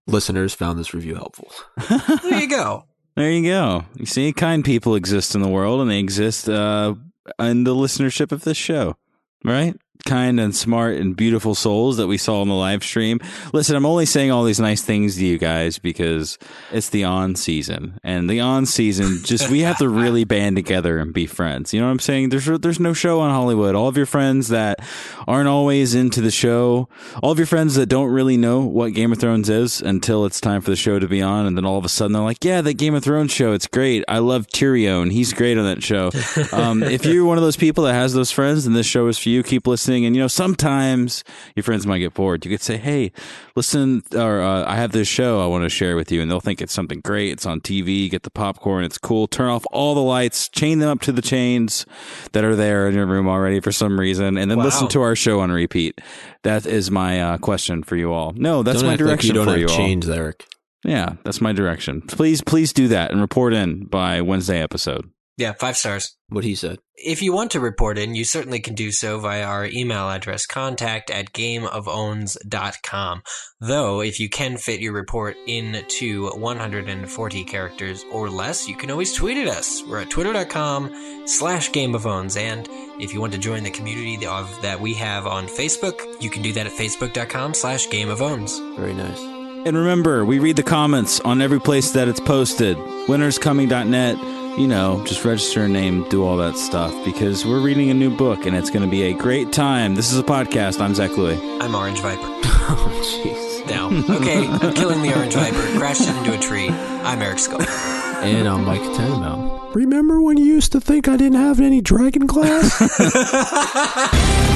Listeners 0.08 0.54
found 0.54 0.78
this 0.78 0.94
review 0.94 1.16
helpful. 1.16 1.50
There 2.30 2.42
you 2.42 2.50
go. 2.50 2.84
There 3.16 3.32
you 3.32 3.44
go. 3.44 3.86
You 3.96 4.06
see, 4.06 4.34
kind 4.34 4.66
people 4.66 4.96
exist 4.96 5.34
in 5.34 5.42
the 5.42 5.48
world, 5.48 5.80
and 5.80 5.90
they 5.90 6.00
exist 6.00 6.50
uh, 6.50 6.96
in 7.40 7.64
the 7.64 7.74
listenership 7.74 8.34
of 8.34 8.44
this 8.44 8.58
show, 8.58 8.98
right? 9.46 9.74
Kind 10.06 10.40
and 10.40 10.56
smart 10.56 10.96
and 10.96 11.16
beautiful 11.16 11.54
souls 11.54 11.98
that 11.98 12.08
we 12.08 12.18
saw 12.18 12.40
on 12.42 12.48
the 12.48 12.56
live 12.56 12.84
stream. 12.84 13.20
Listen, 13.52 13.76
I'm 13.76 13.86
only 13.86 14.06
saying 14.06 14.32
all 14.32 14.46
these 14.46 14.60
nice 14.60 14.82
things 14.82 15.18
to 15.18 15.26
you 15.26 15.38
guys 15.38 15.78
because 15.78 16.38
it's 16.72 16.90
the 16.90 17.04
on 17.04 17.36
season, 17.36 18.00
and 18.02 18.30
the 18.30 18.40
on 18.40 18.66
season 18.66 19.20
just 19.26 19.50
we 19.50 19.60
have 19.60 19.78
to 19.80 19.90
really 19.90 20.24
band 20.24 20.56
together 20.56 21.00
and 21.00 21.14
be 21.14 21.28
friends. 21.28 21.74
You 21.74 21.82
know 21.82 21.88
what 21.88 21.92
I'm 21.92 22.00
saying? 22.00 22.30
There's 22.30 22.46
there's 22.46 22.80
no 22.80 22.94
show 22.94 23.20
on 23.20 23.30
Hollywood. 23.30 23.76
All 23.76 23.90
of 23.90 23.98
your 23.98 24.06
friends 24.06 24.48
that 24.48 24.80
aren't 25.28 25.50
always 25.50 25.94
into 25.94 26.22
the 26.22 26.32
show, 26.32 26.88
all 27.22 27.32
of 27.32 27.38
your 27.38 27.46
friends 27.46 27.76
that 27.76 27.88
don't 27.88 28.10
really 28.10 28.38
know 28.38 28.62
what 28.62 28.94
Game 28.94 29.12
of 29.12 29.20
Thrones 29.20 29.50
is 29.50 29.82
until 29.82 30.26
it's 30.26 30.40
time 30.40 30.62
for 30.62 30.70
the 30.72 30.78
show 30.78 30.98
to 30.98 31.10
be 31.10 31.22
on, 31.22 31.46
and 31.46 31.58
then 31.58 31.66
all 31.66 31.78
of 31.78 31.84
a 31.84 31.90
sudden 31.90 32.14
they're 32.14 32.24
like, 32.24 32.44
"Yeah, 32.44 32.62
that 32.62 32.76
Game 32.76 32.96
of 32.96 33.04
Thrones 33.04 33.32
show, 33.34 33.52
it's 33.52 33.68
great. 33.68 34.06
I 34.08 34.20
love 34.20 34.48
Tyrion. 34.48 35.12
He's 35.12 35.34
great 35.34 35.58
on 35.58 35.66
that 35.66 35.84
show." 35.84 36.10
Um, 36.54 36.84
if 36.84 37.06
you're 37.06 37.26
one 37.26 37.38
of 37.38 37.44
those 37.44 37.58
people 37.58 37.84
that 37.84 37.94
has 37.94 38.14
those 38.14 38.32
friends, 38.32 38.66
and 38.66 38.74
this 38.74 38.88
show 38.88 39.06
is 39.08 39.20
for 39.20 39.28
you, 39.28 39.44
keep 39.44 39.68
listening. 39.68 39.89
And 39.90 40.16
you 40.16 40.22
know, 40.22 40.28
sometimes 40.28 41.24
your 41.56 41.64
friends 41.64 41.86
might 41.88 42.00
get 42.00 42.14
bored. 42.14 42.46
You 42.46 42.52
could 42.52 42.62
say, 42.62 42.78
"Hey, 42.78 43.12
listen," 43.56 44.04
or 44.16 44.42
uh, 44.42 44.66
"I 44.66 44.76
have 44.76 44.92
this 44.92 45.08
show 45.08 45.42
I 45.42 45.48
want 45.48 45.64
to 45.64 45.70
share 45.70 45.96
with 45.96 46.12
you," 46.12 46.22
and 46.22 46.30
they'll 46.30 46.40
think 46.40 46.62
it's 46.62 46.74
something 46.74 47.02
great. 47.02 47.32
It's 47.32 47.46
on 47.46 47.62
TV. 47.62 48.10
Get 48.10 48.24
the 48.24 48.30
popcorn. 48.32 48.84
It's 48.84 48.98
cool. 48.98 49.28
Turn 49.28 49.50
off 49.50 49.66
all 49.72 49.96
the 49.96 50.02
lights. 50.02 50.50
Chain 50.50 50.80
them 50.80 50.90
up 50.90 51.02
to 51.02 51.12
the 51.12 51.22
chains 51.22 51.86
that 52.34 52.44
are 52.44 52.56
there 52.56 52.88
in 52.88 52.96
your 52.96 53.06
room 53.06 53.28
already 53.28 53.60
for 53.60 53.72
some 53.72 54.00
reason, 54.00 54.38
and 54.38 54.50
then 54.52 54.58
Wow. 54.60 54.66
listen 54.66 54.88
to 54.90 55.02
our 55.02 55.16
show 55.16 55.40
on 55.40 55.52
repeat. 55.52 56.00
That 56.44 56.66
is 56.66 56.90
my 56.92 57.22
uh, 57.22 57.38
question 57.38 57.84
for 57.84 57.96
you 57.96 58.14
all. 58.14 58.34
No, 58.36 58.64
that's 58.64 58.80
don't 58.80 58.88
my 58.88 58.94
act 58.94 59.02
like 59.02 59.08
direction 59.08 59.28
you 59.30 59.34
don't 59.34 59.46
for 59.46 59.52
have 59.52 59.60
you 59.60 59.68
all. 59.68 59.76
chains, 59.76 60.08
Eric. 60.10 60.46
Yeah, 60.86 61.16
that's 61.26 61.42
my 61.42 61.52
direction. 61.52 62.02
Please, 62.04 62.42
please 62.42 62.72
do 62.72 62.88
that 62.88 63.12
and 63.12 63.20
report 63.20 63.54
in 63.54 63.86
by 63.86 64.22
Wednesday 64.22 64.62
episode. 64.62 65.10
Yeah, 65.40 65.54
five 65.54 65.78
stars. 65.78 66.18
What 66.28 66.44
he 66.44 66.54
said. 66.54 66.80
If 66.96 67.22
you 67.22 67.32
want 67.32 67.52
to 67.52 67.62
report 67.62 67.98
in, 67.98 68.14
you 68.14 68.26
certainly 68.26 68.60
can 68.60 68.76
do 68.76 68.92
so 68.92 69.20
via 69.20 69.46
our 69.46 69.66
email 69.66 70.10
address, 70.10 70.46
contact 70.46 71.10
at 71.10 71.32
gameofowns.com. 71.32 73.22
Though, 73.62 74.02
if 74.02 74.20
you 74.20 74.28
can 74.28 74.58
fit 74.58 74.82
your 74.82 74.92
report 74.92 75.38
into 75.48 76.30
140 76.32 77.44
characters 77.46 78.04
or 78.12 78.30
less, 78.30 78.68
you 78.68 78.76
can 78.76 78.92
always 78.92 79.14
tweet 79.14 79.38
at 79.38 79.48
us. 79.48 79.82
We're 79.88 80.02
at 80.02 80.10
twitter.com 80.10 81.24
slash 81.26 81.72
gameofowns. 81.72 82.38
And 82.38 82.68
if 83.02 83.14
you 83.14 83.22
want 83.22 83.32
to 83.32 83.40
join 83.40 83.64
the 83.64 83.72
community 83.72 84.26
of, 84.26 84.62
that 84.62 84.82
we 84.82 84.94
have 84.96 85.26
on 85.26 85.48
Facebook, 85.48 86.22
you 86.22 86.30
can 86.30 86.42
do 86.42 86.52
that 86.52 86.68
at 86.68 86.74
facebook.com 86.74 87.54
slash 87.54 87.88
gameofowns. 87.88 88.76
Very 88.76 88.94
nice. 88.94 89.20
And 89.66 89.78
remember, 89.78 90.26
we 90.26 90.40
read 90.40 90.58
the 90.58 90.64
comments 90.64 91.22
on 91.22 91.42
every 91.42 91.62
place 91.62 91.92
that 91.94 92.10
it's 92.10 92.20
posted. 92.20 92.76
Winterscoming.net. 93.08 94.39
You 94.58 94.68
know, 94.68 95.04
just 95.06 95.24
register 95.24 95.64
a 95.64 95.68
name, 95.70 96.08
do 96.10 96.24
all 96.26 96.38
that 96.38 96.58
stuff 96.58 96.94
because 97.06 97.46
we're 97.46 97.62
reading 97.62 97.90
a 97.90 97.94
new 97.94 98.10
book 98.16 98.46
and 98.46 98.56
it's 98.56 98.70
going 98.70 98.84
to 98.84 98.90
be 98.90 99.04
a 99.04 99.14
great 99.14 99.54
time. 99.54 99.96
This 99.96 100.12
is 100.12 100.20
a 100.20 100.24
podcast. 100.24 100.82
I'm 100.82 100.94
Zach 100.96 101.16
Louie. 101.18 101.40
I'm 101.62 101.74
Orange 101.76 102.00
Viper. 102.02 102.22
Oh, 102.72 103.02
jeez. 103.24 103.66
Now, 103.68 103.88
okay, 104.18 104.46
I'm 104.48 104.76
killing 104.76 105.02
the 105.02 105.12
Orange 105.16 105.34
Viper, 105.34 105.58
crashed 105.80 106.08
into 106.08 106.38
a 106.38 106.38
tree. 106.38 106.70
I'm 106.70 107.20
Eric 107.22 107.40
Scully. 107.40 107.66
And 108.20 108.48
I'm 108.50 108.66
Mike 108.66 108.82
Tenenbaum. 108.82 109.74
Remember 109.74 110.22
when 110.22 110.36
you 110.38 110.44
used 110.44 110.74
to 110.74 110.82
think 110.82 111.08
I 111.08 111.16
didn't 111.16 111.40
have 111.40 111.62
any 111.62 111.80
dragon 111.82 112.26
glass? 112.28 112.80